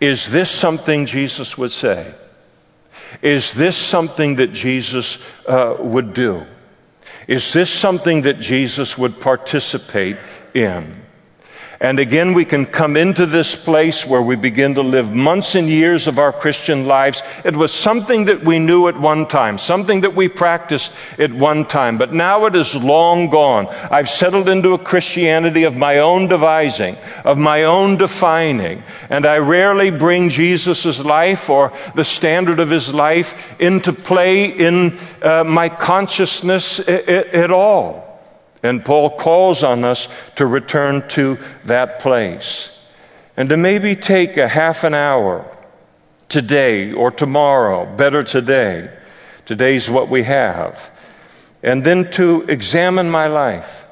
is 0.00 0.30
this 0.30 0.50
something 0.50 1.06
Jesus 1.06 1.56
would 1.56 1.72
say? 1.72 2.14
Is 3.22 3.54
this 3.54 3.76
something 3.76 4.36
that 4.36 4.52
Jesus 4.52 5.18
uh, 5.46 5.76
would 5.78 6.12
do? 6.12 6.44
Is 7.26 7.52
this 7.52 7.70
something 7.70 8.22
that 8.22 8.38
Jesus 8.38 8.98
would 8.98 9.20
participate 9.20 10.16
in? 10.54 11.02
And 11.80 11.98
again, 11.98 12.32
we 12.32 12.46
can 12.46 12.64
come 12.64 12.96
into 12.96 13.26
this 13.26 13.54
place 13.54 14.06
where 14.06 14.22
we 14.22 14.34
begin 14.34 14.74
to 14.76 14.82
live 14.82 15.12
months 15.12 15.54
and 15.54 15.68
years 15.68 16.06
of 16.06 16.18
our 16.18 16.32
Christian 16.32 16.86
lives. 16.86 17.22
It 17.44 17.54
was 17.54 17.72
something 17.72 18.24
that 18.26 18.42
we 18.42 18.58
knew 18.58 18.88
at 18.88 18.98
one 18.98 19.26
time, 19.26 19.58
something 19.58 20.00
that 20.00 20.14
we 20.14 20.28
practiced 20.28 20.92
at 21.18 21.32
one 21.32 21.66
time, 21.66 21.98
but 21.98 22.14
now 22.14 22.46
it 22.46 22.56
is 22.56 22.74
long 22.74 23.28
gone. 23.28 23.66
I've 23.90 24.08
settled 24.08 24.48
into 24.48 24.72
a 24.72 24.78
Christianity 24.78 25.64
of 25.64 25.76
my 25.76 25.98
own 25.98 26.28
devising, 26.28 26.96
of 27.24 27.36
my 27.36 27.64
own 27.64 27.98
defining, 27.98 28.82
and 29.10 29.26
I 29.26 29.38
rarely 29.38 29.90
bring 29.90 30.30
Jesus' 30.30 31.04
life 31.04 31.50
or 31.50 31.72
the 31.94 32.04
standard 32.04 32.58
of 32.58 32.70
his 32.70 32.94
life 32.94 33.54
into 33.60 33.92
play 33.92 34.46
in 34.46 34.98
uh, 35.20 35.44
my 35.44 35.68
consciousness 35.68 36.88
at 36.88 37.50
all. 37.50 38.05
And 38.62 38.84
Paul 38.84 39.10
calls 39.10 39.62
on 39.62 39.84
us 39.84 40.08
to 40.36 40.46
return 40.46 41.06
to 41.08 41.38
that 41.64 42.00
place 42.00 42.84
and 43.36 43.48
to 43.48 43.56
maybe 43.56 43.94
take 43.94 44.36
a 44.36 44.48
half 44.48 44.84
an 44.84 44.94
hour 44.94 45.44
today 46.28 46.92
or 46.92 47.10
tomorrow, 47.10 47.86
better 47.96 48.22
today. 48.22 48.90
Today's 49.44 49.88
what 49.90 50.08
we 50.08 50.24
have. 50.24 50.90
And 51.62 51.84
then 51.84 52.10
to 52.12 52.42
examine 52.48 53.10
my 53.10 53.26
life 53.26 53.85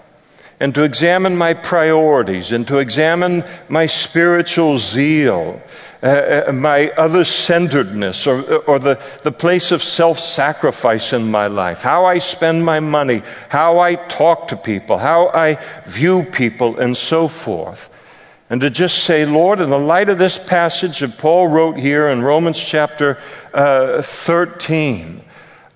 and 0.61 0.75
to 0.75 0.83
examine 0.83 1.37
my 1.37 1.55
priorities 1.55 2.53
and 2.53 2.67
to 2.69 2.79
examine 2.79 3.45
my 3.69 3.87
spiritual 3.87 4.79
zeal 4.79 5.61
uh, 6.05 6.45
uh, 6.49 6.53
my 6.53 6.91
other 6.99 7.25
centeredness 7.25 8.27
or, 8.27 8.43
or 8.65 8.79
the, 8.79 9.03
the 9.23 9.33
place 9.33 9.73
of 9.73 9.83
self 9.83 10.19
sacrifice 10.19 11.15
in 11.15 11.31
my 11.31 11.47
life, 11.47 11.81
how 11.81 12.05
I 12.05 12.19
spend 12.19 12.63
my 12.63 12.79
money, 12.79 13.23
how 13.49 13.79
I 13.79 13.95
talk 13.95 14.49
to 14.49 14.57
people, 14.57 14.99
how 14.99 15.29
I 15.29 15.59
view 15.87 16.25
people, 16.25 16.79
and 16.79 16.95
so 16.95 17.27
forth. 17.27 17.89
And 18.51 18.61
to 18.61 18.69
just 18.69 19.05
say, 19.05 19.25
Lord, 19.25 19.61
in 19.61 19.71
the 19.71 19.79
light 19.79 20.11
of 20.11 20.19
this 20.19 20.39
passage 20.39 20.99
that 20.99 21.17
Paul 21.17 21.49
wrote 21.49 21.79
here 21.79 22.09
in 22.09 22.21
Romans 22.21 22.61
chapter 22.61 23.19
uh, 23.55 24.03
13, 24.03 25.24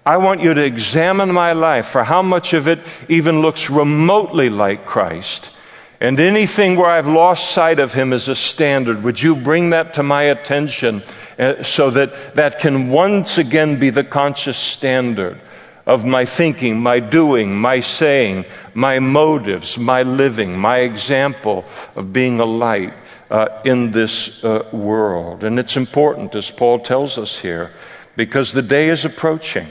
I 0.09 0.16
want 0.16 0.40
you 0.40 0.54
to 0.54 0.64
examine 0.64 1.30
my 1.34 1.52
life 1.52 1.88
for 1.88 2.02
how 2.02 2.22
much 2.22 2.54
of 2.54 2.66
it 2.66 2.78
even 3.11 3.42
looks 3.42 3.68
remotely 3.68 4.48
like 4.48 4.86
Christ 4.86 5.54
and 6.00 6.18
anything 6.18 6.76
where 6.76 6.88
I've 6.88 7.09
lost 7.09 7.50
sight 7.50 7.78
of 7.78 7.92
him 7.92 8.14
as 8.14 8.26
a 8.26 8.34
standard, 8.34 9.02
would 9.02 9.20
you 9.20 9.36
bring 9.36 9.68
that 9.68 9.92
to 9.94 10.02
my 10.02 10.22
attention 10.22 11.02
uh, 11.38 11.62
so 11.62 11.90
that 11.90 12.36
that 12.36 12.59
can 12.59 12.88
once 12.88 13.36
again 13.36 13.78
be 13.78 13.90
the 13.90 14.02
conscious 14.02 14.56
standard 14.56 15.38
of 15.86 16.06
my 16.06 16.24
thinking, 16.24 16.80
my 16.80 17.00
doing, 17.00 17.54
my 17.54 17.80
saying, 17.80 18.46
my 18.72 18.98
motives, 19.00 19.76
my 19.76 20.04
living, 20.04 20.59
my 20.59 20.78
example 20.78 21.66
of 21.96 22.14
being 22.14 22.40
a 22.40 22.46
light 22.46 22.94
uh, 23.30 23.61
in 23.62 23.90
this 23.90 24.42
uh, 24.42 24.66
world. 24.72 25.44
And 25.44 25.59
it's 25.59 25.76
important, 25.76 26.34
as 26.34 26.50
Paul 26.50 26.78
tells 26.78 27.18
us 27.18 27.38
here, 27.38 27.72
because 28.16 28.52
the 28.52 28.62
day 28.62 28.88
is 28.88 29.04
approaching. 29.04 29.68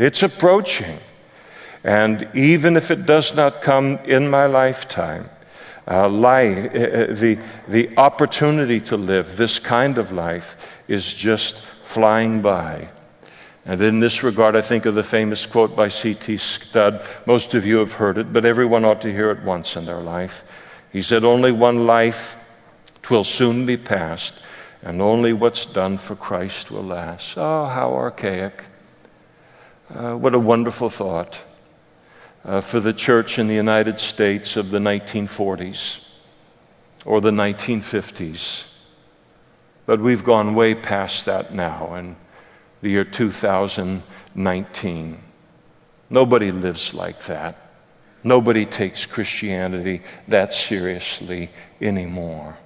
It's 0.00 0.22
approaching. 0.22 0.96
And 1.84 2.26
even 2.32 2.74
if 2.74 2.90
it 2.90 3.04
does 3.04 3.34
not 3.34 3.60
come 3.60 3.98
in 4.06 4.30
my 4.30 4.46
lifetime, 4.46 5.28
uh, 5.86 6.08
life, 6.08 6.74
uh, 6.74 6.78
uh, 6.78 7.14
the, 7.14 7.38
the 7.68 7.94
opportunity 7.98 8.80
to 8.80 8.96
live 8.96 9.36
this 9.36 9.58
kind 9.58 9.98
of 9.98 10.10
life 10.10 10.80
is 10.88 11.12
just 11.12 11.58
flying 11.58 12.40
by. 12.40 12.88
And 13.66 13.82
in 13.82 14.00
this 14.00 14.22
regard, 14.22 14.56
I 14.56 14.62
think 14.62 14.86
of 14.86 14.94
the 14.94 15.02
famous 15.02 15.44
quote 15.44 15.76
by 15.76 15.88
C.T. 15.88 16.38
Studd. 16.38 17.06
Most 17.26 17.52
of 17.52 17.66
you 17.66 17.76
have 17.76 17.92
heard 17.92 18.16
it, 18.16 18.32
but 18.32 18.46
everyone 18.46 18.86
ought 18.86 19.02
to 19.02 19.12
hear 19.12 19.30
it 19.30 19.42
once 19.42 19.76
in 19.76 19.84
their 19.84 20.00
life. 20.00 20.44
He 20.94 21.02
said, 21.02 21.24
Only 21.24 21.52
one 21.52 21.86
life 21.86 22.42
twill 23.02 23.24
soon 23.24 23.66
be 23.66 23.76
past, 23.76 24.40
and 24.82 25.02
only 25.02 25.34
what's 25.34 25.66
done 25.66 25.98
for 25.98 26.16
Christ 26.16 26.70
will 26.70 26.84
last. 26.84 27.36
Oh, 27.36 27.66
how 27.66 27.92
archaic. 27.92 28.64
Uh, 29.94 30.14
what 30.14 30.34
a 30.36 30.38
wonderful 30.38 30.88
thought 30.88 31.42
uh, 32.44 32.60
for 32.60 32.78
the 32.78 32.92
church 32.92 33.40
in 33.40 33.48
the 33.48 33.54
United 33.54 33.98
States 33.98 34.56
of 34.56 34.70
the 34.70 34.78
1940s 34.78 36.12
or 37.04 37.20
the 37.20 37.32
1950s. 37.32 38.68
But 39.86 39.98
we've 39.98 40.22
gone 40.22 40.54
way 40.54 40.76
past 40.76 41.26
that 41.26 41.52
now 41.52 41.96
in 41.96 42.14
the 42.82 42.90
year 42.90 43.04
2019. 43.04 45.18
Nobody 46.08 46.52
lives 46.52 46.94
like 46.94 47.24
that. 47.24 47.56
Nobody 48.22 48.66
takes 48.66 49.06
Christianity 49.06 50.02
that 50.28 50.54
seriously 50.54 51.50
anymore. 51.80 52.56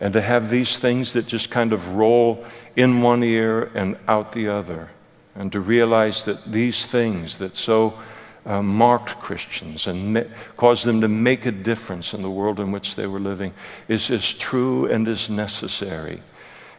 And 0.00 0.12
to 0.12 0.20
have 0.20 0.50
these 0.50 0.78
things 0.78 1.14
that 1.14 1.26
just 1.26 1.50
kind 1.50 1.72
of 1.72 1.94
roll 1.94 2.44
in 2.76 3.00
one 3.00 3.22
ear 3.22 3.70
and 3.74 3.96
out 4.06 4.32
the 4.32 4.48
other 4.48 4.90
and 5.34 5.52
to 5.52 5.60
realize 5.60 6.24
that 6.24 6.50
these 6.50 6.86
things 6.86 7.38
that 7.38 7.56
so 7.56 7.98
uh, 8.46 8.62
marked 8.62 9.18
Christians 9.20 9.86
and 9.86 10.14
ma- 10.14 10.22
caused 10.56 10.84
them 10.84 11.00
to 11.00 11.08
make 11.08 11.46
a 11.46 11.52
difference 11.52 12.14
in 12.14 12.22
the 12.22 12.30
world 12.30 12.60
in 12.60 12.72
which 12.72 12.94
they 12.94 13.06
were 13.06 13.20
living 13.20 13.52
is 13.88 14.10
as 14.10 14.32
true 14.34 14.86
and 14.86 15.06
as 15.08 15.28
necessary 15.28 16.22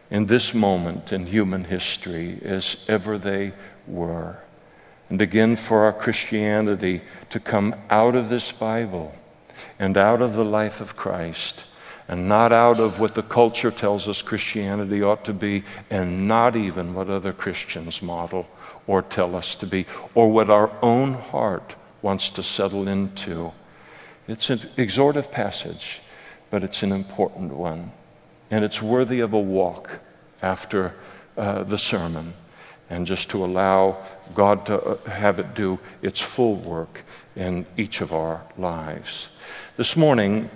in 0.10 0.26
this 0.26 0.54
moment 0.54 1.12
in 1.12 1.26
human 1.26 1.66
history 1.66 2.40
as 2.44 2.86
ever 2.88 3.18
they 3.18 3.52
were. 3.86 4.38
And 5.10 5.22
again, 5.22 5.56
for 5.56 5.84
our 5.84 5.94
Christianity 5.94 7.02
to 7.30 7.40
come 7.40 7.76
out 7.90 8.16
of 8.16 8.30
this 8.30 8.52
Bible 8.52 9.14
and 9.80 9.98
out 9.98 10.22
of 10.22 10.34
the 10.34 10.46
life 10.46 10.82
of 10.82 10.96
Christ 10.96 11.66
and 12.08 12.28
not 12.28 12.52
out 12.52 12.80
of 12.80 13.00
what 13.00 13.16
the 13.16 13.24
culture 13.24 13.72
tells 13.72 14.08
us 14.08 14.22
Christianity 14.22 15.04
ought 15.04 15.26
to 15.26 15.34
be, 15.34 15.64
and 15.90 16.28
not 16.28 16.56
even 16.56 16.94
what 16.94 17.10
other 17.10 17.34
Christians 17.34 18.02
model 18.02 18.48
or 18.86 19.02
tell 19.02 19.36
us 19.36 19.56
to 19.56 19.68
be, 19.68 19.86
or 20.16 20.32
what 20.32 20.50
our 20.50 20.72
own 20.82 21.14
heart 21.14 21.76
wants 22.02 22.30
to 22.30 22.44
settle 22.44 22.88
into. 22.88 23.52
It's 24.28 24.50
an 24.50 24.62
exhortive 24.78 25.32
passage, 25.32 26.02
but 26.50 26.64
it's 26.64 26.84
an 26.84 26.92
important 26.92 27.54
one. 27.54 27.92
And 28.50 28.64
it's 28.64 28.82
worthy 28.82 29.20
of 29.20 29.34
a 29.34 29.40
walk 29.40 30.00
after 30.42 30.96
uh, 31.36 31.64
the 31.64 31.78
sermon, 31.78 32.34
and 32.90 33.06
just 33.06 33.30
to 33.32 33.44
allow 33.44 33.98
God 34.34 34.66
to 34.68 34.82
uh, 34.82 35.10
have 35.10 35.40
it 35.40 35.54
do 35.54 35.80
its 36.02 36.22
full 36.22 36.56
work 36.56 37.04
in 37.36 37.66
each 37.76 38.00
of 38.00 38.14
our 38.14 38.42
lives. 38.58 39.30
This 39.76 39.98
morning, 39.98 40.50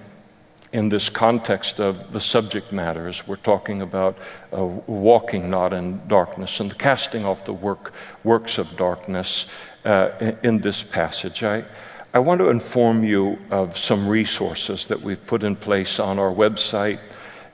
in 0.73 0.87
this 0.87 1.09
context 1.09 1.79
of 1.79 2.13
the 2.13 2.19
subject 2.19 2.71
matters, 2.71 3.27
we're 3.27 3.35
talking 3.35 3.81
about 3.81 4.17
uh, 4.53 4.63
walking 4.65 5.49
not 5.49 5.73
in 5.73 6.01
darkness 6.07 6.59
and 6.59 6.71
the 6.71 6.75
casting 6.75 7.25
off 7.25 7.43
the 7.43 7.53
work, 7.53 7.93
works 8.23 8.57
of 8.57 8.77
darkness 8.77 9.69
uh, 9.83 10.33
in, 10.43 10.59
this 10.59 10.81
passage. 10.81 11.43
I, 11.43 11.65
I 12.13 12.19
want 12.19 12.39
to 12.39 12.49
inform 12.49 13.03
you 13.03 13.37
of 13.49 13.77
some 13.77 14.07
resources 14.07 14.85
that 14.85 15.01
we've 15.01 15.25
put 15.25 15.43
in 15.43 15.55
place 15.55 15.99
on 15.99 16.19
our 16.19 16.33
website 16.33 16.99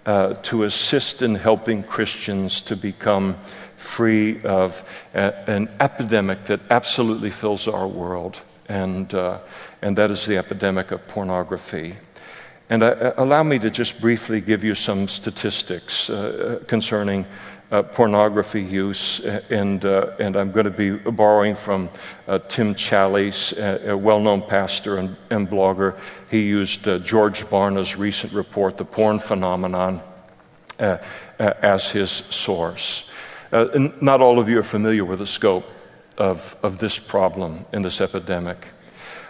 uh, 0.06 0.36
to 0.44 0.64
assist 0.64 1.22
in 1.22 1.34
helping 1.36 1.84
Christians 1.84 2.62
to 2.62 2.76
become 2.76 3.36
free 3.78 4.42
of 4.44 5.06
a, 5.14 5.50
an 5.50 5.74
epidemic 5.80 6.44
that 6.46 6.60
absolutely 6.70 7.32
fills 7.32 7.68
our 7.68 7.88
world, 7.88 8.42
and, 8.70 9.14
uh, 9.14 9.40
and 9.82 9.98
that 9.98 10.12
is 10.12 10.26
the 10.26 10.38
epidemic 10.38 10.92
of 10.92 11.08
pornography. 11.08 11.96
And 12.70 12.84
uh, 12.84 12.88
uh, 12.88 13.14
allow 13.18 13.44
me 13.44 13.60
to 13.60 13.72
just 13.72 14.02
briefly 14.02 14.42
give 14.42 14.64
you 14.64 14.76
some 14.76 15.08
statistics 15.08 16.10
uh, 16.10 16.60
uh 16.62 16.66
concerning 16.66 17.26
uh, 17.72 17.84
pornography 17.84 18.62
use. 18.62 19.20
And, 19.50 19.84
uh, 19.84 20.12
and 20.20 20.36
I'm 20.36 20.52
going 20.52 20.66
to 20.66 20.72
be 20.72 20.92
borrowing 20.92 21.56
from 21.56 21.90
Tim 22.48 22.76
Challies, 22.76 23.54
a 23.86 23.96
well 23.96 24.20
known 24.20 24.42
pastor 24.42 24.98
and, 24.98 25.16
and, 25.30 25.50
blogger. 25.50 25.98
He 26.30 26.48
used 26.48 26.84
George 27.04 27.50
Barna's 27.50 27.98
recent 27.98 28.32
report, 28.32 28.78
The 28.78 28.86
Porn 28.86 29.20
Phenomenon, 29.20 30.02
as 30.80 31.92
his 31.92 32.10
source. 32.10 33.12
not 33.52 34.22
all 34.22 34.40
of 34.40 34.48
you 34.48 34.60
are 34.60 34.64
familiar 34.64 35.04
with 35.04 35.20
the 35.20 35.28
scope 35.28 35.66
of, 36.18 36.56
of 36.64 36.80
this 36.80 36.98
problem 36.98 37.66
and 37.74 37.84
this 37.84 38.00
epidemic. 38.00 38.66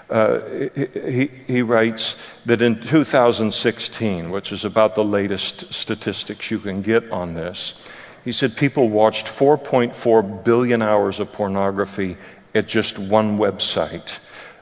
Uh, 0.10 0.70
he, 0.74 1.30
he 1.48 1.62
writes 1.62 2.32
that 2.46 2.62
in 2.62 2.80
2016, 2.80 4.30
which 4.30 4.54
is 4.54 4.64
about 4.64 4.96
the 4.96 5.04
latest 5.04 5.74
statistics 5.74 6.50
you 6.50 6.60
can 6.60 6.82
get 6.82 7.12
on 7.12 7.34
this, 7.34 7.86
he 8.24 8.32
said 8.32 8.56
people 8.56 8.90
watched 8.90 9.26
4.4 9.26 10.44
billion 10.44 10.82
hours 10.82 11.20
of 11.20 11.32
pornography 11.32 12.18
at 12.56 12.68
just 12.68 13.00
one 13.00 13.38
website, 13.38 14.20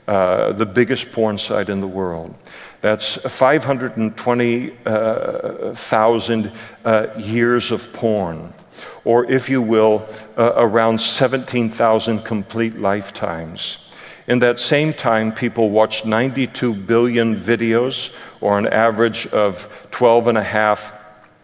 uh, 0.07 0.51
the 0.51 0.65
biggest 0.65 1.11
porn 1.11 1.37
site 1.37 1.69
in 1.69 1.79
the 1.79 1.87
world. 1.87 2.33
That's 2.81 3.15
520,000 3.15 4.77
uh, 4.85 6.51
uh, 6.85 7.07
years 7.17 7.71
of 7.71 7.93
porn, 7.93 8.53
or 9.03 9.25
if 9.25 9.49
you 9.49 9.61
will, 9.61 10.07
uh, 10.37 10.53
around 10.55 11.01
17,000 11.01 12.19
complete 12.19 12.77
lifetimes. 12.77 13.84
In 14.27 14.39
that 14.39 14.57
same 14.57 14.91
time, 14.91 15.31
people 15.31 15.69
watched 15.69 16.05
92 16.05 16.73
billion 16.73 17.35
videos, 17.35 18.15
or 18.41 18.57
an 18.57 18.67
average 18.67 19.27
of 19.27 19.87
12 19.91 20.27
and 20.27 20.37
a 20.37 20.43
half 20.43 20.93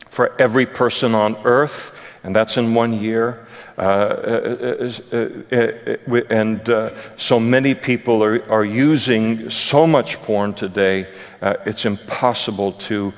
for 0.09 0.33
every 0.41 0.65
person 0.65 1.13
on 1.13 1.37
earth, 1.43 2.01
and 2.23 2.35
that's 2.35 2.57
in 2.57 2.73
one 2.73 2.93
year. 2.93 3.45
Uh, 3.77 3.81
uh, 3.81 4.91
uh, 5.11 5.29
uh 5.55 6.21
and 6.29 6.69
uh, 6.69 6.89
so 7.17 7.39
many 7.39 7.73
people 7.73 8.23
are, 8.23 8.47
are 8.49 8.65
using 8.65 9.49
so 9.49 9.87
much 9.87 10.17
porn 10.23 10.53
today, 10.53 11.07
uh, 11.41 11.53
it's 11.65 11.85
impossible 11.85 12.73
to, 12.73 13.13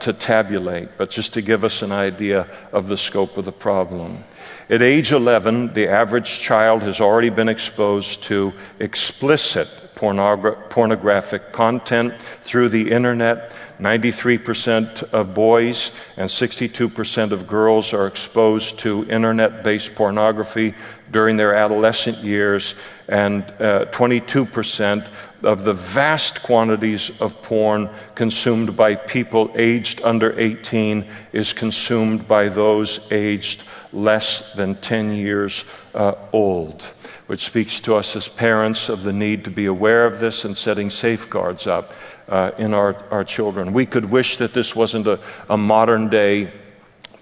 to 0.00 0.12
tabulate. 0.12 0.88
But 0.96 1.10
just 1.10 1.32
to 1.34 1.42
give 1.42 1.64
us 1.64 1.82
an 1.82 1.92
idea 1.92 2.46
of 2.72 2.88
the 2.88 2.96
scope 2.96 3.36
of 3.36 3.44
the 3.44 3.52
problem. 3.52 4.24
At 4.68 4.82
age 4.82 5.12
11, 5.12 5.74
the 5.74 5.86
average 5.88 6.40
child 6.40 6.82
has 6.82 7.00
already 7.00 7.30
been 7.30 7.48
exposed 7.48 8.24
to 8.24 8.52
explicit 8.80 9.68
pornogra- 9.94 10.68
pornographic 10.70 11.52
content 11.52 12.18
through 12.40 12.70
the 12.70 12.90
internet. 12.90 13.52
93% 13.78 15.04
of 15.12 15.34
boys 15.34 15.92
and 16.16 16.28
62% 16.28 17.30
of 17.30 17.46
girls 17.46 17.94
are 17.94 18.08
exposed 18.08 18.80
to 18.80 19.08
internet 19.08 19.62
based 19.62 19.94
pornography 19.94 20.74
during 21.12 21.36
their 21.36 21.54
adolescent 21.54 22.18
years, 22.18 22.74
and 23.06 23.44
uh, 23.60 23.84
22% 23.92 25.08
of 25.44 25.62
the 25.62 25.72
vast 25.72 26.42
quantities 26.42 27.20
of 27.20 27.40
porn 27.42 27.88
consumed 28.16 28.76
by 28.76 28.96
people 28.96 29.52
aged 29.54 30.02
under 30.02 30.36
18 30.40 31.06
is 31.32 31.52
consumed 31.52 32.26
by 32.26 32.48
those 32.48 33.06
aged 33.12 33.62
less 33.96 34.52
than 34.52 34.74
10 34.76 35.12
years 35.12 35.64
uh, 35.94 36.14
old, 36.32 36.82
which 37.26 37.44
speaks 37.44 37.80
to 37.80 37.94
us 37.94 38.14
as 38.14 38.28
parents 38.28 38.88
of 38.88 39.02
the 39.02 39.12
need 39.12 39.44
to 39.44 39.50
be 39.50 39.66
aware 39.66 40.04
of 40.04 40.18
this 40.18 40.44
and 40.44 40.56
setting 40.56 40.90
safeguards 40.90 41.66
up 41.66 41.94
uh, 42.28 42.50
in 42.58 42.74
our, 42.74 42.94
our 43.10 43.24
children. 43.24 43.72
We 43.72 43.86
could 43.86 44.04
wish 44.04 44.36
that 44.36 44.52
this 44.52 44.76
wasn't 44.76 45.06
a, 45.06 45.18
a 45.48 45.56
modern 45.56 46.08
day 46.10 46.52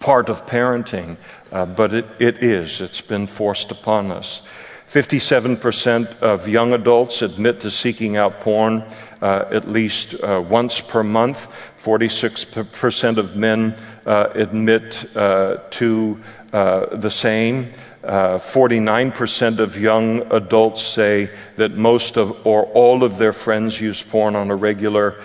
part 0.00 0.28
of 0.28 0.46
parenting, 0.46 1.16
uh, 1.52 1.64
but 1.64 1.94
it, 1.94 2.06
it 2.18 2.42
is. 2.42 2.80
It's 2.80 3.00
been 3.00 3.26
forced 3.26 3.70
upon 3.70 4.10
us. 4.10 4.42
57% 4.88 6.20
of 6.20 6.46
young 6.46 6.72
adults 6.72 7.22
admit 7.22 7.60
to 7.60 7.70
seeking 7.70 8.16
out 8.16 8.40
porn 8.40 8.84
uh, 9.22 9.46
at 9.50 9.66
least 9.68 10.14
uh, 10.22 10.44
once 10.46 10.80
per 10.80 11.02
month. 11.02 11.48
46% 11.78 13.16
of 13.16 13.34
men 13.34 13.74
uh, 14.06 14.28
admit 14.34 15.04
uh, 15.16 15.56
to 15.70 16.20
uh, 16.54 16.86
the 16.96 17.10
same. 17.10 17.72
49% 18.04 19.58
of 19.58 19.80
young 19.80 20.30
adults 20.30 20.82
say 20.82 21.30
that 21.56 21.72
most 21.72 22.16
of 22.16 22.46
or 22.46 22.64
all 22.74 23.02
of 23.02 23.18
their 23.18 23.32
friends 23.32 23.80
use 23.80 24.02
porn 24.02 24.36
on 24.36 24.50
a 24.50 24.54
regular 24.54 25.16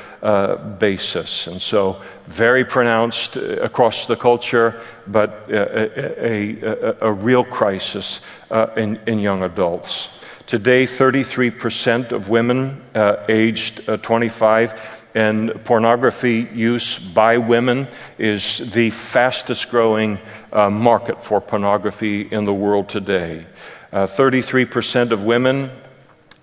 basis. 0.80 1.47
And 1.47 1.61
so, 1.61 2.01
very 2.25 2.63
pronounced 2.63 3.36
across 3.36 4.05
the 4.05 4.15
culture, 4.15 4.82
but 5.07 5.47
a, 5.51 6.25
a, 6.25 6.63
a, 6.63 6.95
a 7.01 7.11
real 7.11 7.43
crisis 7.43 8.21
in, 8.77 8.97
in 9.05 9.19
young 9.19 9.43
adults. 9.43 10.19
Today, 10.49 10.86
33% 10.86 12.11
of 12.11 12.30
women 12.30 12.82
uh, 12.95 13.17
aged 13.30 13.88
uh, 13.88 13.97
25 13.97 14.98
and 15.16 15.64
pornography 15.66 16.47
use 16.53 16.99
by 16.99 17.38
women 17.38 17.88
is 18.18 18.72
the 18.72 18.89
fastest 18.91 19.70
growing 19.72 20.20
uh, 20.53 20.70
market 20.70 21.24
for 21.24 21.41
pornography 21.41 22.22
in 22.22 22.45
the 22.45 22.53
world 22.53 22.89
today. 22.89 23.45
33% 23.91 25.12
uh, 25.12 25.14
of 25.14 25.24
women 25.24 25.72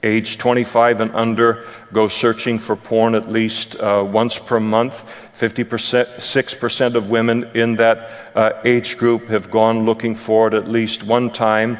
aged 0.02 0.40
25 0.40 1.00
and 1.00 1.14
under 1.14 1.64
go 1.92 2.08
searching 2.08 2.58
for 2.58 2.76
porn 2.76 3.14
at 3.14 3.30
least 3.30 3.78
uh, 3.80 4.04
once 4.06 4.38
per 4.38 4.60
month. 4.60 5.04
56% 5.34 6.94
of 6.94 7.10
women 7.10 7.44
in 7.54 7.76
that 7.76 8.30
uh, 8.34 8.52
age 8.64 8.96
group 8.96 9.26
have 9.26 9.50
gone 9.50 9.84
looking 9.84 10.14
for 10.14 10.48
it 10.48 10.54
at 10.54 10.68
least 10.68 11.04
one 11.04 11.30
time. 11.30 11.78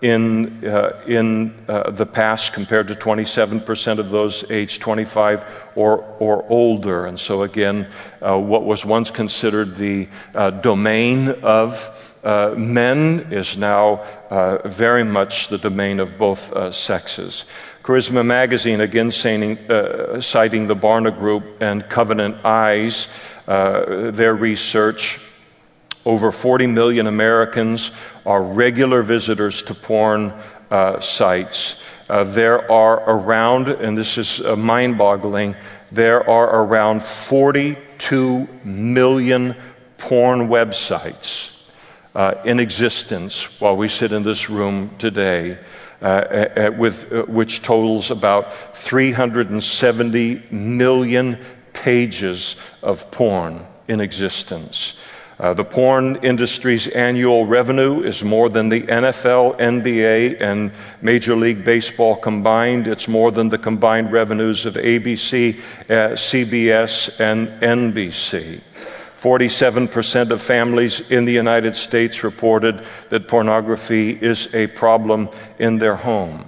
In, 0.00 0.64
uh, 0.64 1.02
in 1.08 1.52
uh, 1.66 1.90
the 1.90 2.06
past 2.06 2.52
compared 2.52 2.86
to 2.86 2.94
27% 2.94 3.98
of 3.98 4.10
those 4.10 4.48
aged 4.48 4.80
25 4.80 5.44
or, 5.74 5.98
or 6.20 6.44
older. 6.48 7.06
And 7.06 7.18
so, 7.18 7.42
again, 7.42 7.88
uh, 8.22 8.38
what 8.38 8.64
was 8.64 8.84
once 8.84 9.10
considered 9.10 9.74
the 9.74 10.06
uh, 10.36 10.50
domain 10.50 11.30
of 11.42 12.14
uh, 12.22 12.54
men 12.56 13.26
is 13.32 13.56
now 13.56 14.04
uh, 14.30 14.68
very 14.68 15.04
much 15.04 15.48
the 15.48 15.58
domain 15.58 15.98
of 15.98 16.16
both 16.16 16.74
sexes. 16.74 17.44
Charisma 17.82 18.24
Magazine, 18.24 18.80
again 18.80 19.10
saying, 19.10 19.58
citing 20.20 20.68
the 20.68 20.76
Barna 20.76 21.16
Group 21.16 21.60
and 21.60 21.88
Covenant 21.88 22.44
Eyes, 22.44 23.08
their 23.46 24.34
research 24.34 25.27
over 26.08 26.32
40 26.32 26.66
million 26.66 27.06
Americans 27.06 27.92
are 28.24 28.42
regular 28.42 29.02
visitors 29.02 29.62
to 29.62 29.74
porn 29.74 30.32
uh, 30.70 30.98
sites. 31.00 31.82
Uh, 32.08 32.24
there 32.24 32.68
are 32.72 33.02
around, 33.06 33.68
and 33.68 33.96
this 33.96 34.16
is 34.16 34.40
uh, 34.40 34.56
mind 34.56 34.96
boggling, 34.96 35.54
there 35.92 36.28
are 36.28 36.64
around 36.64 37.02
42 37.02 38.48
million 38.64 39.54
porn 39.98 40.48
websites 40.48 41.68
uh, 42.14 42.36
in 42.46 42.58
existence 42.58 43.60
while 43.60 43.76
we 43.76 43.86
sit 43.86 44.10
in 44.10 44.22
this 44.22 44.48
room 44.48 44.90
today. 44.98 45.58
Uh, 46.00 46.70
with, 46.78 47.12
uh, 47.12 47.24
which 47.24 47.60
totals 47.60 48.12
about 48.12 48.54
370 48.76 50.44
million 50.52 51.36
pages 51.72 52.54
of 52.84 53.10
porn 53.10 53.66
in 53.88 54.00
existence. 54.00 55.17
Uh, 55.40 55.54
the 55.54 55.64
porn 55.64 56.16
industry's 56.16 56.88
annual 56.88 57.46
revenue 57.46 58.02
is 58.02 58.24
more 58.24 58.48
than 58.48 58.68
the 58.68 58.82
NFL, 58.82 59.56
NBA, 59.58 60.40
and 60.40 60.72
Major 61.00 61.36
League 61.36 61.64
Baseball 61.64 62.16
combined. 62.16 62.88
It's 62.88 63.06
more 63.06 63.30
than 63.30 63.48
the 63.48 63.58
combined 63.58 64.10
revenues 64.10 64.66
of 64.66 64.74
ABC, 64.74 65.60
uh, 65.88 66.16
CBS, 66.16 67.20
and 67.20 67.48
NBC. 67.62 68.60
47% 69.16 70.30
of 70.30 70.42
families 70.42 71.10
in 71.10 71.24
the 71.24 71.32
United 71.32 71.76
States 71.76 72.24
reported 72.24 72.84
that 73.08 73.28
pornography 73.28 74.10
is 74.10 74.52
a 74.54 74.66
problem 74.68 75.28
in 75.60 75.78
their 75.78 75.96
home. 75.96 76.46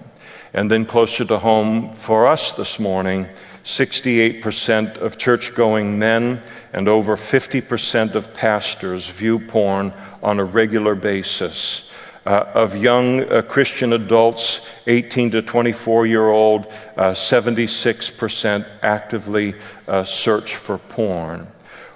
And 0.52 0.68
then 0.68 0.84
closer 0.84 1.24
to 1.26 1.38
home 1.38 1.94
for 1.94 2.26
us 2.26 2.52
this 2.52 2.80
morning, 2.80 3.28
68% 3.64 4.98
of 4.98 5.18
church 5.18 5.54
going 5.54 5.98
men 5.98 6.42
and 6.72 6.88
over 6.88 7.16
50% 7.16 8.14
of 8.14 8.32
pastors 8.32 9.08
view 9.08 9.38
porn 9.38 9.92
on 10.22 10.40
a 10.40 10.44
regular 10.44 10.94
basis. 10.94 11.92
Uh, 12.26 12.44
of 12.52 12.76
young 12.76 13.22
uh, 13.24 13.40
Christian 13.40 13.94
adults, 13.94 14.68
18 14.86 15.30
to 15.30 15.42
24 15.42 16.06
year 16.06 16.28
old, 16.28 16.66
uh, 16.96 17.12
76% 17.12 18.66
actively 18.82 19.54
uh, 19.88 20.04
search 20.04 20.56
for 20.56 20.76
porn. 20.76 21.48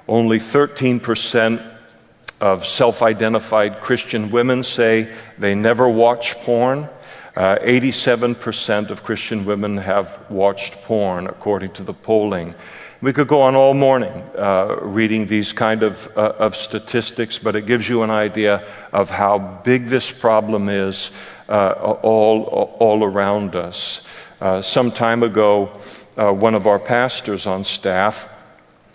Only 0.09 0.39
13% 0.39 1.75
of 2.41 2.67
self 2.67 3.03
identified 3.03 3.81
Christian 3.81 4.31
women 4.31 4.63
say 4.63 5.15
they 5.39 5.55
never 5.55 5.89
watch 5.89 6.35
porn. 6.37 6.89
Uh, 7.37 7.59
87% 7.63 8.91
of 8.91 9.03
Christian 9.03 9.45
women 9.45 9.77
have 9.77 10.25
watched 10.31 10.75
porn, 10.85 11.27
according 11.27 11.73
to 11.73 11.83
the 11.83 11.93
polling. 11.93 12.55
We 13.01 13.13
could 13.13 13.27
go 13.27 13.43
on 13.43 13.57
all 13.57 13.75
morning 13.75 14.13
uh, 14.39 14.77
reading 14.81 15.27
these 15.27 15.53
kind 15.53 15.83
of, 15.83 16.09
uh, 16.17 16.35
of 16.39 16.55
statistics, 16.55 17.37
but 17.37 17.57
it 17.57 17.67
gives 17.67 17.89
you 17.89 18.05
an 18.05 18.11
idea 18.11 18.65
of 18.93 19.11
how 19.11 19.61
big 19.65 19.87
this 19.87 20.13
problem 20.13 20.69
is 20.69 21.11
uh, 21.49 21.73
all, 22.03 22.45
all 22.79 23.03
around 23.03 23.57
us. 23.57 24.07
Uh, 24.41 24.63
some 24.63 24.93
time 24.93 25.25
ago, 25.25 25.71
uh, 26.17 26.33
one 26.33 26.55
of 26.55 26.69
our 26.69 26.79
pastors 26.79 27.49
on 27.49 27.65
staff, 27.65 28.29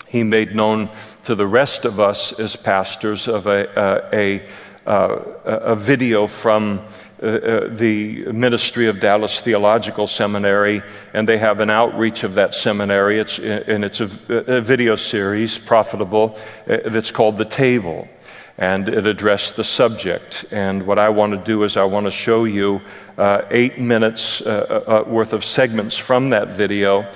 he 0.07 0.23
made 0.23 0.55
known 0.55 0.89
to 1.23 1.35
the 1.35 1.45
rest 1.45 1.83
of 1.83 1.99
us 1.99 2.39
as 2.39 2.55
pastors 2.55 3.27
of 3.27 3.47
a, 3.47 3.67
a, 4.15 4.47
a, 4.87 5.11
a 5.45 5.75
video 5.75 6.25
from 6.25 6.81
uh, 7.21 7.25
uh, 7.25 7.67
the 7.67 8.31
ministry 8.31 8.87
of 8.87 8.99
Dallas 8.99 9.41
Theological 9.41 10.07
Seminary, 10.07 10.81
and 11.13 11.27
they 11.27 11.37
have 11.37 11.59
an 11.59 11.69
outreach 11.69 12.23
of 12.23 12.35
that 12.35 12.55
seminary. 12.55 13.19
It's, 13.19 13.39
and 13.39 13.83
it's 13.83 13.99
a, 13.99 14.09
a 14.29 14.61
video 14.61 14.95
series, 14.95 15.57
profitable, 15.57 16.37
uh, 16.67 16.77
that's 16.85 17.11
called 17.11 17.37
The 17.37 17.45
Table. 17.45 18.07
And 18.57 18.89
it 18.89 19.05
addressed 19.05 19.55
the 19.55 19.63
subject. 19.63 20.45
And 20.51 20.85
what 20.85 20.99
I 20.99 21.09
want 21.09 21.31
to 21.33 21.37
do 21.37 21.63
is 21.63 21.77
I 21.77 21.85
want 21.85 22.07
to 22.07 22.11
show 22.11 22.43
you 22.43 22.81
uh, 23.17 23.43
eight 23.51 23.79
minutes 23.79 24.41
uh, 24.41 25.03
uh, 25.05 25.09
worth 25.09 25.33
of 25.33 25.45
segments 25.45 25.97
from 25.97 26.31
that 26.31 26.49
video 26.49 27.09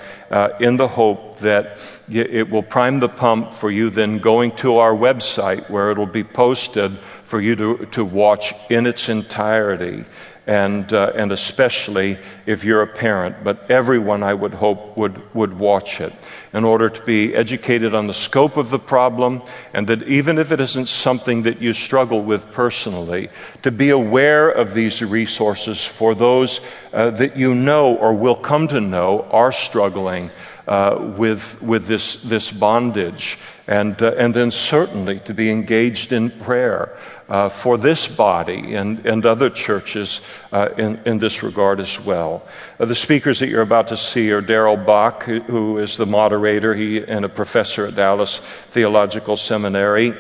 in 0.60 0.78
the 0.78 0.88
hope 0.88 1.40
that 1.40 1.78
it 2.10 2.50
will 2.50 2.64
prime 2.64 3.00
the 3.00 3.10
pump 3.10 3.54
for 3.54 3.70
you 3.70 3.90
then 3.90 4.20
going 4.20 4.52
to 4.56 4.78
our 4.78 4.94
website 4.94 5.70
where 5.70 5.92
it'll 5.92 6.06
be 6.06 6.24
posted 6.24 6.92
for 7.24 7.40
you 7.40 7.56
to, 7.56 7.86
to 7.92 8.04
watch 8.04 8.54
in 8.70 8.86
its 8.86 9.10
entirety, 9.10 10.06
and, 10.46 10.92
uh, 10.92 11.12
and 11.16 11.32
especially 11.32 12.18
if 12.46 12.64
you're 12.64 12.82
a 12.82 12.88
parent. 12.88 13.44
But 13.44 13.72
everyone, 13.72 14.24
I 14.24 14.34
would 14.34 14.54
hope, 14.54 14.98
would, 14.98 15.34
would 15.34 15.58
watch 15.58 16.02
it 16.02 16.14
in 16.54 16.64
order 16.64 16.90
to 16.90 17.02
be 17.04 17.34
educated 17.34 17.94
on 17.94 18.08
the 18.08 18.14
scope 18.14 18.58
of 18.58 18.70
the 18.70 18.80
problem, 18.80 19.42
and 19.74 19.88
that 19.88 20.04
even 20.04 20.38
if 20.38 20.52
it 20.52 20.62
isn't 20.62 20.88
something 20.88 21.44
that 21.44 21.62
you 21.62 21.74
struggle 21.74 22.22
with 22.22 22.50
personally, 22.52 23.30
to 23.64 23.72
be 23.72 23.90
aware 23.90 24.50
of 24.50 24.74
these 24.74 25.02
resources 25.02 25.86
for 25.86 26.14
those 26.14 26.62
uh, 26.94 27.10
that 27.12 27.36
you 27.36 27.56
know 27.56 27.96
or 27.96 28.14
will 28.14 28.36
come 28.36 28.68
to 28.68 28.80
know 28.80 29.24
are 29.32 29.52
struggling 29.52 30.30
uh, 30.68 31.14
with, 31.18 31.62
with 31.62 31.88
this, 31.88 32.22
this 32.24 32.52
bondage. 32.52 33.38
And, 33.68 34.02
uh, 34.02 34.14
and 34.18 34.34
then 34.34 34.52
certainly 34.52 35.20
to 35.22 35.34
be 35.34 35.50
engaged 35.50 36.14
in 36.14 36.30
prayer 36.30 36.98
uh, 37.34 37.50
for 37.50 37.80
this 37.80 38.08
body 38.08 38.76
and, 38.76 39.04
and 39.08 39.26
other 39.26 39.50
churches 39.50 40.22
uh, 40.52 40.70
in, 40.78 41.02
in 41.04 41.18
this 41.18 41.42
regard 41.42 41.80
as 41.80 42.00
well. 42.00 42.48
Uh, 42.80 42.86
the 42.86 42.94
speakers 42.94 43.40
that 43.40 43.50
you're 43.50 43.64
about 43.64 43.88
to 43.88 43.98
see 43.98 44.32
are 44.32 44.40
Darrell 44.40 44.78
Bock, 44.78 45.24
who 45.24 45.80
is 45.80 45.98
the 45.98 46.06
moderator 46.06 46.76
he, 46.76 47.04
and 47.04 47.26
a 47.26 47.30
professor 47.30 47.88
at 47.88 47.96
Dallas 47.96 48.38
Theological 48.38 49.36
Seminary. 49.36 50.14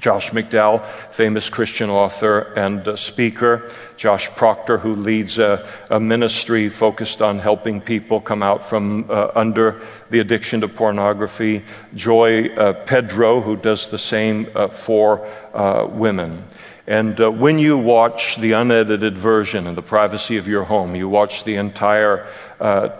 Josh 0.00 0.30
McDowell, 0.30 0.84
famous 1.10 1.50
Christian 1.50 1.90
author 1.90 2.52
and 2.56 2.88
uh, 2.88 2.96
speaker. 2.96 3.70
Josh 3.98 4.30
Proctor, 4.30 4.78
who 4.78 4.94
leads 4.94 5.38
a, 5.38 5.68
a, 5.90 6.00
ministry 6.00 6.70
focused 6.70 7.20
on 7.20 7.38
helping 7.38 7.82
people 7.82 8.18
come 8.18 8.42
out 8.42 8.64
from 8.64 9.04
uh, 9.10 9.30
under 9.34 9.82
the 10.08 10.20
addiction 10.20 10.62
to 10.62 10.68
pornography. 10.68 11.62
Joy 11.94 12.48
uh, 12.54 12.72
Pedro, 12.84 13.42
who 13.42 13.56
does 13.56 13.90
the 13.90 13.98
same 13.98 14.48
uh, 14.54 14.68
for 14.68 15.26
uh, 15.52 15.86
women. 15.90 16.44
And 16.86 17.20
uh, 17.20 17.30
when 17.30 17.58
you 17.58 17.76
watch 17.76 18.36
the 18.36 18.52
unedited 18.52 19.18
version 19.18 19.66
in 19.66 19.74
the 19.74 19.82
privacy 19.82 20.38
of 20.38 20.48
your 20.48 20.64
home, 20.64 20.96
you 20.96 21.10
watch 21.10 21.44
the 21.44 21.56
entire, 21.56 22.26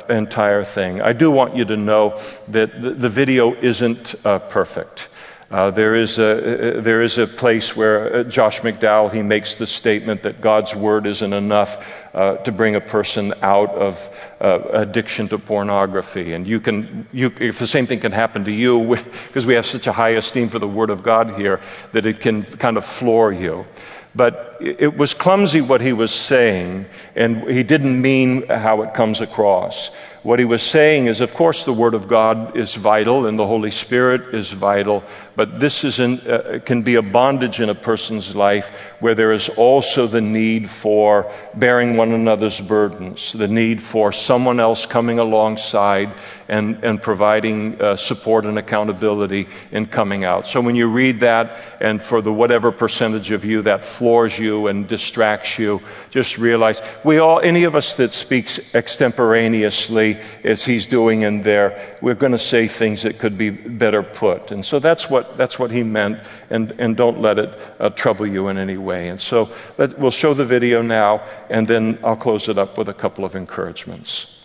entire 0.08 0.62
thing. 0.64 1.00
I 1.00 1.14
do 1.14 1.30
want 1.30 1.56
you 1.56 1.64
to 1.64 1.76
know 1.76 2.20
that 2.48 2.82
the, 2.82 2.90
the 2.90 3.08
video 3.08 3.54
isn't 3.54 4.14
perfect. 4.22 5.09
Uh, 5.50 5.68
there, 5.68 5.96
is 5.96 6.20
a, 6.20 6.78
uh, 6.78 6.80
there 6.80 7.02
is 7.02 7.18
a 7.18 7.26
place 7.26 7.74
where 7.74 8.14
uh, 8.14 8.22
Josh 8.22 8.60
McDowell, 8.60 9.12
he 9.12 9.20
makes 9.20 9.56
the 9.56 9.66
statement 9.66 10.22
that 10.22 10.40
God's 10.40 10.76
word 10.76 11.06
isn't 11.08 11.32
enough 11.32 12.08
uh, 12.14 12.36
to 12.36 12.52
bring 12.52 12.76
a 12.76 12.80
person 12.80 13.34
out 13.42 13.70
of 13.70 14.28
uh, 14.40 14.60
addiction 14.70 15.26
to 15.26 15.38
pornography. 15.38 16.34
And 16.34 16.46
you 16.46 16.60
can, 16.60 17.04
you, 17.12 17.32
if 17.40 17.58
the 17.58 17.66
same 17.66 17.84
thing 17.84 17.98
can 17.98 18.12
happen 18.12 18.44
to 18.44 18.52
you, 18.52 18.96
because 19.26 19.44
we 19.44 19.54
have 19.54 19.66
such 19.66 19.88
a 19.88 19.92
high 19.92 20.10
esteem 20.10 20.48
for 20.48 20.60
the 20.60 20.68
word 20.68 20.88
of 20.88 21.02
God 21.02 21.30
here, 21.36 21.60
that 21.90 22.06
it 22.06 22.20
can 22.20 22.44
kind 22.44 22.76
of 22.76 22.84
floor 22.84 23.32
you. 23.32 23.66
But 24.14 24.56
it 24.60 24.96
was 24.96 25.14
clumsy 25.14 25.60
what 25.60 25.80
he 25.80 25.92
was 25.92 26.12
saying, 26.12 26.86
and 27.14 27.48
he 27.48 27.62
didn't 27.62 28.00
mean 28.00 28.46
how 28.46 28.82
it 28.82 28.92
comes 28.92 29.20
across. 29.20 29.90
What 30.22 30.38
he 30.38 30.44
was 30.44 30.62
saying 30.62 31.06
is, 31.06 31.22
of 31.22 31.32
course, 31.32 31.64
the 31.64 31.72
Word 31.72 31.94
of 31.94 32.06
God 32.06 32.54
is 32.54 32.74
vital 32.74 33.26
and 33.26 33.38
the 33.38 33.46
Holy 33.46 33.70
Spirit 33.70 34.34
is 34.34 34.52
vital, 34.52 35.02
but 35.34 35.58
this 35.58 35.82
is 35.82 35.98
an, 35.98 36.20
uh, 36.28 36.58
can 36.62 36.82
be 36.82 36.96
a 36.96 37.02
bondage 37.02 37.58
in 37.58 37.70
a 37.70 37.74
person's 37.74 38.36
life 38.36 38.68
where 39.00 39.14
there 39.14 39.32
is 39.32 39.48
also 39.48 40.06
the 40.06 40.20
need 40.20 40.68
for 40.68 41.32
bearing 41.54 41.96
one 41.96 42.12
another's 42.12 42.60
burdens, 42.60 43.32
the 43.32 43.48
need 43.48 43.80
for 43.80 44.12
someone 44.12 44.60
else 44.60 44.84
coming 44.84 45.18
alongside 45.18 46.12
and, 46.48 46.84
and 46.84 47.00
providing 47.00 47.80
uh, 47.80 47.96
support 47.96 48.44
and 48.44 48.58
accountability 48.58 49.48
in 49.72 49.86
coming 49.86 50.24
out. 50.24 50.46
So 50.46 50.60
when 50.60 50.74
you 50.76 50.88
read 50.88 51.20
that, 51.20 51.58
and 51.80 52.02
for 52.02 52.20
the 52.20 52.32
whatever 52.32 52.72
percentage 52.72 53.30
of 53.30 53.46
you 53.46 53.62
that 53.62 53.84
floors 53.84 54.38
you 54.38 54.66
and 54.66 54.86
distracts 54.86 55.58
you, 55.58 55.80
just 56.10 56.36
realize 56.36 56.82
we 57.04 57.18
all, 57.18 57.40
any 57.40 57.64
of 57.64 57.74
us 57.74 57.94
that 57.94 58.12
speaks 58.12 58.74
extemporaneously 58.74 60.09
as 60.44 60.64
he's 60.64 60.86
doing 60.86 61.22
in 61.22 61.42
there, 61.42 61.96
we're 62.00 62.14
going 62.14 62.32
to 62.32 62.38
say 62.38 62.68
things 62.68 63.02
that 63.02 63.18
could 63.18 63.36
be 63.36 63.50
better 63.50 64.02
put. 64.02 64.52
And 64.52 64.64
so 64.64 64.78
that's 64.78 65.10
what, 65.10 65.36
that's 65.36 65.58
what 65.58 65.70
he 65.70 65.82
meant, 65.82 66.18
and, 66.50 66.72
and 66.78 66.96
don't 66.96 67.20
let 67.20 67.38
it 67.38 67.58
uh, 67.78 67.90
trouble 67.90 68.26
you 68.26 68.48
in 68.48 68.58
any 68.58 68.76
way. 68.76 69.08
And 69.08 69.20
so 69.20 69.48
let, 69.78 69.98
we'll 69.98 70.10
show 70.10 70.34
the 70.34 70.46
video 70.46 70.82
now, 70.82 71.22
and 71.48 71.66
then 71.66 71.98
I'll 72.02 72.16
close 72.16 72.48
it 72.48 72.58
up 72.58 72.78
with 72.78 72.88
a 72.88 72.94
couple 72.94 73.24
of 73.24 73.34
encouragements. 73.34 74.36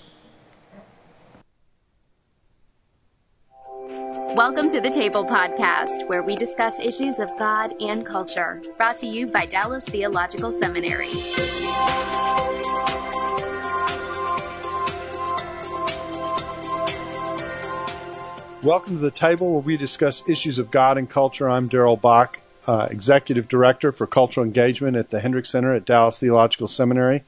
Welcome 4.36 4.70
to 4.72 4.82
the 4.82 4.90
Table 4.90 5.24
Podcast, 5.24 6.10
where 6.10 6.22
we 6.22 6.36
discuss 6.36 6.78
issues 6.82 7.20
of 7.20 7.32
God 7.40 7.72
and 7.82 8.06
culture, 8.06 8.62
brought 8.76 8.98
to 8.98 9.08
you 9.08 9.28
by 9.28 9.46
Dallas 9.46 9.86
Theological 9.86 10.52
Seminary. 10.52 11.14
Welcome 18.66 18.96
to 18.96 19.00
the 19.00 19.12
table 19.12 19.52
where 19.52 19.62
we 19.62 19.78
discuss 19.78 20.28
issues 20.28 20.58
of 20.58 20.72
God 20.72 20.98
and 20.98 21.08
culture. 21.08 21.48
I'm 21.48 21.68
Darrell 21.68 21.98
Bock, 21.98 22.40
uh, 22.66 22.88
Executive 22.90 23.48
Director 23.48 23.92
for 23.92 24.08
Cultural 24.08 24.44
Engagement 24.44 24.98
at 24.98 25.12
the 25.12 25.20
Hendricks 25.20 25.52
Center 25.52 25.76
at 25.76 25.86
Dallas 25.86 26.20
Theological 26.20 26.68
Seminary. 26.68 27.24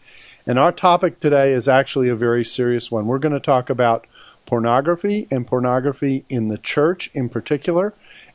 And 0.47 0.57
our 0.57 0.71
topic 0.71 1.19
today 1.19 1.53
is 1.53 1.67
actually 1.67 2.09
a 2.09 2.15
very 2.15 2.43
serious 2.43 2.89
one. 2.89 3.05
We're 3.05 3.19
going 3.19 3.35
to 3.35 3.39
talk 3.39 3.69
about 3.69 4.07
pornography 4.47 5.27
and 5.29 5.45
pornography 5.45 6.25
in 6.27 6.47
the 6.47 6.57
church 6.57 7.11
in 7.13 7.29
particular, 7.29 7.93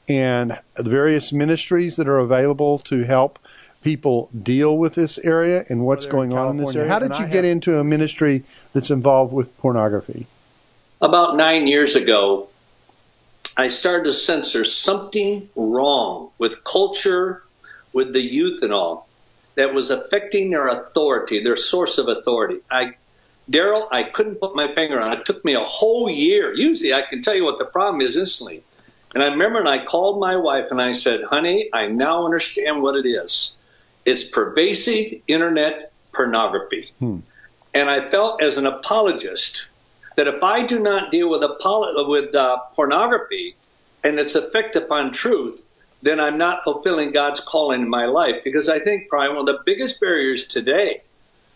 and 0.08 0.60
the 0.74 0.88
various 0.88 1.32
ministries 1.32 1.96
that 1.96 2.06
are 2.06 2.20
available 2.20 2.78
to 2.78 3.02
help 3.02 3.40
people 3.82 4.30
deal 4.44 4.78
with 4.78 4.94
this 4.94 5.18
area 5.18 5.64
and 5.68 5.84
what's 5.84 6.06
going 6.06 6.34
on 6.34 6.50
in 6.50 6.56
this 6.56 6.76
area. 6.76 6.88
How 6.88 7.00
did 7.00 7.18
you 7.18 7.26
get 7.26 7.44
into 7.44 7.80
a 7.80 7.82
ministry 7.82 8.44
that's 8.72 8.92
involved 8.92 9.32
with 9.32 9.58
pornography? 9.58 10.28
About 11.00 11.34
nine 11.34 11.66
years 11.66 11.96
ago, 11.96 12.48
I 13.56 13.68
started 13.68 14.04
to 14.04 14.12
sense 14.12 14.52
there's 14.52 14.74
something 14.74 15.48
wrong 15.54 16.30
with 16.38 16.64
culture, 16.64 17.42
with 17.92 18.12
the 18.12 18.20
youth 18.20 18.62
and 18.62 18.72
all, 18.72 19.08
that 19.56 19.74
was 19.74 19.90
affecting 19.90 20.50
their 20.50 20.68
authority, 20.68 21.44
their 21.44 21.56
source 21.56 21.98
of 21.98 22.08
authority. 22.08 22.60
I 22.70 22.94
Darrell, 23.50 23.88
I 23.90 24.04
couldn't 24.04 24.36
put 24.36 24.54
my 24.54 24.72
finger 24.72 25.00
on 25.00 25.12
it. 25.12 25.20
It 25.20 25.24
took 25.26 25.44
me 25.44 25.54
a 25.54 25.64
whole 25.64 26.08
year. 26.08 26.54
Usually 26.54 26.94
I 26.94 27.02
can 27.02 27.22
tell 27.22 27.34
you 27.34 27.44
what 27.44 27.58
the 27.58 27.64
problem 27.64 28.00
is 28.00 28.16
instantly. 28.16 28.62
And 29.14 29.22
I 29.22 29.28
remember 29.28 29.58
and 29.58 29.68
I 29.68 29.84
called 29.84 30.20
my 30.20 30.36
wife 30.36 30.66
and 30.70 30.80
I 30.80 30.92
said, 30.92 31.22
honey, 31.22 31.68
I 31.72 31.88
now 31.88 32.24
understand 32.24 32.82
what 32.82 32.96
it 32.96 33.06
is. 33.06 33.58
It's 34.06 34.28
pervasive 34.28 35.20
internet 35.26 35.92
pornography. 36.12 36.90
Hmm. 36.98 37.18
And 37.74 37.90
I 37.90 38.08
felt 38.08 38.42
as 38.42 38.58
an 38.58 38.66
apologist 38.66 39.70
that 40.16 40.28
if 40.28 40.42
I 40.42 40.66
do 40.66 40.80
not 40.80 41.10
deal 41.10 41.30
with, 41.30 41.42
apolo- 41.42 42.08
with 42.08 42.34
uh, 42.34 42.58
pornography 42.74 43.56
and 44.04 44.18
its 44.18 44.34
effect 44.34 44.76
upon 44.76 45.12
truth, 45.12 45.62
then 46.02 46.20
I'm 46.20 46.38
not 46.38 46.64
fulfilling 46.64 47.12
God's 47.12 47.40
calling 47.40 47.82
in 47.82 47.88
my 47.88 48.06
life. 48.06 48.42
Because 48.44 48.68
I 48.68 48.78
think 48.78 49.08
probably 49.08 49.36
one 49.36 49.38
of 49.38 49.46
the 49.46 49.60
biggest 49.64 50.00
barriers 50.00 50.46
today 50.46 51.02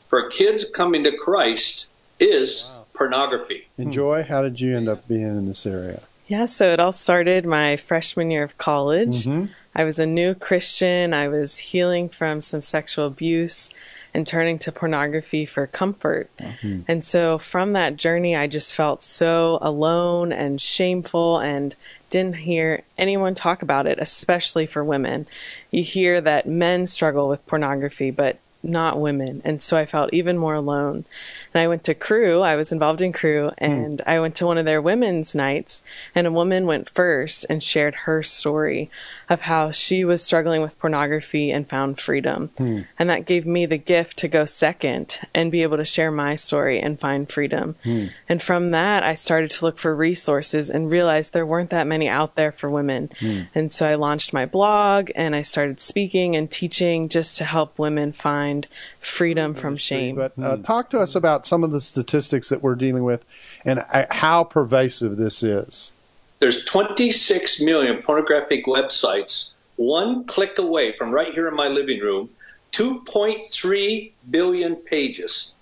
for 0.08 0.28
kids 0.28 0.70
coming 0.70 1.04
to 1.04 1.16
Christ 1.16 1.90
is 2.20 2.72
wow. 2.72 2.84
pornography. 2.94 3.66
And 3.76 3.92
Joy, 3.92 4.22
how 4.22 4.42
did 4.42 4.60
you 4.60 4.76
end 4.76 4.88
up 4.88 5.06
being 5.08 5.22
in 5.22 5.46
this 5.46 5.66
area? 5.66 6.02
Yeah, 6.28 6.46
so 6.46 6.72
it 6.72 6.80
all 6.80 6.92
started 6.92 7.46
my 7.46 7.76
freshman 7.76 8.30
year 8.30 8.42
of 8.42 8.58
college. 8.58 9.26
Mm-hmm. 9.26 9.52
I 9.74 9.84
was 9.84 9.98
a 9.98 10.06
new 10.06 10.34
Christian. 10.34 11.14
I 11.14 11.28
was 11.28 11.58
healing 11.58 12.08
from 12.08 12.40
some 12.40 12.62
sexual 12.62 13.06
abuse 13.06 13.70
and 14.16 14.26
turning 14.26 14.58
to 14.58 14.72
pornography 14.72 15.44
for 15.44 15.66
comfort. 15.66 16.30
Mm-hmm. 16.38 16.80
And 16.88 17.04
so 17.04 17.36
from 17.36 17.72
that 17.72 17.98
journey, 17.98 18.34
I 18.34 18.46
just 18.46 18.74
felt 18.74 19.02
so 19.02 19.58
alone 19.60 20.32
and 20.32 20.58
shameful 20.58 21.38
and 21.38 21.76
didn't 22.08 22.36
hear 22.36 22.82
anyone 22.96 23.34
talk 23.34 23.60
about 23.60 23.86
it, 23.86 23.98
especially 24.00 24.64
for 24.64 24.82
women. 24.82 25.26
You 25.70 25.82
hear 25.82 26.22
that 26.22 26.48
men 26.48 26.86
struggle 26.86 27.28
with 27.28 27.46
pornography, 27.46 28.10
but 28.10 28.38
not 28.62 28.98
women. 28.98 29.42
And 29.44 29.62
so 29.62 29.76
I 29.76 29.84
felt 29.84 30.14
even 30.14 30.38
more 30.38 30.54
alone. 30.54 31.04
And 31.52 31.62
I 31.62 31.68
went 31.68 31.84
to 31.84 31.94
Cru, 31.94 32.40
I 32.40 32.56
was 32.56 32.72
involved 32.72 33.02
in 33.02 33.12
Cru, 33.12 33.48
hmm. 33.50 33.54
and 33.58 33.98
mm. 33.98 34.04
I 34.06 34.18
went 34.18 34.34
to 34.36 34.46
one 34.46 34.56
of 34.56 34.64
their 34.64 34.80
women's 34.80 35.34
nights, 35.34 35.82
and 36.14 36.26
a 36.26 36.32
woman 36.32 36.64
went 36.64 36.88
first 36.88 37.44
and 37.50 37.62
shared 37.62 37.94
her 38.06 38.22
story 38.22 38.90
of 39.28 39.42
how 39.42 39.70
she 39.70 40.04
was 40.04 40.22
struggling 40.22 40.62
with 40.62 40.78
pornography 40.78 41.50
and 41.50 41.68
found 41.68 41.98
freedom. 41.98 42.50
Mm. 42.58 42.86
And 42.98 43.10
that 43.10 43.26
gave 43.26 43.46
me 43.46 43.66
the 43.66 43.78
gift 43.78 44.16
to 44.18 44.28
go 44.28 44.44
second 44.44 45.18
and 45.34 45.50
be 45.50 45.62
able 45.62 45.76
to 45.76 45.84
share 45.84 46.10
my 46.10 46.34
story 46.34 46.80
and 46.80 46.98
find 46.98 47.28
freedom. 47.28 47.74
Mm. 47.84 48.12
And 48.28 48.42
from 48.42 48.70
that, 48.70 49.02
I 49.02 49.14
started 49.14 49.50
to 49.50 49.64
look 49.64 49.78
for 49.78 49.94
resources 49.94 50.70
and 50.70 50.90
realized 50.90 51.32
there 51.32 51.46
weren't 51.46 51.70
that 51.70 51.86
many 51.86 52.08
out 52.08 52.36
there 52.36 52.52
for 52.52 52.70
women. 52.70 53.10
Hmm. 53.18 53.42
And 53.54 53.72
so 53.72 53.88
I 53.88 53.94
launched 53.94 54.32
my 54.32 54.46
blog 54.46 55.10
and 55.14 55.34
I 55.34 55.42
started 55.42 55.80
speaking 55.80 56.36
and 56.36 56.50
teaching 56.50 57.08
just 57.08 57.36
to 57.38 57.44
help 57.44 57.78
women 57.78 58.12
find 58.12 58.66
freedom 58.98 59.54
from 59.54 59.76
shame. 59.76 60.16
But 60.16 60.32
uh, 60.40 60.58
talk 60.58 60.90
to 60.90 60.98
us 60.98 61.14
about 61.14 61.46
some 61.46 61.64
of 61.64 61.70
the 61.70 61.80
statistics 61.80 62.48
that 62.48 62.62
we're 62.62 62.74
dealing 62.74 63.04
with 63.04 63.24
and 63.64 63.84
uh, 63.92 64.06
how 64.10 64.44
pervasive 64.44 65.16
this 65.16 65.42
is. 65.42 65.92
There's 66.38 66.64
26 66.64 67.62
million 67.62 68.02
pornographic 68.02 68.66
websites, 68.66 69.54
one 69.76 70.24
click 70.24 70.58
away 70.58 70.92
from 70.92 71.10
right 71.10 71.32
here 71.32 71.48
in 71.48 71.54
my 71.54 71.68
living 71.68 72.00
room, 72.00 72.30
2.3 72.72 74.12
billion 74.30 74.76
pages. 74.76 75.52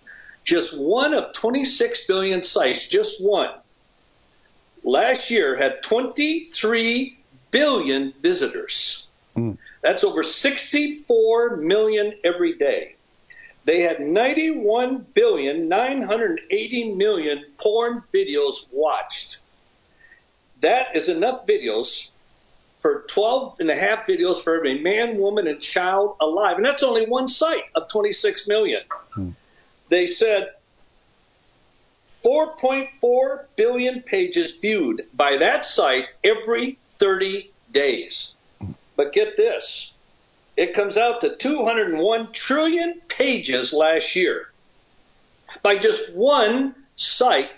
Just 0.45 0.79
one 0.79 1.14
of 1.14 1.33
26 1.33 2.07
billion 2.07 2.43
sites, 2.43 2.89
just 2.89 3.22
one, 3.22 3.51
last 4.83 5.31
year 5.31 5.57
had 5.57 5.83
23 5.83 7.18
billion 7.51 8.12
visitors. 8.20 9.07
Mm. 9.37 9.57
That's 9.83 10.05
over 10.05 10.22
64 10.22 11.57
million 11.57 12.14
every 12.25 12.55
day. 12.55 12.97
They 13.64 13.81
had 13.81 14.01
91 14.01 15.07
billion 15.14 15.68
980 15.68 16.95
million 16.95 17.45
porn 17.59 18.03
videos 18.12 18.68
watched. 18.72 19.43
That 20.65 20.97
is 20.97 21.09
enough 21.09 21.47
videos 21.47 22.11
for 22.81 23.05
12 23.09 23.61
and 23.61 23.71
a 23.71 23.75
half 23.75 24.07
videos 24.07 24.43
for 24.43 24.57
every 24.57 24.81
man, 24.81 25.19
woman, 25.19 25.47
and 25.47 25.61
child 25.61 26.17
alive. 26.21 26.57
And 26.57 26.65
that's 26.65 26.83
only 26.83 27.07
one 27.07 27.29
site 27.29 27.65
of 27.75 27.89
26 27.89 28.49
million. 28.49 28.83
Hmm. 29.12 29.31
They 29.89 30.07
said 30.07 30.53
4.4 32.07 33.45
billion 33.57 34.03
pages 34.03 34.57
viewed 34.57 35.07
by 35.15 35.39
that 35.39 35.65
site 35.65 36.07
every 36.23 36.79
30 36.87 37.51
days. 37.73 38.35
But 38.97 39.12
get 39.12 39.37
this 39.37 39.95
it 40.57 40.75
comes 40.75 40.97
out 40.97 41.21
to 41.23 41.37
201 41.37 42.33
trillion 42.33 43.01
pages 43.09 43.73
last 43.73 44.15
year 44.15 44.51
by 45.62 45.79
just 45.79 46.17
one 46.17 46.75
site. 46.97 47.51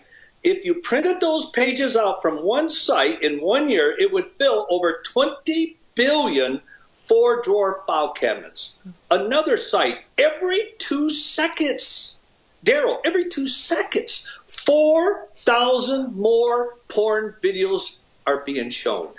If 0.43 0.65
you 0.65 0.81
printed 0.81 1.21
those 1.21 1.51
pages 1.51 1.97
out 1.97 2.23
from 2.23 2.45
one 2.45 2.69
site 2.69 3.23
in 3.23 3.41
one 3.41 3.69
year, 3.69 3.95
it 3.99 4.13
would 4.13 4.27
fill 4.27 4.67
over 4.71 5.03
20 5.05 5.77
billion 5.95 6.61
four 6.93 7.43
drawer 7.43 7.83
file 7.87 8.13
cabinets. 8.13 8.77
Another 9.11 9.57
site 9.57 9.99
every 10.19 10.73
two 10.79 11.11
seconds. 11.11 12.21
Darrell, 12.65 13.01
every 13.05 13.29
two 13.29 13.47
seconds, 13.47 14.41
4,000 14.49 16.17
more 16.17 16.75
porn 16.89 17.37
videos 17.43 17.97
are 18.27 18.41
being 18.41 18.71
shown. 18.71 19.11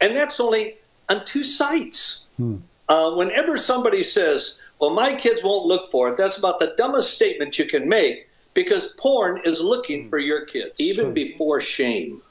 And 0.00 0.16
that's 0.16 0.40
only 0.40 0.76
on 1.10 1.26
two 1.26 1.44
sites. 1.44 2.26
Hmm. 2.38 2.56
Uh, 2.88 3.14
whenever 3.14 3.58
somebody 3.58 4.02
says, 4.02 4.58
well, 4.80 4.90
my 4.90 5.16
kids 5.16 5.44
won't 5.44 5.66
look 5.66 5.90
for 5.90 6.12
it, 6.12 6.16
that's 6.16 6.38
about 6.38 6.60
the 6.60 6.72
dumbest 6.76 7.12
statement 7.12 7.58
you 7.58 7.66
can 7.66 7.88
make 7.88 8.29
because 8.54 8.92
porn 8.98 9.42
is 9.44 9.60
looking 9.60 10.08
for 10.08 10.18
your 10.18 10.44
kids, 10.44 10.80
even 10.80 11.14
before 11.14 11.60
shame. 11.60 12.22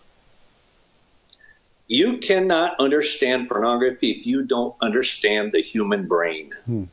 You 1.88 2.20
cannot 2.20 2.80
understand 2.80 3.50
pornography 3.50 4.12
if 4.12 4.28
you 4.28 4.46
don't 4.46 4.76
understand 4.80 5.52
the 5.52 5.62
human 5.62 6.08
brain. 6.08 6.52
Hmm. 6.66 6.84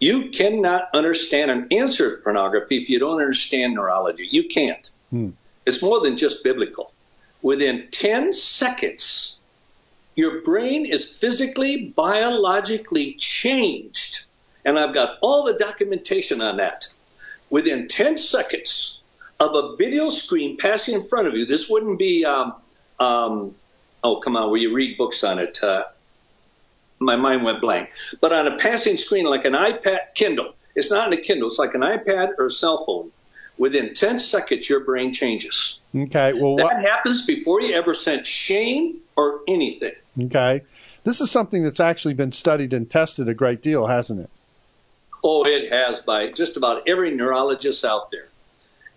You 0.00 0.30
cannot 0.30 0.88
understand 0.94 1.50
an 1.50 1.68
answer 1.72 2.16
to 2.16 2.22
pornography 2.22 2.78
if 2.78 2.88
you 2.88 2.98
don't 2.98 3.20
understand 3.20 3.74
neurology. 3.74 4.28
You 4.30 4.44
can't. 4.44 4.90
Hmm. 5.10 5.30
It's 5.66 5.82
more 5.82 6.00
than 6.02 6.16
just 6.16 6.44
biblical. 6.44 6.92
Within 7.42 7.88
10 7.90 8.32
seconds, 8.32 9.38
your 10.14 10.40
brain 10.42 10.86
is 10.86 11.18
physically, 11.18 11.92
biologically 11.94 13.14
changed. 13.14 14.26
And 14.64 14.78
I've 14.78 14.94
got 14.94 15.18
all 15.20 15.44
the 15.44 15.54
documentation 15.54 16.40
on 16.40 16.56
that. 16.56 16.88
Within 17.50 17.88
10 17.88 18.18
seconds 18.18 19.00
of 19.40 19.54
a 19.54 19.76
video 19.76 20.10
screen 20.10 20.56
passing 20.56 20.94
in 20.96 21.02
front 21.02 21.28
of 21.28 21.34
you, 21.34 21.46
this 21.46 21.68
wouldn't 21.70 21.98
be, 21.98 22.24
um, 22.24 22.54
um, 22.98 23.54
oh, 24.02 24.20
come 24.20 24.36
on, 24.36 24.50
where 24.50 24.60
you 24.60 24.74
read 24.74 24.98
books 24.98 25.24
on 25.24 25.38
it. 25.38 25.62
Uh, 25.62 25.84
my 26.98 27.16
mind 27.16 27.44
went 27.44 27.60
blank. 27.60 27.90
But 28.20 28.32
on 28.32 28.46
a 28.46 28.56
passing 28.58 28.96
screen 28.96 29.26
like 29.26 29.44
an 29.44 29.54
iPad 29.54 30.14
Kindle, 30.14 30.54
it's 30.74 30.90
not 30.90 31.12
in 31.12 31.18
a 31.18 31.22
Kindle, 31.22 31.48
it's 31.48 31.58
like 31.58 31.74
an 31.74 31.82
iPad 31.82 32.32
or 32.38 32.46
a 32.46 32.50
cell 32.50 32.84
phone. 32.84 33.10
Within 33.56 33.92
10 33.92 34.20
seconds, 34.20 34.68
your 34.68 34.84
brain 34.84 35.12
changes. 35.12 35.80
Okay. 35.94 36.32
Well, 36.32 36.56
that 36.56 36.64
what? 36.64 36.80
happens 36.80 37.26
before 37.26 37.60
you 37.60 37.74
ever 37.74 37.92
sense 37.92 38.28
shame 38.28 38.98
or 39.16 39.40
anything. 39.48 39.94
Okay. 40.20 40.62
This 41.02 41.20
is 41.20 41.30
something 41.30 41.64
that's 41.64 41.80
actually 41.80 42.14
been 42.14 42.30
studied 42.30 42.72
and 42.72 42.88
tested 42.88 43.28
a 43.28 43.34
great 43.34 43.60
deal, 43.60 43.86
hasn't 43.86 44.20
it? 44.20 44.30
Oh, 45.22 45.44
it 45.46 45.70
has 45.70 46.00
by 46.00 46.30
just 46.30 46.56
about 46.56 46.88
every 46.88 47.14
neurologist 47.14 47.84
out 47.84 48.10
there. 48.10 48.28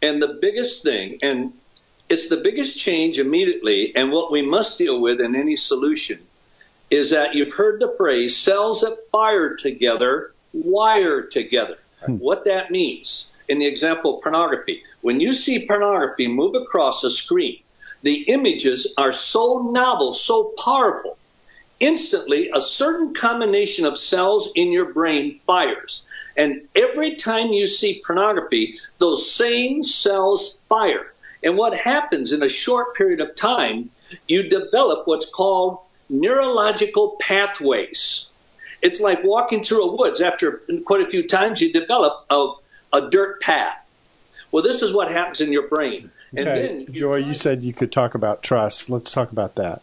And 0.01 0.21
the 0.21 0.37
biggest 0.41 0.83
thing, 0.83 1.19
and 1.21 1.53
it's 2.09 2.29
the 2.29 2.41
biggest 2.43 2.79
change 2.79 3.19
immediately, 3.19 3.95
and 3.95 4.11
what 4.11 4.31
we 4.31 4.41
must 4.41 4.77
deal 4.77 5.01
with 5.01 5.21
in 5.21 5.35
any 5.35 5.55
solution 5.55 6.19
is 6.89 7.11
that 7.11 7.35
you've 7.35 7.55
heard 7.55 7.79
the 7.79 7.93
phrase 7.97 8.37
cells 8.37 8.81
that 8.81 8.97
fire 9.11 9.55
together 9.55 10.33
wire 10.53 11.23
together. 11.23 11.77
Hmm. 12.05 12.15
What 12.15 12.45
that 12.45 12.71
means 12.71 13.31
in 13.47 13.59
the 13.59 13.67
example 13.67 14.17
of 14.17 14.23
pornography, 14.23 14.83
when 15.01 15.19
you 15.19 15.33
see 15.33 15.65
pornography 15.65 16.27
move 16.27 16.55
across 16.55 17.03
a 17.03 17.09
screen, 17.09 17.59
the 18.03 18.25
images 18.27 18.93
are 18.97 19.11
so 19.11 19.69
novel, 19.71 20.13
so 20.13 20.53
powerful. 20.63 21.17
Instantly, 21.81 22.51
a 22.53 22.61
certain 22.61 23.15
combination 23.15 23.85
of 23.85 23.97
cells 23.97 24.51
in 24.55 24.71
your 24.71 24.93
brain 24.93 25.33
fires. 25.33 26.05
And 26.37 26.61
every 26.75 27.15
time 27.15 27.47
you 27.47 27.65
see 27.65 28.03
pornography, 28.05 28.77
those 28.99 29.29
same 29.29 29.83
cells 29.83 30.61
fire. 30.69 31.11
And 31.43 31.57
what 31.57 31.75
happens 31.75 32.33
in 32.33 32.43
a 32.43 32.49
short 32.49 32.95
period 32.95 33.19
of 33.19 33.33
time, 33.33 33.89
you 34.27 34.47
develop 34.47 35.07
what's 35.07 35.29
called 35.29 35.79
neurological 36.07 37.17
pathways. 37.19 38.29
It's 38.83 39.01
like 39.01 39.23
walking 39.23 39.63
through 39.63 39.89
a 39.89 39.97
woods. 39.97 40.21
After 40.21 40.61
quite 40.85 41.01
a 41.01 41.09
few 41.09 41.27
times, 41.27 41.61
you 41.61 41.73
develop 41.73 42.25
a, 42.29 42.53
a 42.93 43.09
dirt 43.09 43.41
path. 43.41 43.77
Well, 44.51 44.61
this 44.61 44.83
is 44.83 44.93
what 44.93 45.09
happens 45.09 45.41
in 45.41 45.51
your 45.51 45.67
brain. 45.67 46.11
And 46.37 46.47
okay. 46.47 46.61
then 46.61 46.79
you 46.81 46.99
Joy, 46.99 47.15
you 47.17 47.33
said 47.33 47.63
you 47.63 47.73
could 47.73 47.91
talk 47.91 48.13
about 48.13 48.43
trust. 48.43 48.89
Let's 48.89 49.11
talk 49.11 49.31
about 49.31 49.55
that. 49.55 49.81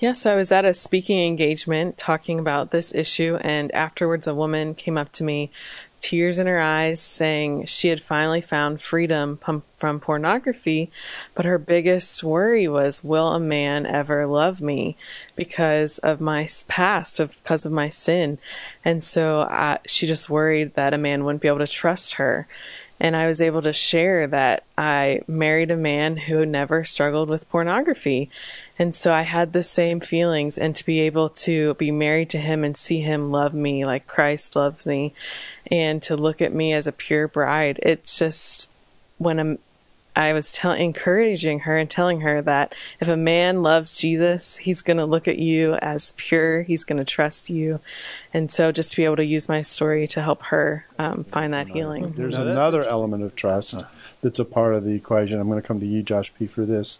Yeah, 0.00 0.12
so 0.14 0.32
I 0.32 0.36
was 0.36 0.50
at 0.50 0.64
a 0.64 0.72
speaking 0.72 1.20
engagement 1.20 1.98
talking 1.98 2.38
about 2.38 2.70
this 2.70 2.94
issue, 2.94 3.36
and 3.42 3.70
afterwards, 3.72 4.26
a 4.26 4.34
woman 4.34 4.74
came 4.74 4.96
up 4.96 5.12
to 5.12 5.24
me 5.24 5.50
tears 6.00 6.38
in 6.38 6.46
her 6.46 6.58
eyes, 6.58 6.98
saying 7.02 7.66
she 7.66 7.88
had 7.88 8.00
finally 8.00 8.40
found 8.40 8.80
freedom 8.80 9.38
from 9.76 10.00
pornography, 10.00 10.90
but 11.34 11.44
her 11.44 11.58
biggest 11.58 12.24
worry 12.24 12.66
was, 12.66 13.04
will 13.04 13.34
a 13.34 13.38
man 13.38 13.84
ever 13.84 14.26
love 14.26 14.62
me 14.62 14.96
because 15.36 15.98
of 15.98 16.18
my 16.18 16.48
past, 16.66 17.18
because 17.18 17.66
of 17.66 17.72
my 17.72 17.90
sin? 17.90 18.38
And 18.82 19.04
so 19.04 19.40
uh, 19.40 19.76
she 19.86 20.06
just 20.06 20.30
worried 20.30 20.72
that 20.76 20.94
a 20.94 20.98
man 20.98 21.26
wouldn't 21.26 21.42
be 21.42 21.48
able 21.48 21.58
to 21.58 21.66
trust 21.66 22.14
her. 22.14 22.48
And 23.02 23.16
I 23.16 23.26
was 23.26 23.40
able 23.40 23.62
to 23.62 23.72
share 23.72 24.26
that 24.26 24.64
I 24.76 25.22
married 25.26 25.70
a 25.70 25.76
man 25.76 26.18
who 26.18 26.44
never 26.44 26.84
struggled 26.84 27.30
with 27.30 27.48
pornography. 27.48 28.30
And 28.80 28.96
so 28.96 29.12
I 29.12 29.22
had 29.22 29.52
the 29.52 29.62
same 29.62 30.00
feelings 30.00 30.56
and 30.56 30.74
to 30.74 30.86
be 30.86 31.00
able 31.00 31.28
to 31.28 31.74
be 31.74 31.90
married 31.90 32.30
to 32.30 32.38
him 32.38 32.64
and 32.64 32.74
see 32.74 33.00
him 33.00 33.30
love 33.30 33.52
me 33.52 33.84
like 33.84 34.06
Christ 34.06 34.56
loves 34.56 34.86
me 34.86 35.12
and 35.70 36.00
to 36.04 36.16
look 36.16 36.40
at 36.40 36.54
me 36.54 36.72
as 36.72 36.86
a 36.86 36.92
pure 36.92 37.28
bride. 37.28 37.78
It's 37.82 38.18
just 38.18 38.70
when 39.18 39.38
I'm, 39.38 39.58
I 40.16 40.32
was 40.32 40.50
tell, 40.50 40.72
encouraging 40.72 41.60
her 41.60 41.76
and 41.76 41.90
telling 41.90 42.22
her 42.22 42.40
that 42.40 42.74
if 43.00 43.08
a 43.08 43.18
man 43.18 43.62
loves 43.62 43.98
Jesus, 43.98 44.56
he's 44.56 44.80
going 44.80 44.96
to 44.96 45.04
look 45.04 45.28
at 45.28 45.38
you 45.38 45.74
as 45.74 46.14
pure. 46.16 46.62
He's 46.62 46.84
going 46.84 46.98
to 46.98 47.04
trust 47.04 47.50
you. 47.50 47.80
And 48.32 48.50
so 48.50 48.72
just 48.72 48.92
to 48.92 48.96
be 48.96 49.04
able 49.04 49.16
to 49.16 49.24
use 49.26 49.46
my 49.46 49.60
story 49.60 50.06
to 50.06 50.22
help 50.22 50.44
her 50.44 50.86
um, 50.98 51.24
find 51.24 51.52
that 51.52 51.68
healing. 51.68 52.12
There's 52.12 52.38
no, 52.38 52.46
another 52.46 52.82
element 52.84 53.24
of 53.24 53.36
trust 53.36 53.76
that's 54.22 54.38
a 54.38 54.44
part 54.46 54.74
of 54.74 54.84
the 54.84 54.94
equation. 54.94 55.38
I'm 55.38 55.48
going 55.50 55.60
to 55.60 55.68
come 55.68 55.80
to 55.80 55.86
you, 55.86 56.02
Josh 56.02 56.32
P., 56.32 56.46
for 56.46 56.64
this. 56.64 56.98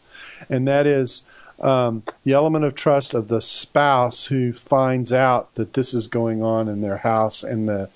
And 0.50 0.68
that 0.68 0.86
is 0.86 1.22
um, 1.60 2.02
the 2.24 2.32
element 2.32 2.64
of 2.64 2.74
trust 2.74 3.14
of 3.14 3.28
the 3.28 3.40
spouse 3.40 4.26
who 4.26 4.52
finds 4.52 5.12
out 5.12 5.54
that 5.54 5.74
this 5.74 5.92
is 5.92 6.08
going 6.08 6.42
on 6.42 6.68
in 6.68 6.80
their 6.80 6.98
house 6.98 7.42
and 7.42 7.68
the 7.68 7.90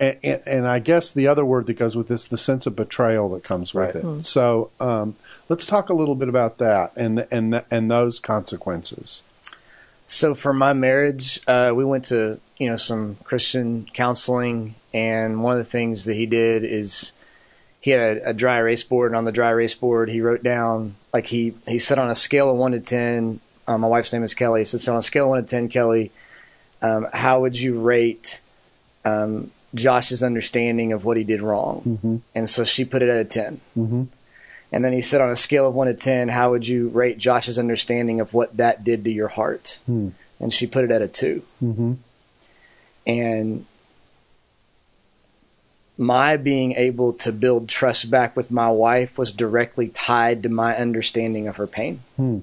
and, 0.00 0.18
and, 0.24 0.42
and, 0.44 0.68
I 0.68 0.80
guess 0.80 1.12
the 1.12 1.28
other 1.28 1.44
word 1.44 1.66
that 1.66 1.74
goes 1.74 1.96
with 1.96 2.08
this, 2.08 2.26
the 2.26 2.36
sense 2.36 2.66
of 2.66 2.74
betrayal 2.74 3.28
that 3.30 3.44
comes 3.44 3.72
with 3.72 3.94
right. 3.94 3.94
it. 3.94 4.04
Mm. 4.04 4.26
So 4.26 4.70
um, 4.80 5.14
let's 5.48 5.66
talk 5.66 5.88
a 5.88 5.94
little 5.94 6.16
bit 6.16 6.28
about 6.28 6.58
that 6.58 6.92
and 6.96 7.26
and 7.30 7.62
and 7.70 7.90
those 7.90 8.18
consequences. 8.18 9.22
So 10.04 10.34
for 10.34 10.52
my 10.52 10.72
marriage, 10.72 11.40
uh, 11.46 11.72
we 11.74 11.84
went 11.84 12.06
to 12.06 12.40
you 12.58 12.68
know 12.68 12.76
some 12.76 13.16
Christian 13.22 13.88
counseling, 13.94 14.74
and 14.92 15.42
one 15.44 15.52
of 15.52 15.58
the 15.58 15.70
things 15.70 16.06
that 16.06 16.14
he 16.14 16.26
did 16.26 16.64
is 16.64 17.12
he 17.84 17.90
had 17.90 18.18
a, 18.18 18.30
a 18.30 18.32
dry 18.32 18.56
erase 18.56 18.82
board, 18.82 19.10
and 19.10 19.16
on 19.16 19.26
the 19.26 19.32
dry 19.32 19.50
erase 19.50 19.74
board 19.74 20.08
he 20.08 20.22
wrote 20.22 20.42
down 20.42 20.96
like 21.12 21.26
he 21.26 21.54
he 21.68 21.78
said 21.78 21.98
on 21.98 22.10
a 22.10 22.14
scale 22.14 22.50
of 22.50 22.56
one 22.56 22.72
to 22.72 22.80
ten. 22.80 23.40
Um, 23.66 23.82
my 23.82 23.88
wife's 23.88 24.12
name 24.12 24.22
is 24.22 24.32
Kelly. 24.32 24.62
He 24.62 24.64
said 24.64 24.80
so 24.80 24.92
on 24.92 24.98
a 24.98 25.02
scale 25.02 25.24
of 25.24 25.30
one 25.30 25.42
to 25.42 25.48
ten, 25.48 25.68
Kelly, 25.68 26.10
um, 26.80 27.06
how 27.12 27.40
would 27.40 27.58
you 27.58 27.80
rate 27.80 28.40
um, 29.04 29.50
Josh's 29.74 30.22
understanding 30.22 30.92
of 30.92 31.04
what 31.04 31.16
he 31.16 31.24
did 31.24 31.42
wrong. 31.42 31.82
Mm-hmm. 31.86 32.16
And 32.34 32.48
so 32.48 32.64
she 32.64 32.84
put 32.84 33.02
it 33.02 33.08
at 33.08 33.20
a 33.20 33.24
10. 33.24 33.60
Mm-hmm. 33.76 34.04
And 34.72 34.84
then 34.84 34.92
he 34.92 35.02
said, 35.02 35.20
on 35.20 35.30
a 35.30 35.36
scale 35.36 35.66
of 35.66 35.74
1 35.74 35.88
to 35.88 35.94
10, 35.94 36.28
how 36.28 36.50
would 36.50 36.66
you 36.66 36.88
rate 36.88 37.18
Josh's 37.18 37.58
understanding 37.58 38.20
of 38.20 38.34
what 38.34 38.56
that 38.56 38.84
did 38.84 39.04
to 39.04 39.10
your 39.10 39.28
heart? 39.28 39.80
Mm. 39.88 40.12
And 40.40 40.52
she 40.52 40.66
put 40.66 40.84
it 40.84 40.90
at 40.90 41.02
a 41.02 41.08
2. 41.08 41.42
Mm-hmm. 41.62 41.92
And 43.06 43.66
my 45.96 46.36
being 46.36 46.72
able 46.72 47.12
to 47.12 47.32
build 47.32 47.68
trust 47.68 48.10
back 48.10 48.36
with 48.36 48.50
my 48.50 48.68
wife 48.68 49.16
was 49.16 49.30
directly 49.30 49.88
tied 49.88 50.42
to 50.42 50.48
my 50.48 50.76
understanding 50.76 51.46
of 51.46 51.56
her 51.56 51.66
pain. 51.66 52.00
Hmm. 52.16 52.38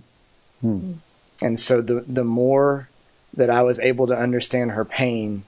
Hmm. 0.62 0.94
And 1.42 1.60
so 1.60 1.82
the 1.82 2.06
the 2.08 2.24
more 2.24 2.88
that 3.34 3.50
I 3.50 3.62
was 3.64 3.80
able 3.80 4.08
to 4.08 4.16
understand 4.16 4.72
her 4.72 4.86
pain, 4.86 5.44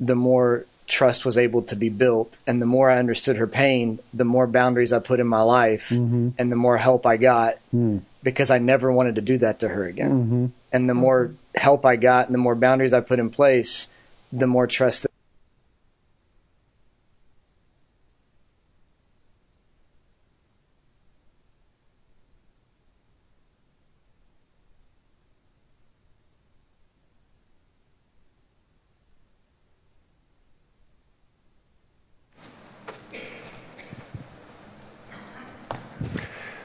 the 0.00 0.14
more 0.14 0.66
trust 0.86 1.24
was 1.24 1.38
able 1.38 1.62
to 1.62 1.76
be 1.76 1.88
built. 1.88 2.36
And 2.46 2.60
the 2.60 2.66
more 2.66 2.90
I 2.90 2.98
understood 2.98 3.36
her 3.36 3.46
pain, 3.46 3.98
the 4.12 4.24
more 4.24 4.46
boundaries 4.46 4.92
I 4.92 4.98
put 4.98 5.20
in 5.20 5.26
my 5.26 5.40
life 5.40 5.88
mm-hmm. 5.90 6.30
and 6.38 6.52
the 6.52 6.56
more 6.56 6.76
help 6.76 7.06
I 7.06 7.16
got 7.16 7.54
mm. 7.74 8.02
because 8.22 8.50
I 8.50 8.58
never 8.58 8.92
wanted 8.92 9.14
to 9.14 9.20
do 9.20 9.38
that 9.38 9.60
to 9.60 9.68
her 9.68 9.86
again. 9.86 10.10
Mm-hmm. 10.10 10.46
And 10.72 10.88
the 10.90 10.94
more 10.94 11.34
help 11.54 11.84
I 11.86 11.96
got 11.96 12.26
and 12.26 12.34
the 12.34 12.38
more 12.38 12.54
boundaries 12.54 12.92
I 12.92 13.00
put 13.00 13.20
in 13.20 13.30
place, 13.30 13.88
the 14.32 14.46
more 14.46 14.66
trust 14.66 15.06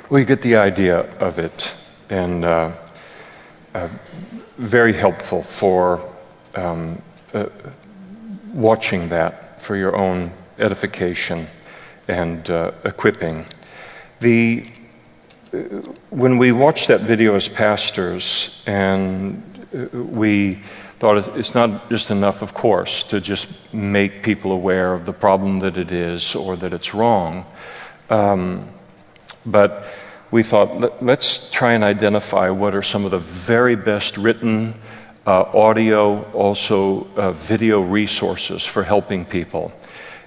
We 0.09 0.23
get 0.23 0.41
the 0.41 0.55
idea 0.55 1.01
of 1.19 1.37
it, 1.37 1.75
and 2.09 2.45
uh, 2.45 2.71
uh, 3.73 3.89
very 4.57 4.93
helpful 4.93 5.43
for 5.43 5.99
um, 6.55 7.01
uh, 7.33 7.47
watching 8.53 9.09
that 9.09 9.61
for 9.61 9.75
your 9.75 9.97
own 9.97 10.31
edification 10.59 11.45
and 12.07 12.49
uh, 12.49 12.71
equipping. 12.85 13.45
The, 14.21 14.63
uh, 15.53 15.57
when 16.09 16.37
we 16.37 16.53
watched 16.53 16.87
that 16.87 17.01
video 17.01 17.35
as 17.35 17.49
pastors, 17.49 18.63
and 18.65 19.43
we 19.93 20.61
thought 20.99 21.17
it's 21.37 21.53
not 21.53 21.89
just 21.89 22.11
enough, 22.11 22.41
of 22.41 22.53
course, 22.53 23.03
to 23.03 23.19
just 23.19 23.49
make 23.73 24.23
people 24.23 24.53
aware 24.53 24.93
of 24.93 25.05
the 25.05 25.11
problem 25.11 25.59
that 25.59 25.77
it 25.77 25.91
is 25.91 26.33
or 26.33 26.55
that 26.55 26.71
it's 26.71 26.93
wrong. 26.93 27.45
Um, 28.09 28.69
but 29.47 29.85
we 30.29 30.43
thought, 30.43 31.01
let, 31.01 31.19
us 31.19 31.49
try 31.51 31.73
and 31.73 31.83
identify 31.83 32.49
what 32.49 32.75
are 32.75 32.83
some 32.83 33.05
of 33.05 33.11
the 33.11 33.19
very 33.19 33.75
best 33.75 34.17
written 34.17 34.75
uh, 35.25 35.43
audio, 35.53 36.23
also 36.31 37.07
uh, 37.15 37.31
video 37.31 37.81
resources 37.81 38.65
for 38.65 38.83
helping 38.83 39.25
people 39.25 39.71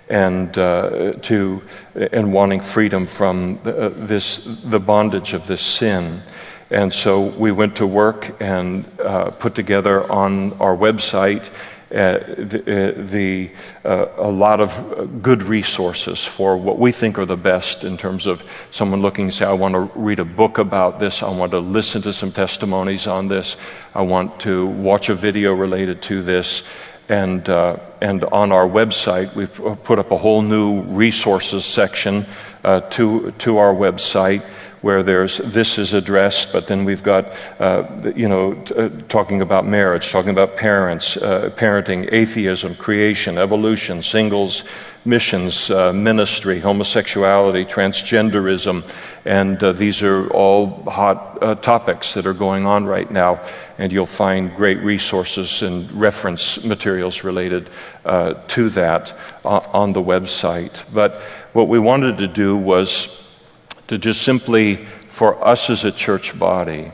and 0.09 0.59
uh, 0.59 1.13
to 1.23 1.63
and 1.95 2.33
wanting 2.33 2.61
freedom 2.61 3.07
from 3.07 3.61
the, 3.63 3.87
uh, 3.87 3.89
this 3.95 4.45
the 4.65 4.81
bondage 4.81 5.35
of 5.35 5.47
this 5.47 5.61
sin. 5.61 6.21
And 6.71 6.93
so 6.93 7.27
we 7.27 7.53
went 7.53 7.77
to 7.77 7.87
work 7.87 8.37
and 8.41 8.85
uh, 9.01 9.31
put 9.31 9.55
together 9.55 10.11
on 10.11 10.53
our 10.55 10.77
website 10.77 11.51
uh, 11.91 12.19
the 12.37 13.51
uh, 13.85 14.07
a 14.17 14.31
lot 14.31 14.61
of 14.61 15.23
good 15.23 15.43
resources 15.43 16.25
for 16.25 16.57
what 16.57 16.79
we 16.79 16.93
think 16.93 17.19
are 17.19 17.27
the 17.27 17.37
best 17.37 17.83
in 17.83 17.97
terms 17.97 18.27
of 18.27 18.45
someone 18.71 19.03
looking 19.03 19.25
and 19.25 19.35
say, 19.35 19.45
I 19.45 19.53
want 19.53 19.75
to 19.75 19.91
read 19.99 20.21
a 20.21 20.25
book 20.25 20.59
about 20.59 21.01
this, 21.01 21.23
I 21.23 21.31
want 21.31 21.51
to 21.51 21.59
listen 21.59 22.01
to 22.03 22.13
some 22.13 22.31
testimonies 22.31 23.09
on 23.09 23.27
this, 23.27 23.57
I 23.95 24.03
want 24.03 24.39
to 24.41 24.69
watch 24.69 25.09
a 25.09 25.15
video 25.15 25.53
related 25.53 26.01
to 26.03 26.23
this. 26.23 26.63
And, 27.09 27.49
uh, 27.49 27.81
and 28.01 28.23
on 28.27 28.53
our 28.53 28.69
website, 28.69 29.35
we've 29.35 29.53
put 29.83 29.99
up 29.99 30.13
a 30.13 30.17
whole 30.17 30.43
new 30.43 30.83
resources 30.83 31.65
section 31.65 32.25
uh, 32.63 32.83
to, 32.83 33.33
to 33.33 33.59
our 33.59 33.75
website 33.75 34.45
where 34.81 35.03
there's 35.03 35.39
this 35.39 35.79
is 35.79 35.93
addressed, 35.93 36.53
but 36.53 36.67
then 36.67 36.85
we've 36.85 37.03
got, 37.03 37.33
uh, 37.61 37.85
you 38.17 38.29
know, 38.29 38.55
t- 38.55 38.75
uh, 38.75 38.89
talking 39.09 39.43
about 39.43 39.67
marriage, 39.67 40.11
talking 40.11 40.31
about 40.31 40.57
parents, 40.57 41.17
uh, 41.19 41.51
parenting, 41.57 42.09
atheism, 42.13 42.75
creation, 42.75 43.37
evolution, 43.37 44.03
singles, 44.03 44.65
missions, 45.05 45.71
uh, 45.71 45.93
ministry, 45.93 46.61
homosexuality, 46.61 47.65
transgenderism, 47.65 48.83
and 49.27 49.63
uh, 49.63 49.73
these 49.73 50.03
are 50.03 50.29
all 50.31 50.83
hot 50.85 51.63
topics 51.63 52.15
that 52.15 52.27
are 52.27 52.35
going 52.35 52.67
on 52.67 52.87
right 52.87 53.11
now. 53.11 53.41
And 53.79 53.91
you'll 53.93 54.05
find 54.05 54.55
great 54.55 54.79
resources 54.81 55.63
and 55.63 55.91
reference 55.93 56.65
materials 56.65 57.25
related 57.25 57.71
to 58.05 58.69
that 58.71 59.15
on 59.43 59.95
the 59.95 60.03
website. 60.03 60.85
But 60.93 61.17
what 61.55 61.69
we 61.69 61.79
wanted 61.79 62.19
to 62.19 62.29
do 62.29 62.59
was 62.59 63.30
to 63.91 63.99
just 63.99 64.23
simply, 64.23 64.77
for 65.09 65.45
us 65.45 65.69
as 65.69 65.85
a 65.85 65.91
church 65.91 66.39
body, 66.39 66.93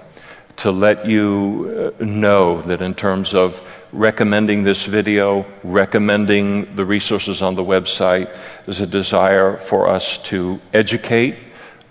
to 0.57 0.71
let 0.71 1.05
you 1.05 1.93
uh, 2.01 2.03
know 2.03 2.63
that 2.63 2.81
in 2.81 2.95
terms 2.95 3.35
of 3.35 3.61
recommending 3.93 4.63
this 4.63 4.87
video, 4.87 5.45
recommending 5.63 6.75
the 6.75 6.87
resources 6.87 7.43
on 7.43 7.55
the 7.55 7.63
website, 7.63 8.35
there's 8.65 8.81
a 8.81 8.87
desire 8.87 9.59
for 9.59 9.91
us 9.91 10.17
to 10.17 10.59
educate 10.73 11.37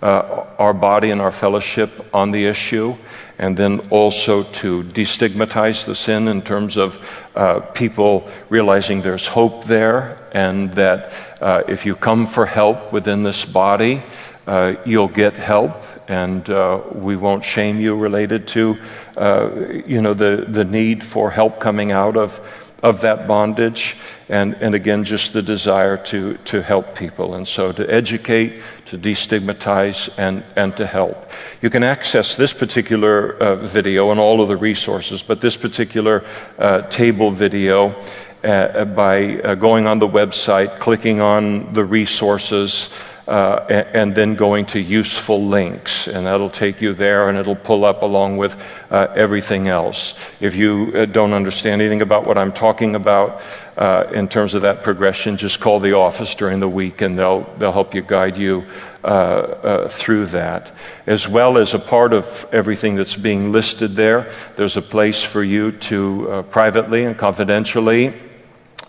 uh, 0.02 0.44
our 0.58 0.74
body 0.74 1.12
and 1.12 1.20
our 1.20 1.30
fellowship 1.30 1.90
on 2.12 2.32
the 2.32 2.44
issue, 2.44 2.96
and 3.38 3.56
then 3.56 3.78
also 3.90 4.42
to 4.42 4.82
destigmatize 4.82 5.86
the 5.86 5.94
sin 5.94 6.26
in 6.26 6.42
terms 6.42 6.76
of 6.76 6.98
uh, 7.36 7.60
people 7.60 8.28
realizing 8.48 9.02
there's 9.02 9.28
hope 9.28 9.66
there, 9.66 10.16
and 10.32 10.72
that 10.72 11.12
uh, 11.40 11.62
if 11.68 11.86
you 11.86 11.94
come 11.94 12.26
for 12.26 12.44
help 12.44 12.92
within 12.92 13.22
this 13.22 13.44
body, 13.44 14.02
uh, 14.46 14.74
you'll 14.84 15.08
get 15.08 15.34
help, 15.34 15.76
and 16.08 16.48
uh, 16.50 16.80
we 16.92 17.16
won't 17.16 17.42
shame 17.42 17.80
you 17.80 17.96
related 17.96 18.46
to, 18.46 18.76
uh, 19.16 19.50
you 19.86 20.00
know, 20.00 20.14
the, 20.14 20.46
the 20.48 20.64
need 20.64 21.02
for 21.02 21.30
help 21.30 21.58
coming 21.58 21.90
out 21.90 22.16
of, 22.16 22.40
of 22.82 23.00
that 23.00 23.26
bondage, 23.26 23.96
and, 24.28 24.54
and 24.60 24.74
again, 24.74 25.02
just 25.02 25.32
the 25.32 25.42
desire 25.42 25.96
to, 25.96 26.34
to 26.44 26.62
help 26.62 26.94
people. 26.94 27.34
And 27.34 27.46
so 27.48 27.72
to 27.72 27.92
educate, 27.92 28.62
to 28.86 28.98
destigmatize, 28.98 30.16
and, 30.18 30.44
and 30.54 30.76
to 30.76 30.86
help. 30.86 31.30
You 31.60 31.70
can 31.70 31.82
access 31.82 32.36
this 32.36 32.52
particular 32.52 33.36
uh, 33.38 33.56
video 33.56 34.12
and 34.12 34.20
all 34.20 34.40
of 34.40 34.48
the 34.48 34.56
resources, 34.56 35.22
but 35.24 35.40
this 35.40 35.56
particular 35.56 36.24
uh, 36.58 36.82
table 36.82 37.30
video. 37.30 38.00
Uh, 38.44 38.84
by 38.84 39.56
going 39.56 39.88
on 39.88 39.98
the 39.98 40.06
website, 40.06 40.78
clicking 40.78 41.20
on 41.20 41.72
the 41.72 41.82
resources, 41.82 42.94
uh, 43.28 43.66
and, 43.68 44.14
then 44.14 44.36
going 44.36 44.64
to 44.66 44.80
useful 44.80 45.44
links, 45.44 46.06
and 46.06 46.26
that'll 46.26 46.48
take 46.48 46.80
you 46.80 46.92
there 46.92 47.28
and 47.28 47.36
it'll 47.36 47.56
pull 47.56 47.84
up 47.84 48.02
along 48.02 48.36
with 48.36 48.56
uh, 48.90 49.08
everything 49.16 49.66
else. 49.66 50.32
If 50.40 50.54
you 50.54 50.92
uh, 50.94 51.06
don't 51.06 51.32
understand 51.32 51.82
anything 51.82 52.02
about 52.02 52.24
what 52.24 52.38
I'm 52.38 52.52
talking 52.52 52.94
about 52.94 53.42
uh, 53.76 54.04
in 54.14 54.28
terms 54.28 54.54
of 54.54 54.62
that 54.62 54.84
progression, 54.84 55.36
just 55.36 55.58
call 55.58 55.80
the 55.80 55.94
office 55.94 56.36
during 56.36 56.60
the 56.60 56.68
week 56.68 57.00
and 57.00 57.18
they'll, 57.18 57.42
they'll 57.56 57.72
help 57.72 57.96
you 57.96 58.02
guide 58.02 58.36
you 58.36 58.64
uh, 59.02 59.06
uh, 59.06 59.88
through 59.88 60.26
that. 60.26 60.72
As 61.06 61.26
well 61.26 61.58
as 61.58 61.74
a 61.74 61.80
part 61.80 62.12
of 62.12 62.46
everything 62.52 62.94
that's 62.94 63.16
being 63.16 63.50
listed 63.50 63.92
there, 63.92 64.30
there's 64.54 64.76
a 64.76 64.82
place 64.82 65.24
for 65.24 65.42
you 65.42 65.72
to 65.72 66.44
privately 66.50 67.04
and 67.04 67.18
confidentially 67.18 68.14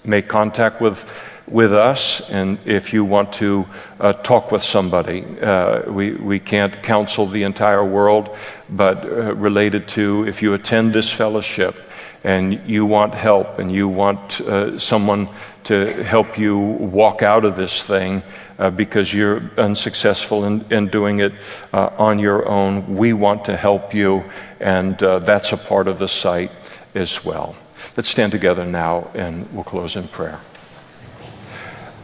make 0.03 0.27
contact 0.27 0.79
with 0.79 1.05
with 1.47 1.73
us, 1.73 2.29
and 2.29 2.57
if 2.65 2.93
you 2.93 3.05
want 3.05 3.33
to 3.33 3.65
uh, 3.99 4.13
talk 4.13 4.51
with 4.51 4.61
somebody, 4.61 5.23
uh, 5.41 5.89
we, 5.89 6.11
we 6.11 6.39
can't 6.39 6.83
counsel 6.83 7.25
the 7.25 7.43
entire 7.43 7.85
world, 7.85 8.35
but 8.69 9.05
uh, 9.05 9.33
related 9.35 9.87
to 9.87 10.27
if 10.27 10.41
you 10.41 10.53
attend 10.53 10.93
this 10.93 11.11
fellowship 11.11 11.75
and 12.23 12.61
you 12.67 12.85
want 12.85 13.13
help 13.13 13.59
and 13.59 13.71
you 13.71 13.87
want 13.87 14.41
uh, 14.41 14.77
someone 14.77 15.29
to 15.63 16.03
help 16.03 16.37
you 16.37 16.57
walk 16.57 17.21
out 17.21 17.45
of 17.45 17.55
this 17.55 17.83
thing 17.83 18.23
uh, 18.59 18.69
because 18.69 19.13
you're 19.13 19.41
unsuccessful 19.57 20.43
in, 20.43 20.65
in 20.69 20.87
doing 20.87 21.19
it 21.19 21.33
uh, 21.73 21.89
on 21.97 22.19
your 22.19 22.47
own, 22.47 22.95
we 22.95 23.13
want 23.13 23.45
to 23.45 23.55
help 23.55 23.93
you, 23.93 24.23
and 24.59 24.97
that's 24.97 25.53
a 25.53 25.57
part 25.57 25.87
of 25.87 25.99
the 25.99 26.07
site 26.07 26.51
as 26.95 27.23
well. 27.23 27.55
Let's 27.95 28.09
stand 28.09 28.31
together 28.31 28.65
now 28.65 29.09
and 29.13 29.51
we'll 29.53 29.63
close 29.63 29.95
in 29.95 30.07
prayer. 30.07 30.39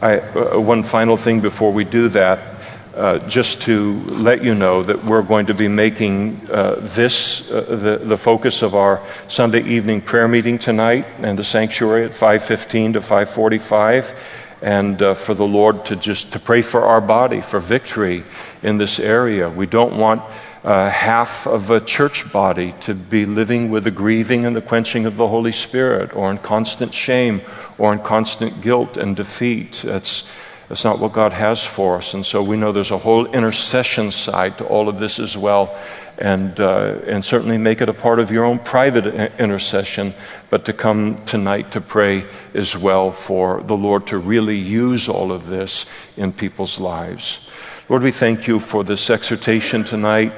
I, 0.04 0.18
uh, 0.18 0.60
one 0.60 0.82
final 0.82 1.16
thing 1.16 1.40
before 1.40 1.72
we 1.72 1.84
do 1.84 2.08
that, 2.08 2.58
uh, 2.94 3.20
just 3.26 3.62
to 3.62 4.00
let 4.10 4.44
you 4.44 4.54
know 4.54 4.82
that 4.82 5.02
we're 5.02 5.22
going 5.22 5.46
to 5.46 5.54
be 5.54 5.66
making 5.66 6.46
uh, 6.52 6.74
this 6.80 7.50
uh, 7.50 7.62
the, 7.62 7.96
the 8.04 8.16
focus 8.18 8.60
of 8.60 8.74
our 8.74 9.00
Sunday 9.28 9.62
evening 9.62 10.02
prayer 10.02 10.28
meeting 10.28 10.58
tonight 10.58 11.06
and 11.20 11.38
the 11.38 11.42
sanctuary 11.42 12.04
at 12.04 12.10
5:15 12.10 12.92
to 12.92 13.00
5:45, 13.00 14.14
and 14.60 15.00
uh, 15.00 15.14
for 15.14 15.32
the 15.32 15.46
Lord 15.46 15.86
to 15.86 15.96
just 15.96 16.32
to 16.32 16.38
pray 16.38 16.60
for 16.60 16.82
our 16.82 17.00
body 17.00 17.40
for 17.40 17.58
victory 17.58 18.24
in 18.62 18.76
this 18.76 19.00
area. 19.00 19.48
We 19.48 19.64
don't 19.64 19.96
want 19.96 20.20
uh, 20.64 20.88
half 20.88 21.46
of 21.46 21.68
a 21.68 21.78
church 21.78 22.32
body 22.32 22.72
to 22.80 22.94
be 22.94 23.26
living 23.26 23.68
with 23.70 23.84
the 23.84 23.90
grieving 23.90 24.46
and 24.46 24.56
the 24.56 24.62
quenching 24.62 25.04
of 25.04 25.16
the 25.18 25.28
Holy 25.28 25.52
Spirit, 25.52 26.16
or 26.16 26.30
in 26.30 26.38
constant 26.38 26.94
shame, 26.94 27.42
or 27.76 27.92
in 27.92 27.98
constant 27.98 28.62
guilt 28.62 28.96
and 28.96 29.14
defeat. 29.14 29.82
That's, 29.84 30.26
that's 30.68 30.82
not 30.82 30.98
what 30.98 31.12
God 31.12 31.34
has 31.34 31.64
for 31.66 31.96
us. 31.96 32.14
And 32.14 32.24
so 32.24 32.42
we 32.42 32.56
know 32.56 32.72
there's 32.72 32.90
a 32.90 32.98
whole 32.98 33.26
intercession 33.26 34.10
side 34.10 34.56
to 34.56 34.64
all 34.64 34.88
of 34.88 34.98
this 34.98 35.18
as 35.18 35.36
well. 35.36 35.78
And, 36.16 36.58
uh, 36.60 37.00
and 37.08 37.24
certainly 37.24 37.58
make 37.58 37.80
it 37.80 37.88
a 37.88 37.92
part 37.92 38.20
of 38.20 38.30
your 38.30 38.44
own 38.44 38.60
private 38.60 39.04
intercession, 39.40 40.14
but 40.48 40.64
to 40.66 40.72
come 40.72 41.16
tonight 41.24 41.72
to 41.72 41.80
pray 41.80 42.24
as 42.54 42.78
well 42.78 43.10
for 43.10 43.60
the 43.62 43.76
Lord 43.76 44.06
to 44.06 44.18
really 44.18 44.56
use 44.56 45.08
all 45.08 45.32
of 45.32 45.48
this 45.48 45.86
in 46.16 46.32
people's 46.32 46.78
lives. 46.78 47.50
Lord, 47.88 48.04
we 48.04 48.12
thank 48.12 48.46
you 48.46 48.60
for 48.60 48.84
this 48.84 49.10
exhortation 49.10 49.82
tonight 49.82 50.32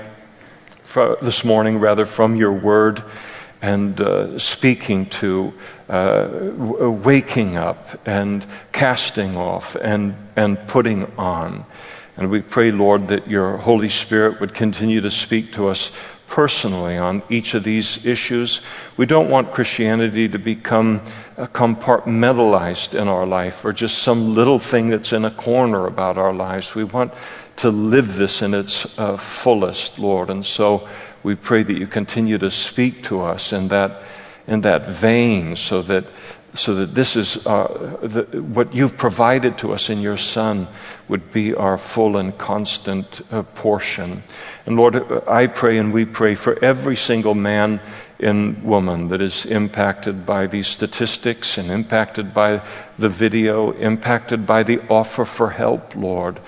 this 0.97 1.45
morning, 1.45 1.79
rather, 1.79 2.07
from 2.07 2.37
your 2.37 2.53
word 2.53 3.03
and 3.61 4.01
uh, 4.01 4.39
speaking 4.39 5.07
to, 5.07 5.53
uh, 5.89 6.29
waking 6.59 7.57
up 7.57 8.01
and 8.07 8.47
casting 8.73 9.37
off 9.37 9.77
and, 9.77 10.17
and 10.37 10.59
putting 10.67 11.05
on. 11.19 11.65
And 12.17 12.31
we 12.31 12.41
pray, 12.41 12.71
Lord, 12.71 13.09
that 13.09 13.29
your 13.29 13.59
Holy 13.59 13.91
Spirit 13.91 14.41
would 14.41 14.55
continue 14.55 15.03
to 15.03 15.11
speak 15.11 15.53
to 15.53 15.69
us 15.69 15.93
personally 16.29 16.97
on 16.97 17.23
each 17.29 17.55
of 17.55 17.63
these 17.63 18.05
issues. 18.07 18.61
We 18.97 19.07
don't 19.07 19.31
want 19.31 19.53
Christianity 19.53 20.29
to 20.29 20.39
become 20.39 21.03
uh, 21.37 21.47
compartmentalized 21.47 22.99
in 22.99 23.07
our 23.07 23.27
life 23.27 23.65
or 23.65 23.73
just 23.73 23.99
some 23.99 24.35
little 24.35 24.59
thing 24.59 24.89
that's 24.89 25.13
in 25.13 25.25
a 25.25 25.31
corner 25.31 25.87
about 25.87 26.19
our 26.19 26.33
lives. 26.33 26.75
We 26.75 26.85
want 26.85 27.13
to 27.57 27.71
live 27.71 28.17
this 28.17 28.43
in 28.43 28.55
its 28.55 28.99
uh, 28.99 29.17
fullest, 29.17 29.99
Lord. 29.99 30.31
And 30.31 30.45
so 30.45 30.89
we 31.23 31.35
pray 31.35 31.63
that 31.63 31.79
you 31.79 31.87
continue 31.87 32.39
to 32.39 32.51
speak 32.51 33.03
to 33.05 33.21
us 33.21 33.53
in 33.53 33.69
that, 33.69 34.03
in 34.47 34.61
that 34.61 34.87
vein 34.87 35.57
so 35.57 35.83
that, 35.83 36.05
so 36.55 36.75
that 36.75 36.95
this 36.95 37.17
is 37.17 37.47
uh, 37.47 37.99
the, 38.03 38.23
what 38.43 38.75
you've 38.75 38.97
provided 38.97 39.59
to 39.59 39.73
us 39.73 39.91
in 39.91 40.01
your 40.01 40.17
Son 40.17 40.69
would 41.09 41.33
be 41.33 41.55
our 41.55 41.79
full 41.79 42.19
and 42.19 42.37
constant 42.39 43.23
uh, 43.33 43.43
portion. 43.43 44.23
And 44.67 44.77
Lord, 44.77 44.97
I 45.29 45.47
pray 45.47 45.79
and 45.79 45.93
we 45.93 46.05
pray 46.05 46.35
for 46.35 46.63
every 46.63 46.97
single 46.97 47.35
man 47.35 47.81
and 48.19 48.63
woman 48.63 49.09
that 49.09 49.21
is 49.21 49.47
impacted 49.47 50.25
by 50.25 50.47
these 50.47 50.67
statistics 50.67 51.59
and 51.59 51.71
impacted 51.71 52.33
by 52.33 52.63
the 52.99 53.09
video, 53.09 53.73
impacted 53.73 54.47
by 54.47 54.63
the 54.63 54.81
offer 54.89 55.25
for 55.25 55.51
help, 55.51 55.95
Lord. 55.95 56.41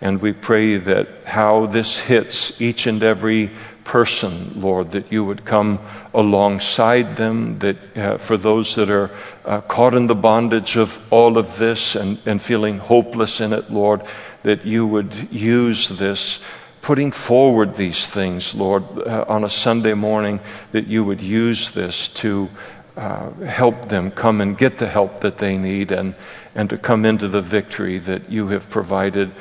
And 0.00 0.20
we 0.20 0.32
pray 0.32 0.76
that 0.76 1.08
how 1.24 1.66
this 1.66 1.98
hits 1.98 2.60
each 2.60 2.86
and 2.86 3.02
every 3.02 3.50
person, 3.84 4.60
Lord, 4.60 4.92
that 4.92 5.12
you 5.12 5.24
would 5.24 5.44
come 5.44 5.78
alongside 6.12 7.16
them, 7.16 7.58
that 7.60 7.96
uh, 7.96 8.18
for 8.18 8.36
those 8.36 8.74
that 8.76 8.90
are 8.90 9.10
uh, 9.44 9.60
caught 9.62 9.94
in 9.94 10.06
the 10.06 10.14
bondage 10.14 10.76
of 10.76 11.00
all 11.12 11.38
of 11.38 11.58
this 11.58 11.94
and, 11.94 12.18
and 12.26 12.40
feeling 12.40 12.78
hopeless 12.78 13.40
in 13.40 13.52
it, 13.52 13.70
Lord, 13.70 14.02
that 14.42 14.64
you 14.64 14.86
would 14.86 15.32
use 15.32 15.88
this 15.88 16.44
putting 16.84 17.10
forward 17.10 17.74
these 17.74 18.06
things, 18.06 18.54
Lord, 18.54 18.84
uh, 18.98 19.24
on 19.26 19.44
a 19.44 19.48
Sunday 19.48 19.94
morning, 19.94 20.38
that 20.72 20.86
you 20.86 21.02
would 21.02 21.22
use 21.22 21.70
this 21.70 22.08
to 22.08 22.50
uh, 22.96 23.30
help 23.40 23.88
them 23.88 24.10
come 24.10 24.42
and 24.42 24.56
get 24.56 24.76
the 24.78 24.86
help 24.86 25.20
that 25.20 25.38
they 25.38 25.56
need 25.56 25.90
and, 25.90 26.14
and 26.54 26.68
to 26.68 26.76
come 26.76 27.06
into 27.06 27.26
the 27.26 27.40
victory 27.40 27.98
that 27.98 28.30
you 28.30 28.48
have 28.48 28.68
provided 28.68 29.32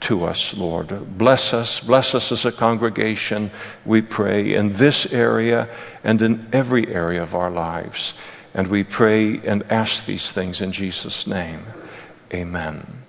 to 0.00 0.24
us, 0.24 0.56
Lord. 0.56 1.18
Bless 1.18 1.52
us, 1.52 1.80
bless 1.80 2.14
us 2.14 2.32
as 2.32 2.44
a 2.44 2.52
congregation, 2.52 3.50
we 3.84 4.02
pray, 4.02 4.54
in 4.54 4.70
this 4.70 5.12
area 5.12 5.68
and 6.04 6.20
in 6.22 6.46
every 6.52 6.88
area 6.88 7.22
of 7.22 7.34
our 7.34 7.50
lives. 7.50 8.14
And 8.54 8.68
we 8.68 8.84
pray 8.84 9.38
and 9.38 9.62
ask 9.70 10.06
these 10.06 10.32
things 10.32 10.60
in 10.60 10.72
Jesus' 10.72 11.26
name. 11.26 11.64
Amen. 12.32 13.07